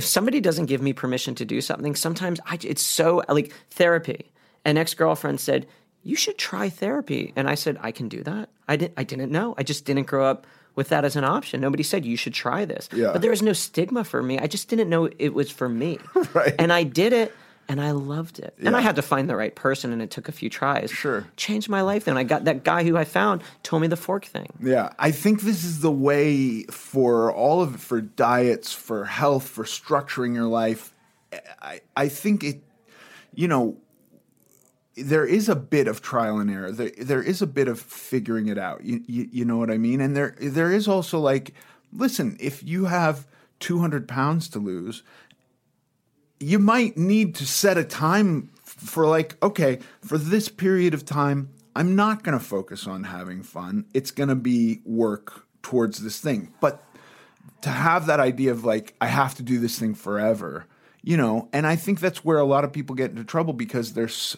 if 0.00 0.06
somebody 0.06 0.40
doesn't 0.40 0.64
give 0.64 0.80
me 0.80 0.94
permission 0.94 1.34
to 1.34 1.44
do 1.44 1.60
something, 1.60 1.94
sometimes 1.94 2.40
I, 2.46 2.58
it's 2.62 2.80
so 2.80 3.22
like 3.28 3.52
therapy. 3.68 4.32
An 4.64 4.78
ex 4.78 4.94
girlfriend 4.94 5.40
said, 5.40 5.66
"You 6.02 6.16
should 6.16 6.38
try 6.38 6.70
therapy," 6.70 7.34
and 7.36 7.50
I 7.50 7.54
said, 7.54 7.76
"I 7.82 7.92
can 7.92 8.08
do 8.08 8.22
that." 8.22 8.48
I 8.66 8.76
didn't. 8.76 8.94
I 8.96 9.04
didn't 9.04 9.30
know. 9.30 9.54
I 9.58 9.62
just 9.62 9.84
didn't 9.84 10.06
grow 10.06 10.24
up 10.24 10.46
with 10.74 10.88
that 10.88 11.04
as 11.04 11.16
an 11.16 11.24
option. 11.24 11.60
Nobody 11.60 11.82
said 11.82 12.06
you 12.06 12.16
should 12.16 12.32
try 12.32 12.64
this. 12.64 12.88
Yeah. 12.94 13.12
But 13.12 13.20
there 13.20 13.30
was 13.30 13.42
no 13.42 13.52
stigma 13.52 14.02
for 14.04 14.22
me. 14.22 14.38
I 14.38 14.46
just 14.46 14.70
didn't 14.70 14.88
know 14.88 15.10
it 15.18 15.34
was 15.34 15.50
for 15.50 15.68
me. 15.68 15.98
Right. 16.32 16.54
And 16.58 16.72
I 16.72 16.84
did 16.84 17.12
it. 17.12 17.34
And 17.70 17.80
I 17.80 17.92
loved 17.92 18.40
it. 18.40 18.52
And 18.58 18.74
I 18.74 18.80
had 18.80 18.96
to 18.96 19.02
find 19.02 19.30
the 19.30 19.36
right 19.36 19.54
person, 19.54 19.92
and 19.92 20.02
it 20.02 20.10
took 20.10 20.28
a 20.28 20.32
few 20.32 20.50
tries. 20.50 20.90
Sure. 20.90 21.28
Changed 21.36 21.68
my 21.68 21.82
life. 21.82 22.04
Then 22.04 22.16
I 22.16 22.24
got 22.24 22.42
that 22.46 22.64
guy 22.64 22.82
who 22.82 22.96
I 22.96 23.04
found 23.04 23.44
told 23.62 23.80
me 23.80 23.86
the 23.86 23.96
fork 23.96 24.24
thing. 24.24 24.48
Yeah, 24.60 24.92
I 24.98 25.12
think 25.12 25.42
this 25.42 25.62
is 25.62 25.80
the 25.80 25.92
way 25.92 26.64
for 26.64 27.32
all 27.32 27.62
of 27.62 27.76
it 27.76 27.80
for 27.80 28.00
diets, 28.00 28.72
for 28.72 29.04
health, 29.04 29.48
for 29.48 29.62
structuring 29.62 30.34
your 30.34 30.48
life. 30.48 30.92
I 31.62 31.80
I 31.94 32.08
think 32.08 32.42
it 32.42 32.60
you 33.36 33.46
know 33.46 33.76
there 34.96 35.24
is 35.24 35.48
a 35.48 35.54
bit 35.54 35.86
of 35.86 36.02
trial 36.02 36.40
and 36.40 36.50
error. 36.50 36.72
There 36.72 36.90
there 36.98 37.22
is 37.22 37.40
a 37.40 37.46
bit 37.46 37.68
of 37.68 37.78
figuring 37.78 38.48
it 38.48 38.58
out. 38.58 38.82
You 38.82 39.04
you, 39.06 39.28
you 39.30 39.44
know 39.44 39.58
what 39.58 39.70
I 39.70 39.78
mean? 39.78 40.00
And 40.00 40.16
there 40.16 40.34
there 40.40 40.72
is 40.72 40.88
also 40.88 41.20
like 41.20 41.54
listen, 41.92 42.36
if 42.40 42.64
you 42.64 42.86
have 42.86 43.28
200 43.60 44.08
pounds 44.08 44.48
to 44.48 44.58
lose, 44.58 45.04
you 46.40 46.58
might 46.58 46.96
need 46.96 47.34
to 47.36 47.46
set 47.46 47.78
a 47.78 47.84
time 47.84 48.50
for 48.64 49.06
like 49.06 49.40
okay 49.42 49.78
for 50.00 50.18
this 50.18 50.48
period 50.48 50.94
of 50.94 51.04
time 51.04 51.50
i'm 51.76 51.94
not 51.94 52.22
going 52.22 52.36
to 52.36 52.44
focus 52.44 52.86
on 52.86 53.04
having 53.04 53.42
fun. 53.42 53.84
It's 53.94 54.10
going 54.10 54.28
to 54.28 54.34
be 54.34 54.80
work 54.84 55.46
towards 55.62 56.02
this 56.02 56.18
thing. 56.18 56.52
But 56.60 56.82
to 57.62 57.68
have 57.68 58.06
that 58.06 58.20
idea 58.20 58.50
of 58.50 58.64
like 58.64 58.94
i 59.00 59.06
have 59.06 59.34
to 59.34 59.42
do 59.42 59.58
this 59.58 59.78
thing 59.78 59.94
forever 59.94 60.66
you 61.02 61.16
know 61.16 61.48
and 61.52 61.66
i 61.66 61.76
think 61.76 62.00
that's 62.00 62.24
where 62.24 62.38
a 62.38 62.44
lot 62.44 62.64
of 62.64 62.72
people 62.72 62.94
get 62.94 63.10
into 63.10 63.24
trouble 63.24 63.52
because 63.52 63.92
there's 63.92 64.36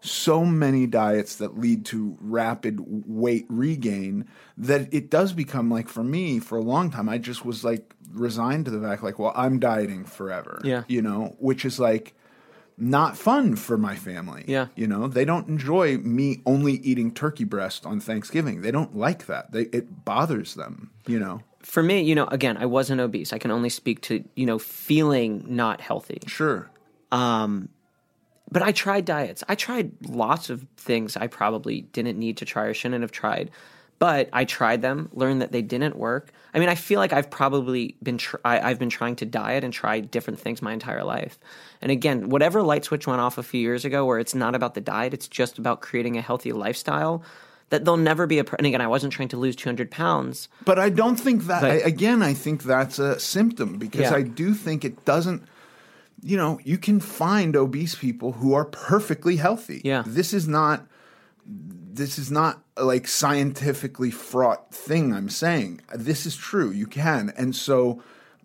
so 0.00 0.44
many 0.44 0.86
diets 0.86 1.36
that 1.36 1.58
lead 1.58 1.84
to 1.86 2.16
rapid 2.20 2.78
weight 3.06 3.46
regain 3.48 4.26
that 4.56 4.92
it 4.92 5.10
does 5.10 5.32
become 5.32 5.70
like 5.70 5.88
for 5.88 6.04
me 6.04 6.38
for 6.38 6.58
a 6.58 6.62
long 6.62 6.90
time 6.90 7.08
i 7.08 7.18
just 7.18 7.44
was 7.44 7.64
like 7.64 7.93
resigned 8.14 8.64
to 8.64 8.70
the 8.70 8.80
fact 8.80 9.02
like 9.02 9.18
well 9.18 9.32
i'm 9.36 9.58
dieting 9.58 10.04
forever 10.04 10.60
Yeah. 10.64 10.84
you 10.88 11.02
know 11.02 11.34
which 11.38 11.64
is 11.64 11.78
like 11.78 12.14
not 12.76 13.16
fun 13.16 13.54
for 13.56 13.76
my 13.78 13.94
family 13.96 14.44
Yeah. 14.48 14.66
you 14.74 14.86
know 14.86 15.06
they 15.08 15.24
don't 15.24 15.48
enjoy 15.48 15.98
me 15.98 16.42
only 16.46 16.74
eating 16.74 17.12
turkey 17.12 17.44
breast 17.44 17.84
on 17.86 18.00
thanksgiving 18.00 18.62
they 18.62 18.70
don't 18.70 18.96
like 18.96 19.26
that 19.26 19.52
they 19.52 19.62
it 19.72 20.04
bothers 20.04 20.54
them 20.54 20.90
you 21.06 21.18
know 21.18 21.40
For 21.62 21.82
me, 21.82 22.02
you 22.02 22.14
know, 22.14 22.26
again, 22.26 22.56
I 22.58 22.66
wasn't 22.66 23.00
obese. 23.00 23.32
I 23.32 23.38
can 23.38 23.50
only 23.50 23.70
speak 23.70 24.02
to, 24.02 24.22
you 24.36 24.44
know, 24.44 24.58
feeling 24.58 25.44
not 25.48 25.80
healthy. 25.80 26.18
sure 26.26 26.68
Um, 27.10 27.68
But 28.52 28.62
I 28.62 28.72
tried 28.72 29.04
diets. 29.06 29.42
I 29.48 29.54
tried 29.54 29.92
lots 30.06 30.50
of 30.50 30.66
things 30.76 31.16
I 31.16 31.26
probably 31.26 31.82
didn't 31.96 32.18
need 32.18 32.36
to 32.38 32.44
try 32.44 32.64
or 32.68 32.74
shouldn't 32.74 33.00
have 33.02 33.12
tried. 33.12 33.50
But 33.98 34.28
I 34.32 34.44
tried 34.44 34.82
them, 34.82 35.08
learned 35.12 35.40
that 35.40 35.52
they 35.52 35.62
didn't 35.62 35.96
work. 35.96 36.32
I 36.52 36.58
mean, 36.58 36.68
I 36.68 36.74
feel 36.74 36.98
like 37.00 37.12
I've 37.12 37.30
probably 37.30 37.96
been 38.02 38.18
tr- 38.18 38.36
I, 38.44 38.60
I've 38.60 38.78
been 38.78 38.90
trying 38.90 39.16
to 39.16 39.24
diet 39.24 39.64
and 39.64 39.72
try 39.72 40.00
different 40.00 40.38
things 40.40 40.60
my 40.62 40.72
entire 40.72 41.04
life. 41.04 41.38
And 41.80 41.90
again, 41.92 42.28
whatever 42.28 42.62
light 42.62 42.84
switch 42.84 43.06
went 43.06 43.20
off 43.20 43.38
a 43.38 43.42
few 43.42 43.60
years 43.60 43.84
ago, 43.84 44.04
where 44.04 44.18
it's 44.18 44.34
not 44.34 44.54
about 44.54 44.74
the 44.74 44.80
diet, 44.80 45.14
it's 45.14 45.28
just 45.28 45.58
about 45.58 45.80
creating 45.80 46.16
a 46.16 46.20
healthy 46.20 46.52
lifestyle. 46.52 47.22
That 47.70 47.84
there'll 47.84 47.96
never 47.96 48.26
be 48.26 48.38
a. 48.38 48.44
pr- 48.44 48.56
And 48.56 48.66
again, 48.66 48.80
I 48.82 48.86
wasn't 48.86 49.12
trying 49.12 49.28
to 49.28 49.36
lose 49.36 49.56
two 49.56 49.68
hundred 49.68 49.90
pounds. 49.90 50.48
But 50.64 50.78
I 50.78 50.90
don't 50.90 51.16
think 51.16 51.44
that. 51.44 51.62
But- 51.62 51.70
I, 51.70 51.74
again, 51.76 52.22
I 52.22 52.34
think 52.34 52.62
that's 52.64 52.98
a 52.98 53.18
symptom 53.18 53.78
because 53.78 54.02
Yeah. 54.02 54.14
I 54.14 54.22
do 54.22 54.54
think 54.54 54.84
it 54.84 55.04
doesn't. 55.04 55.42
You 56.22 56.36
know, 56.36 56.60
you 56.64 56.78
can 56.78 57.00
find 57.00 57.56
obese 57.56 57.94
people 57.94 58.32
who 58.32 58.54
are 58.54 58.64
perfectly 58.64 59.36
healthy. 59.36 59.80
Yeah. 59.84 60.02
this 60.06 60.32
is 60.34 60.46
not. 60.48 60.86
This 61.46 62.18
is 62.18 62.30
not 62.30 62.62
a, 62.76 62.84
like 62.84 63.06
scientifically 63.06 64.10
fraught 64.10 64.74
thing. 64.74 65.12
I'm 65.12 65.28
saying 65.28 65.80
this 65.94 66.26
is 66.26 66.36
true. 66.36 66.70
You 66.70 66.86
can, 66.86 67.32
and 67.36 67.54
so 67.54 68.02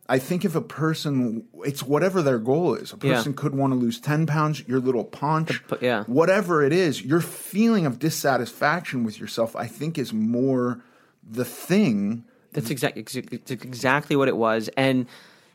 I 0.07 0.19
think 0.19 0.43
if 0.43 0.55
a 0.55 0.61
person, 0.61 1.45
it's 1.63 1.83
whatever 1.83 2.21
their 2.21 2.39
goal 2.39 2.75
is. 2.75 2.93
A 2.93 2.97
Yeah. 3.01 3.15
person 3.15 3.33
could 3.33 3.55
want 3.55 3.73
to 3.73 3.77
lose 3.79 3.99
ten 3.99 4.25
pounds. 4.25 4.67
Your 4.67 4.79
little 4.79 5.03
paunch, 5.03 5.63
yeah. 5.81 6.03
whatever 6.05 6.63
it 6.63 6.73
is, 6.73 7.03
your 7.03 7.21
feeling 7.21 7.85
of 7.85 7.99
dissatisfaction 7.99 9.03
with 9.03 9.19
yourself, 9.19 9.55
I 9.55 9.67
think, 9.67 9.97
is 9.97 10.11
more 10.13 10.81
the 11.27 11.45
thing 11.45 12.23
That's 12.53 12.71
exactly 12.71 13.05
exactly 13.49 14.15
what 14.15 14.27
it 14.27 14.35
was. 14.37 14.69
And 14.75 15.05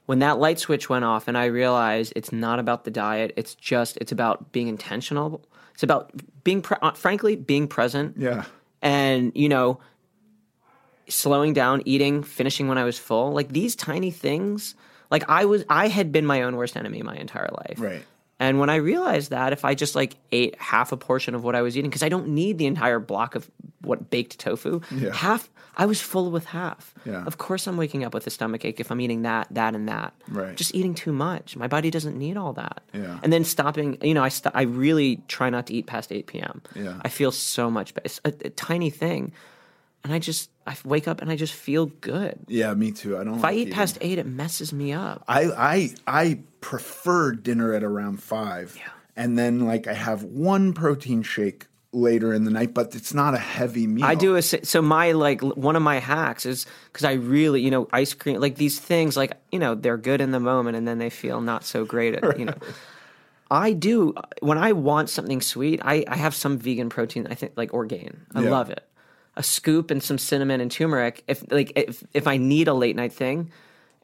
when 0.07 0.20
that 0.20 0.38
light 0.38 0.59
switch 0.61 0.88
went 0.88 1.05
off, 1.05 1.26
and 1.28 1.36
I 1.36 1.47
realized 1.47 2.12
it's 2.14 2.30
not 2.32 2.59
about 2.59 2.84
the 2.84 2.90
diet. 2.90 3.32
It's 3.36 3.55
just 3.55 3.97
it's 3.99 4.12
about 4.12 4.53
being 4.53 4.68
intentional. 4.68 5.42
It's 5.75 5.83
about 5.83 6.12
being, 6.45 6.62
pre- 6.62 6.79
uh, 6.81 6.93
frankly, 6.93 7.37
being 7.37 7.68
present. 7.68 8.16
Yeah. 8.16 8.45
And 8.81 9.33
you 9.35 9.49
know, 9.49 9.81
slowing 11.09 11.53
down, 11.53 11.83
eating, 11.85 12.22
finishing 12.22 12.68
when 12.68 12.79
I 12.79 12.85
was 12.85 12.99
full. 12.99 13.33
Like 13.33 13.49
these 13.53 13.77
tiny 13.77 14.11
things. 14.11 14.75
Like 15.11 15.29
I 15.29 15.45
was, 15.45 15.64
I 15.68 15.89
had 15.89 16.12
been 16.12 16.27
my 16.27 16.43
own 16.43 16.57
worst 16.57 16.77
enemy 16.77 17.03
my 17.03 17.16
entire 17.16 17.51
life. 17.53 17.79
Right. 17.79 18.05
And 18.45 18.59
when 18.61 18.70
I 18.70 18.76
realized 18.76 19.30
that, 19.30 19.53
if 19.53 19.64
I 19.64 19.74
just 19.74 19.95
like 19.95 20.16
ate 20.32 20.55
half 20.61 20.92
a 20.92 20.97
portion 20.97 21.34
of 21.34 21.42
what 21.45 21.55
I 21.55 21.62
was 21.62 21.76
eating, 21.76 21.90
because 21.90 22.03
I 22.03 22.09
don't 22.09 22.28
need 22.28 22.59
the 22.59 22.66
entire 22.66 22.99
block 23.01 23.34
of 23.34 23.51
what 23.82 24.11
baked 24.11 24.38
tofu, 24.38 24.80
Yeah. 24.90 25.12
half 25.12 25.51
I 25.76 25.86
was 25.86 26.01
full 26.01 26.30
with 26.30 26.45
half. 26.47 26.95
Yeah. 27.05 27.24
Of 27.26 27.38
course, 27.38 27.66
I'm 27.66 27.76
waking 27.76 28.05
up 28.05 28.14
with 28.14 28.26
a 28.28 28.30
stomach 28.30 28.64
ache 28.64 28.78
if 28.78 28.92
I'm 28.92 29.01
eating 29.01 29.22
that, 29.22 29.49
that, 29.51 29.74
and 29.74 29.88
that. 29.88 30.14
Right. 30.28 30.55
Just 30.57 30.72
eating 30.72 30.95
too 30.95 31.11
much. 31.12 31.57
My 31.57 31.66
body 31.66 31.90
doesn't 31.90 32.16
need 32.16 32.36
all 32.36 32.53
that. 32.53 32.80
Yeah. 32.92 33.18
And 33.24 33.32
then 33.32 33.42
stopping. 33.42 33.99
You 34.01 34.14
know, 34.14 34.22
I 34.22 34.28
st- 34.28 34.55
I 34.55 34.62
really 34.62 35.16
try 35.26 35.51
not 35.51 35.66
to 35.66 35.74
eat 35.74 35.86
past 35.86 36.12
8 36.12 36.26
p.m. 36.28 36.62
Yeah. 36.76 37.01
I 37.03 37.09
feel 37.09 37.32
so 37.32 37.70
much 37.72 37.92
better. 37.92 38.05
It's 38.07 38.20
a, 38.24 38.28
a 38.47 38.51
tiny 38.51 38.90
thing, 38.90 39.32
and 40.05 40.13
I 40.13 40.19
just 40.19 40.51
I 40.67 40.77
wake 40.85 41.09
up 41.09 41.21
and 41.23 41.31
I 41.31 41.37
just 41.37 41.55
feel 41.55 41.87
good. 41.87 42.39
Yeah, 42.47 42.73
me 42.75 42.93
too. 42.93 43.19
I 43.19 43.25
don't. 43.25 43.39
If 43.39 43.45
I 43.45 43.53
eat 43.53 43.61
eating. 43.63 43.73
past 43.75 43.99
eight, 44.01 44.19
it 44.19 44.27
messes 44.27 44.73
me 44.73 44.93
up. 44.93 45.25
I 45.27 45.45
I 45.45 45.95
I 46.07 46.39
prefer 46.61 47.33
dinner 47.33 47.73
at 47.73 47.83
around 47.83 48.23
five. 48.23 48.75
Yeah. 48.77 48.89
And 49.17 49.39
then 49.39 49.61
like 49.67 49.87
I 49.87 49.95
have 49.95 50.23
one 50.23 50.73
protein 50.73 51.23
shake 51.23 51.67
later 51.93 52.35
in 52.35 52.43
the 52.45 52.51
night, 52.51 52.75
but 52.75 52.95
it's 52.97 53.15
not 53.15 53.35
a 53.35 53.39
heavy 53.39 53.87
meal. 53.87 54.05
I 54.05 54.15
do 54.17 54.35
a 54.37 54.43
so 54.43 54.83
my 54.83 55.13
like 55.13 55.41
one 55.43 55.77
of 55.77 55.83
my 55.83 56.01
hacks 56.01 56.45
is 56.45 56.67
because 56.93 57.05
I 57.05 57.13
really 57.13 57.61
you 57.63 57.71
know 57.71 57.89
ice 57.93 58.13
cream 58.15 58.41
like 58.41 58.57
these 58.57 58.79
things 58.81 59.17
like 59.17 59.33
you 59.53 59.59
know 59.59 59.75
they're 59.75 59.97
good 59.97 60.21
in 60.21 60.33
the 60.33 60.41
moment 60.41 60.77
and 60.77 60.87
then 60.89 60.99
they 60.99 61.11
feel 61.11 61.41
not 61.41 61.65
so 61.65 61.85
great 61.85 62.15
at, 62.17 62.39
you 62.39 62.47
know. 62.47 62.55
I 63.51 63.73
do 63.73 64.15
uh, 64.17 64.23
when 64.41 64.59
I 64.59 64.73
want 64.73 65.11
something 65.11 65.41
sweet. 65.41 65.81
I 65.85 66.05
I 66.09 66.17
have 66.17 66.35
some 66.35 66.59
vegan 66.59 66.89
protein. 66.89 67.27
I 67.31 67.35
think 67.35 67.53
like 67.57 67.73
Orgain. 67.73 68.27
I 68.35 68.43
Yeah. 68.43 68.51
love 68.51 68.71
it. 68.71 68.83
A 69.37 69.43
scoop 69.43 69.91
and 69.91 70.03
some 70.03 70.18
cinnamon 70.18 70.61
and 70.61 70.70
turmeric. 70.70 71.24
If 71.26 71.45
like 71.51 71.72
if 71.76 72.03
if 72.14 72.26
I 72.26 72.37
need 72.37 72.68
a 72.68 72.74
late 72.74 72.97
night 72.97 73.12
thing. 73.12 73.51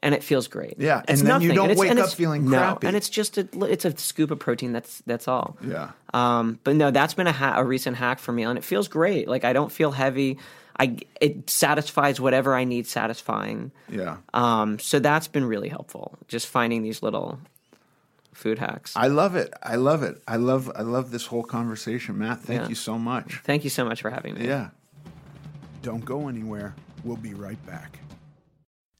And 0.03 0.15
it 0.15 0.23
feels 0.23 0.47
great. 0.47 0.77
Yeah, 0.79 1.03
It's 1.07 1.21
and 1.21 1.29
then 1.29 1.41
you 1.41 1.53
don't 1.53 1.77
wake 1.77 1.91
up 1.95 2.09
feeling 2.09 2.45
no, 2.49 2.57
crappy. 2.57 2.87
and 2.87 2.97
it's 2.97 3.07
just 3.07 3.37
a 3.37 3.47
it's 3.65 3.85
a 3.85 3.95
scoop 3.99 4.31
of 4.31 4.39
protein. 4.39 4.73
That's 4.73 5.03
that's 5.05 5.27
all. 5.27 5.57
Yeah. 5.63 5.91
Um, 6.11 6.57
but 6.63 6.75
no, 6.75 6.89
that's 6.89 7.13
been 7.13 7.27
a, 7.27 7.31
ha- 7.31 7.53
a 7.57 7.63
recent 7.63 7.97
hack 7.97 8.17
for 8.17 8.31
me, 8.31 8.41
and 8.41 8.57
it 8.57 8.63
feels 8.63 8.87
great. 8.87 9.27
Like 9.27 9.45
I 9.45 9.53
don't 9.53 9.71
feel 9.71 9.91
heavy. 9.91 10.39
I 10.79 10.97
it 11.21 11.51
satisfies 11.51 12.19
whatever 12.19 12.55
I 12.55 12.63
need 12.63 12.87
satisfying. 12.87 13.71
Yeah. 13.89 14.17
Um, 14.33 14.79
so 14.79 14.97
that's 14.97 15.27
been 15.27 15.45
really 15.45 15.69
helpful. 15.69 16.17
Just 16.27 16.47
finding 16.47 16.81
these 16.81 17.03
little 17.03 17.37
food 18.33 18.57
hacks. 18.57 18.97
I 18.97 19.05
love 19.05 19.35
it. 19.35 19.53
I 19.61 19.75
love 19.75 20.01
it. 20.01 20.19
I 20.27 20.37
love 20.37 20.71
I 20.75 20.81
love 20.81 21.11
this 21.11 21.27
whole 21.27 21.43
conversation, 21.43 22.17
Matt. 22.17 22.39
Thank 22.41 22.61
Yeah. 22.63 22.69
you 22.69 22.75
so 22.75 22.97
much. 22.97 23.41
Thank 23.43 23.63
you 23.65 23.69
so 23.69 23.85
much 23.85 24.01
for 24.01 24.09
having 24.09 24.33
me. 24.33 24.47
Yeah. 24.47 24.69
Don't 25.81 26.05
go 26.05 26.27
anywhere. 26.27 26.75
We'll 27.03 27.17
be 27.17 27.33
right 27.33 27.63
back. 27.65 27.99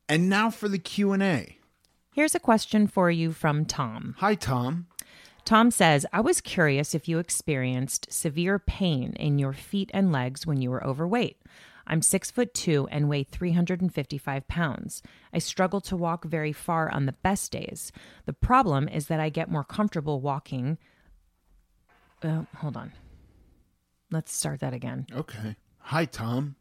And 0.09 0.29
now 0.29 0.49
for 0.49 0.67
the 0.67 0.79
Q&A. 0.79 1.57
Here's 2.13 2.36
a 2.36 2.39
question 2.39 2.88
for 2.88 3.09
you 3.09 3.32
from 3.32 3.65
Tom. 3.65 4.15
Hi 4.17 4.36
Tom. 4.36 4.88
Tom 5.45 5.71
says, 5.71 6.05
I 6.13 6.21
was 6.21 6.41
curious 6.41 6.93
if 6.93 7.07
you 7.07 7.19
experienced 7.19 8.11
severe 8.11 8.59
pain 8.59 9.13
in 9.13 9.39
your 9.39 9.53
feet 9.53 9.89
and 9.93 10.11
legs 10.11 10.45
when 10.45 10.61
you 10.61 10.69
were 10.69 10.86
overweight. 10.86 11.41
I'm 11.88 12.01
six 12.01 12.29
foot 12.29 12.53
two 12.53 12.88
and 12.91 13.09
weigh 13.09 13.23
355 13.23 14.47
pounds. 14.47 15.01
I 15.34 15.39
struggle 15.39 15.82
to 15.82 15.97
walk 15.97 16.25
very 16.25 16.53
far 16.53 16.91
on 16.91 17.05
the 17.05 17.11
best 17.13 17.51
days. 17.51 17.91
The 18.25 18.34
problem 18.34 18.88
is 18.88 19.07
that 19.07 19.19
I 19.19 19.29
get 19.29 19.49
more 19.49 19.63
comfortable 19.63 20.21
walking. 20.21 20.77
Uh, 22.23 22.43
hold 22.57 22.77
on. 22.77 22.91
Let's 24.11 24.34
start 24.34 24.59
that 24.59 24.73
again. 24.73 25.07
Okay. 25.11 25.55
Hi 25.84 26.05
Tom. 26.05 26.55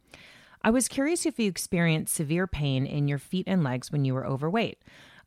I 0.63 0.69
was 0.69 0.87
curious 0.87 1.25
if 1.25 1.39
you 1.39 1.49
experienced 1.49 2.13
severe 2.13 2.47
pain 2.47 2.85
in 2.85 3.07
your 3.07 3.17
feet 3.17 3.45
and 3.47 3.63
legs 3.63 3.91
when 3.91 4.05
you 4.05 4.13
were 4.13 4.25
overweight. 4.25 4.79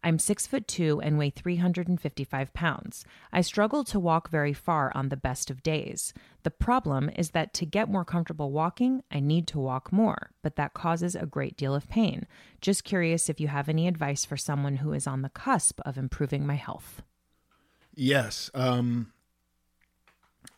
I'm 0.04 0.18
six 0.18 0.46
foot 0.46 0.68
two 0.68 1.00
and 1.00 1.16
weigh 1.16 1.30
355 1.30 2.52
pounds. 2.52 3.06
I 3.32 3.40
struggle 3.40 3.84
to 3.84 3.98
walk 3.98 4.28
very 4.28 4.52
far 4.52 4.92
on 4.94 5.08
the 5.08 5.16
best 5.16 5.50
of 5.50 5.62
days. 5.62 6.12
The 6.42 6.50
problem 6.50 7.10
is 7.16 7.30
that 7.30 7.54
to 7.54 7.64
get 7.64 7.88
more 7.88 8.04
comfortable 8.04 8.52
walking, 8.52 9.02
I 9.10 9.20
need 9.20 9.46
to 9.48 9.58
walk 9.58 9.90
more, 9.90 10.30
but 10.42 10.56
that 10.56 10.74
causes 10.74 11.14
a 11.14 11.24
great 11.24 11.56
deal 11.56 11.74
of 11.74 11.88
pain. 11.88 12.26
Just 12.60 12.84
curious 12.84 13.30
if 13.30 13.40
you 13.40 13.48
have 13.48 13.70
any 13.70 13.88
advice 13.88 14.26
for 14.26 14.36
someone 14.36 14.76
who 14.76 14.92
is 14.92 15.06
on 15.06 15.22
the 15.22 15.30
cusp 15.30 15.80
of 15.86 15.96
improving 15.96 16.46
my 16.46 16.56
health. 16.56 17.02
Yes. 17.94 18.50
Um 18.52 19.10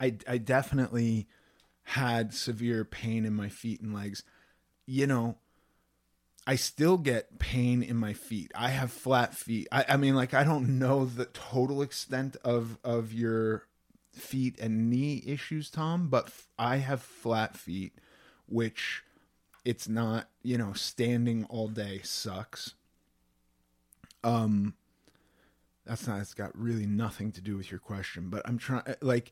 I 0.00 0.16
I 0.26 0.38
definitely 0.38 1.28
had 1.90 2.34
severe 2.34 2.84
pain 2.84 3.24
in 3.24 3.32
my 3.32 3.48
feet 3.48 3.80
and 3.80 3.94
legs. 3.94 4.24
You 4.86 5.06
know, 5.06 5.36
I 6.44 6.56
still 6.56 6.98
get 6.98 7.38
pain 7.38 7.82
in 7.82 7.96
my 7.96 8.12
feet. 8.12 8.50
I 8.56 8.70
have 8.70 8.90
flat 8.90 9.34
feet. 9.34 9.68
I, 9.70 9.84
I 9.90 9.96
mean, 9.96 10.16
like 10.16 10.34
I 10.34 10.42
don't 10.42 10.78
know 10.80 11.04
the 11.04 11.26
total 11.26 11.82
extent 11.82 12.36
of 12.44 12.78
of 12.82 13.12
your 13.12 13.66
feet 14.12 14.58
and 14.58 14.90
knee 14.90 15.22
issues, 15.26 15.70
Tom, 15.70 16.08
but 16.08 16.26
f- 16.26 16.48
I 16.58 16.76
have 16.78 17.02
flat 17.02 17.56
feet, 17.56 17.92
which 18.48 19.04
it's 19.64 19.88
not, 19.88 20.28
you 20.42 20.58
know, 20.58 20.72
standing 20.72 21.44
all 21.44 21.68
day 21.68 22.00
sucks. 22.02 22.74
Um 24.24 24.74
that's 25.84 26.08
not 26.08 26.20
it's 26.20 26.34
got 26.34 26.58
really 26.58 26.86
nothing 26.86 27.30
to 27.32 27.40
do 27.40 27.56
with 27.56 27.70
your 27.70 27.78
question, 27.80 28.28
but 28.28 28.42
I'm 28.44 28.58
trying 28.58 28.82
like 29.00 29.30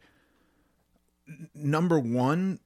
number 1.54 1.98
1 1.98 2.58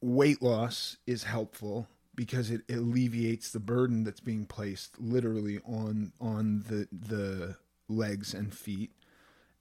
weight 0.00 0.42
loss 0.42 0.96
is 1.06 1.24
helpful 1.24 1.88
because 2.14 2.50
it 2.50 2.62
alleviates 2.70 3.50
the 3.50 3.60
burden 3.60 4.04
that's 4.04 4.20
being 4.20 4.46
placed 4.46 4.98
literally 4.98 5.60
on 5.66 6.12
on 6.20 6.64
the 6.68 6.88
the 6.92 7.56
legs 7.88 8.34
and 8.34 8.54
feet. 8.54 8.90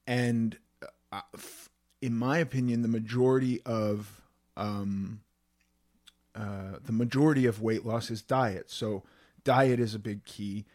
And 0.07 0.57
uh, 1.11 1.21
in 2.01 2.15
my 2.15 2.37
opinion 2.37 2.81
the 2.81 2.87
majority 2.87 3.61
of 3.65 4.21
um 4.57 5.21
uh 6.33 6.79
the 6.83 6.93
majority 6.93 7.45
of 7.45 7.61
weight 7.61 7.85
loss 7.85 8.09
is 8.09 8.21
diet. 8.21 8.71
So 8.71 9.03
diet 9.43 9.79
is 9.79 9.93
a 9.93 9.99
big 9.99 10.25
key. 10.25 10.65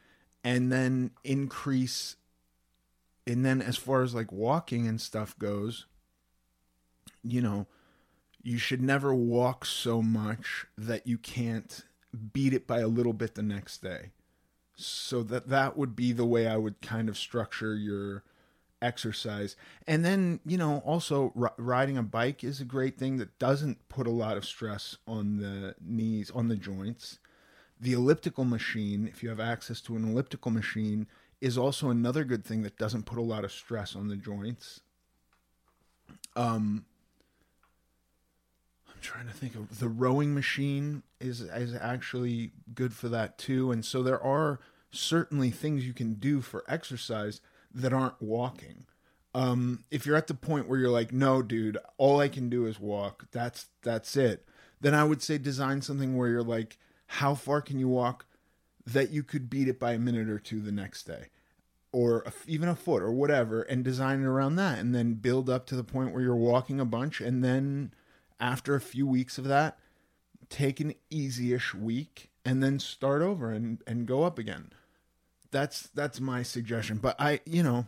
And 0.42 0.70
then 0.70 1.10
increase 1.24 2.16
and 3.26 3.44
then 3.44 3.60
as 3.62 3.76
far 3.76 4.02
as 4.02 4.14
like 4.14 4.32
walking 4.32 4.86
and 4.86 5.00
stuff 5.00 5.38
goes 5.38 5.86
you 7.22 7.40
know 7.40 7.66
you 8.42 8.58
should 8.58 8.80
never 8.80 9.14
walk 9.14 9.64
so 9.64 10.00
much 10.02 10.66
that 10.76 11.06
you 11.06 11.18
can't 11.18 11.84
beat 12.32 12.52
it 12.52 12.66
by 12.66 12.80
a 12.80 12.88
little 12.88 13.12
bit 13.12 13.34
the 13.34 13.42
next 13.42 13.82
day. 13.82 14.10
So 14.76 15.22
that 15.24 15.48
that 15.48 15.76
would 15.76 15.94
be 15.94 16.12
the 16.12 16.24
way 16.24 16.46
i 16.46 16.56
would 16.56 16.80
kind 16.80 17.08
of 17.08 17.18
structure 17.18 17.74
your 17.74 18.24
exercise. 18.80 19.56
And 19.86 20.04
then 20.04 20.40
you 20.46 20.56
know 20.56 20.78
also 20.86 21.32
r- 21.38 21.52
riding 21.58 21.98
a 21.98 22.02
bike 22.02 22.42
is 22.42 22.60
a 22.60 22.64
great 22.64 22.96
thing 22.98 23.18
that 23.18 23.38
doesn't 23.38 23.88
put 23.88 24.06
a 24.06 24.10
lot 24.10 24.38
of 24.38 24.46
stress 24.46 24.96
on 25.06 25.36
the 25.36 25.74
knees 25.80 26.30
on 26.30 26.48
the 26.48 26.56
joints. 26.56 27.18
The 27.78 27.92
elliptical 27.92 28.44
machine 28.44 29.06
if 29.06 29.22
you 29.22 29.28
have 29.28 29.40
access 29.40 29.82
to 29.82 29.96
an 29.96 30.04
elliptical 30.04 30.50
machine 30.50 31.06
is 31.42 31.58
also 31.58 31.90
another 31.90 32.24
good 32.24 32.44
thing 32.44 32.62
that 32.62 32.78
doesn't 32.78 33.06
put 33.06 33.18
a 33.18 33.22
lot 33.22 33.44
of 33.44 33.52
stress 33.52 33.94
on 33.94 34.08
the 34.08 34.16
joints. 34.16 34.80
Um 36.34 36.86
trying 39.00 39.26
to 39.26 39.32
think 39.32 39.54
of 39.54 39.78
the 39.78 39.88
rowing 39.88 40.34
machine 40.34 41.02
is 41.20 41.40
is 41.40 41.74
actually 41.74 42.52
good 42.74 42.94
for 42.94 43.08
that 43.08 43.38
too. 43.38 43.72
And 43.72 43.84
so 43.84 44.02
there 44.02 44.22
are 44.22 44.60
certainly 44.90 45.50
things 45.50 45.86
you 45.86 45.92
can 45.92 46.14
do 46.14 46.40
for 46.40 46.64
exercise 46.68 47.40
that 47.74 47.92
aren't 47.92 48.20
walking. 48.20 48.86
Um, 49.34 49.84
if 49.90 50.06
you're 50.06 50.16
at 50.16 50.26
the 50.26 50.34
point 50.34 50.68
where 50.68 50.78
you're 50.78 50.90
like, 50.90 51.12
no, 51.12 51.40
dude, 51.40 51.78
all 51.98 52.20
I 52.20 52.28
can 52.28 52.48
do 52.48 52.66
is 52.66 52.80
walk. 52.80 53.28
That's 53.30 53.66
that's 53.82 54.16
it. 54.16 54.46
Then 54.80 54.94
I 54.94 55.04
would 55.04 55.22
say 55.22 55.38
design 55.38 55.82
something 55.82 56.16
where 56.16 56.28
you're 56.28 56.42
like, 56.42 56.78
how 57.06 57.34
far 57.34 57.60
can 57.60 57.78
you 57.78 57.88
walk 57.88 58.26
that 58.86 59.10
you 59.10 59.22
could 59.22 59.50
beat 59.50 59.68
it 59.68 59.78
by 59.78 59.92
a 59.92 59.98
minute 59.98 60.28
or 60.28 60.38
two 60.38 60.60
the 60.60 60.72
next 60.72 61.04
day, 61.04 61.26
or 61.92 62.22
a, 62.22 62.32
even 62.46 62.68
a 62.68 62.74
foot 62.74 63.02
or 63.02 63.12
whatever, 63.12 63.62
and 63.62 63.84
design 63.84 64.22
it 64.22 64.26
around 64.26 64.56
that, 64.56 64.78
and 64.78 64.94
then 64.94 65.14
build 65.14 65.50
up 65.50 65.66
to 65.66 65.76
the 65.76 65.84
point 65.84 66.12
where 66.12 66.22
you're 66.22 66.34
walking 66.34 66.80
a 66.80 66.84
bunch, 66.84 67.20
and 67.20 67.44
then 67.44 67.92
after 68.40 68.74
a 68.74 68.80
few 68.80 69.06
weeks 69.06 69.38
of 69.38 69.44
that, 69.44 69.78
take 70.48 70.80
an 70.80 70.94
easy-ish 71.10 71.74
week 71.74 72.30
and 72.44 72.62
then 72.62 72.78
start 72.78 73.22
over 73.22 73.50
and, 73.52 73.82
and 73.86 74.06
go 74.06 74.24
up 74.24 74.38
again. 74.38 74.72
That's 75.50 75.88
that's 75.94 76.20
my 76.20 76.42
suggestion. 76.42 76.98
But 76.98 77.16
I, 77.20 77.40
you 77.44 77.62
know, 77.62 77.86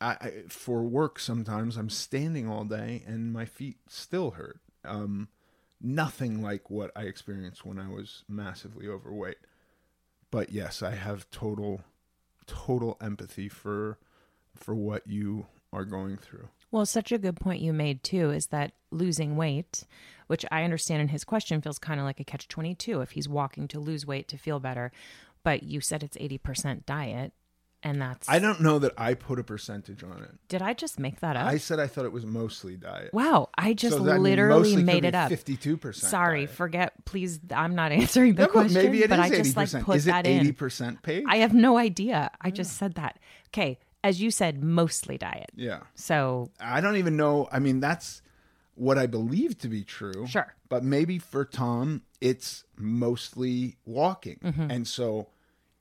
I, 0.00 0.10
I 0.20 0.32
for 0.48 0.82
work 0.82 1.18
sometimes 1.18 1.76
I'm 1.76 1.90
standing 1.90 2.48
all 2.48 2.64
day 2.64 3.02
and 3.06 3.32
my 3.32 3.44
feet 3.44 3.76
still 3.88 4.32
hurt. 4.32 4.60
Um, 4.84 5.28
nothing 5.80 6.42
like 6.42 6.70
what 6.70 6.90
I 6.96 7.02
experienced 7.02 7.64
when 7.64 7.78
I 7.78 7.88
was 7.88 8.24
massively 8.28 8.88
overweight. 8.88 9.38
But 10.30 10.50
yes, 10.50 10.82
I 10.82 10.92
have 10.92 11.30
total 11.30 11.82
total 12.46 12.96
empathy 13.00 13.48
for 13.48 13.98
for 14.54 14.74
what 14.74 15.06
you 15.06 15.46
are 15.72 15.84
going 15.84 16.16
through. 16.16 16.48
Well, 16.70 16.84
such 16.86 17.12
a 17.12 17.18
good 17.18 17.36
point 17.36 17.62
you 17.62 17.72
made 17.72 18.02
too 18.02 18.30
is 18.30 18.48
that 18.48 18.72
losing 18.90 19.36
weight, 19.36 19.84
which 20.26 20.44
I 20.50 20.64
understand 20.64 21.00
in 21.02 21.08
his 21.08 21.24
question 21.24 21.62
feels 21.62 21.78
kind 21.78 21.98
of 21.98 22.04
like 22.04 22.20
a 22.20 22.24
catch 22.24 22.46
22 22.48 23.00
if 23.00 23.12
he's 23.12 23.28
walking 23.28 23.68
to 23.68 23.80
lose 23.80 24.06
weight 24.06 24.28
to 24.28 24.36
feel 24.38 24.60
better. 24.60 24.92
But 25.44 25.62
you 25.62 25.80
said 25.80 26.02
it's 26.02 26.16
80% 26.18 26.84
diet, 26.84 27.32
and 27.82 28.02
that's. 28.02 28.28
I 28.28 28.38
don't 28.38 28.60
know 28.60 28.78
that 28.80 28.92
I 28.98 29.14
put 29.14 29.38
a 29.38 29.44
percentage 29.44 30.02
on 30.02 30.22
it. 30.22 30.30
Did 30.48 30.60
I 30.60 30.74
just 30.74 30.98
make 30.98 31.20
that 31.20 31.36
up? 31.36 31.46
I 31.46 31.56
said 31.56 31.78
I 31.80 31.86
thought 31.86 32.04
it 32.04 32.12
was 32.12 32.26
mostly 32.26 32.76
diet. 32.76 33.14
Wow, 33.14 33.48
I 33.56 33.72
just 33.72 33.96
So 33.96 34.02
literally 34.02 34.76
made 34.82 35.04
it 35.06 35.14
up. 35.14 35.30
52% 35.30 35.94
Sorry, 35.94 36.40
diet. 36.46 36.50
forget. 36.56 37.04
Please, 37.06 37.40
I'm 37.54 37.74
not 37.74 37.92
answering 38.02 38.34
the 38.34 38.42
No, 38.42 38.46
but 38.48 38.52
question. 38.52 38.82
maybe 38.82 39.02
it 39.04 39.08
but 39.08 39.20
is 39.20 39.24
I 39.24 39.28
just 39.36 39.56
like 39.56 39.68
80%. 39.68 39.82
put 39.84 39.96
Is 39.96 40.06
it 40.06 40.10
that 40.10 40.26
in. 40.26 40.54
80% 40.54 41.02
paid? 41.02 41.24
I 41.28 41.36
have 41.36 41.54
no 41.54 41.78
idea. 41.78 42.30
I 42.42 42.50
just 42.50 42.76
said 42.76 42.94
that. 42.96 43.18
Okay, 43.54 43.78
as 44.04 44.20
you 44.20 44.30
said, 44.30 44.62
mostly 44.62 45.18
diet. 45.18 45.50
Yeah. 45.54 45.80
So 45.94 46.50
I 46.60 46.80
don't 46.80 46.96
even 46.96 47.16
know. 47.16 47.48
I 47.50 47.58
mean, 47.58 47.80
that's 47.80 48.22
what 48.74 48.96
I 48.98 49.06
believe 49.06 49.58
to 49.58 49.68
be 49.68 49.82
true. 49.82 50.26
Sure. 50.26 50.54
But 50.68 50.84
maybe 50.84 51.18
for 51.18 51.44
Tom, 51.44 52.02
it's 52.20 52.64
mostly 52.76 53.76
walking. 53.84 54.38
Mm-hmm. 54.42 54.70
And 54.70 54.86
so 54.86 55.28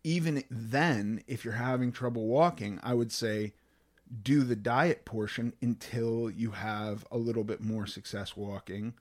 even 0.03 0.43
then, 0.49 1.23
if 1.27 1.45
you're 1.45 1.53
having 1.53 1.91
trouble 1.91 2.27
walking, 2.27 2.79
I 2.81 2.93
would 2.93 3.11
say 3.11 3.53
do 4.23 4.43
the 4.43 4.55
diet 4.55 5.05
portion 5.05 5.53
until 5.61 6.29
you 6.29 6.51
have 6.51 7.05
a 7.11 7.17
little 7.17 7.43
bit 7.43 7.61
more 7.61 7.85
success 7.85 8.35
walking. 8.35 8.93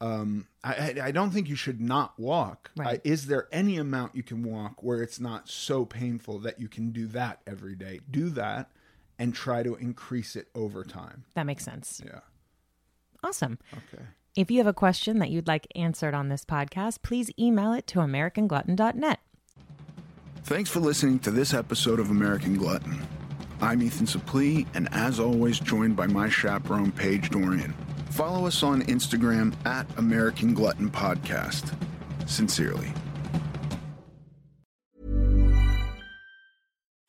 Um, 0.00 0.48
I, 0.62 0.94
I- 1.02 1.10
don't 1.12 1.30
think 1.30 1.48
you 1.48 1.56
should 1.56 1.80
not 1.80 2.18
walk. 2.18 2.70
Right. 2.76 2.98
Uh, 2.98 3.00
is 3.04 3.26
there 3.26 3.48
any 3.52 3.76
amount 3.78 4.14
you 4.14 4.22
can 4.22 4.42
walk 4.42 4.82
where 4.82 5.02
it's 5.02 5.18
not 5.20 5.48
so 5.48 5.84
painful 5.84 6.38
that 6.40 6.60
you 6.60 6.68
can 6.68 6.90
do 6.90 7.06
that 7.08 7.40
every 7.46 7.74
day? 7.74 8.00
Do 8.10 8.28
that 8.30 8.70
and 9.18 9.34
try 9.34 9.62
to 9.62 9.76
increase 9.76 10.34
it 10.36 10.48
over 10.54 10.82
time. 10.84 11.24
That 11.34 11.46
makes 11.46 11.64
sense. 11.64 12.02
Yeah. 12.04 12.20
Awesome. 13.22 13.58
Okay. 13.72 14.02
If 14.36 14.50
you 14.50 14.58
have 14.58 14.66
a 14.66 14.72
question 14.74 15.20
that 15.20 15.30
you'd 15.30 15.46
like 15.46 15.66
answered 15.76 16.12
on 16.14 16.28
this 16.28 16.44
podcast, 16.44 17.02
please 17.02 17.30
email 17.38 17.72
it 17.72 17.86
to 17.88 18.00
americanglutton.net. 18.00 19.20
Thanks 20.42 20.68
for 20.68 20.80
listening 20.80 21.20
to 21.20 21.30
this 21.30 21.54
episode 21.54 22.00
of 22.00 22.10
American 22.10 22.58
Glutton. 22.58 23.06
I'm 23.60 23.80
Ethan 23.82 24.06
Suplee, 24.06 24.66
and 24.74 24.88
as 24.92 25.18
always, 25.20 25.58
joined 25.60 25.96
by 25.96 26.06
my 26.08 26.28
chaperone, 26.28 26.90
Paige 26.92 27.30
Dorian. 27.30 27.72
Follow 28.14 28.46
us 28.46 28.62
on 28.62 28.82
Instagram 28.82 29.52
at 29.66 29.88
American 29.98 30.54
Glutton 30.54 30.88
Podcast. 30.88 31.74
Sincerely. 32.28 32.92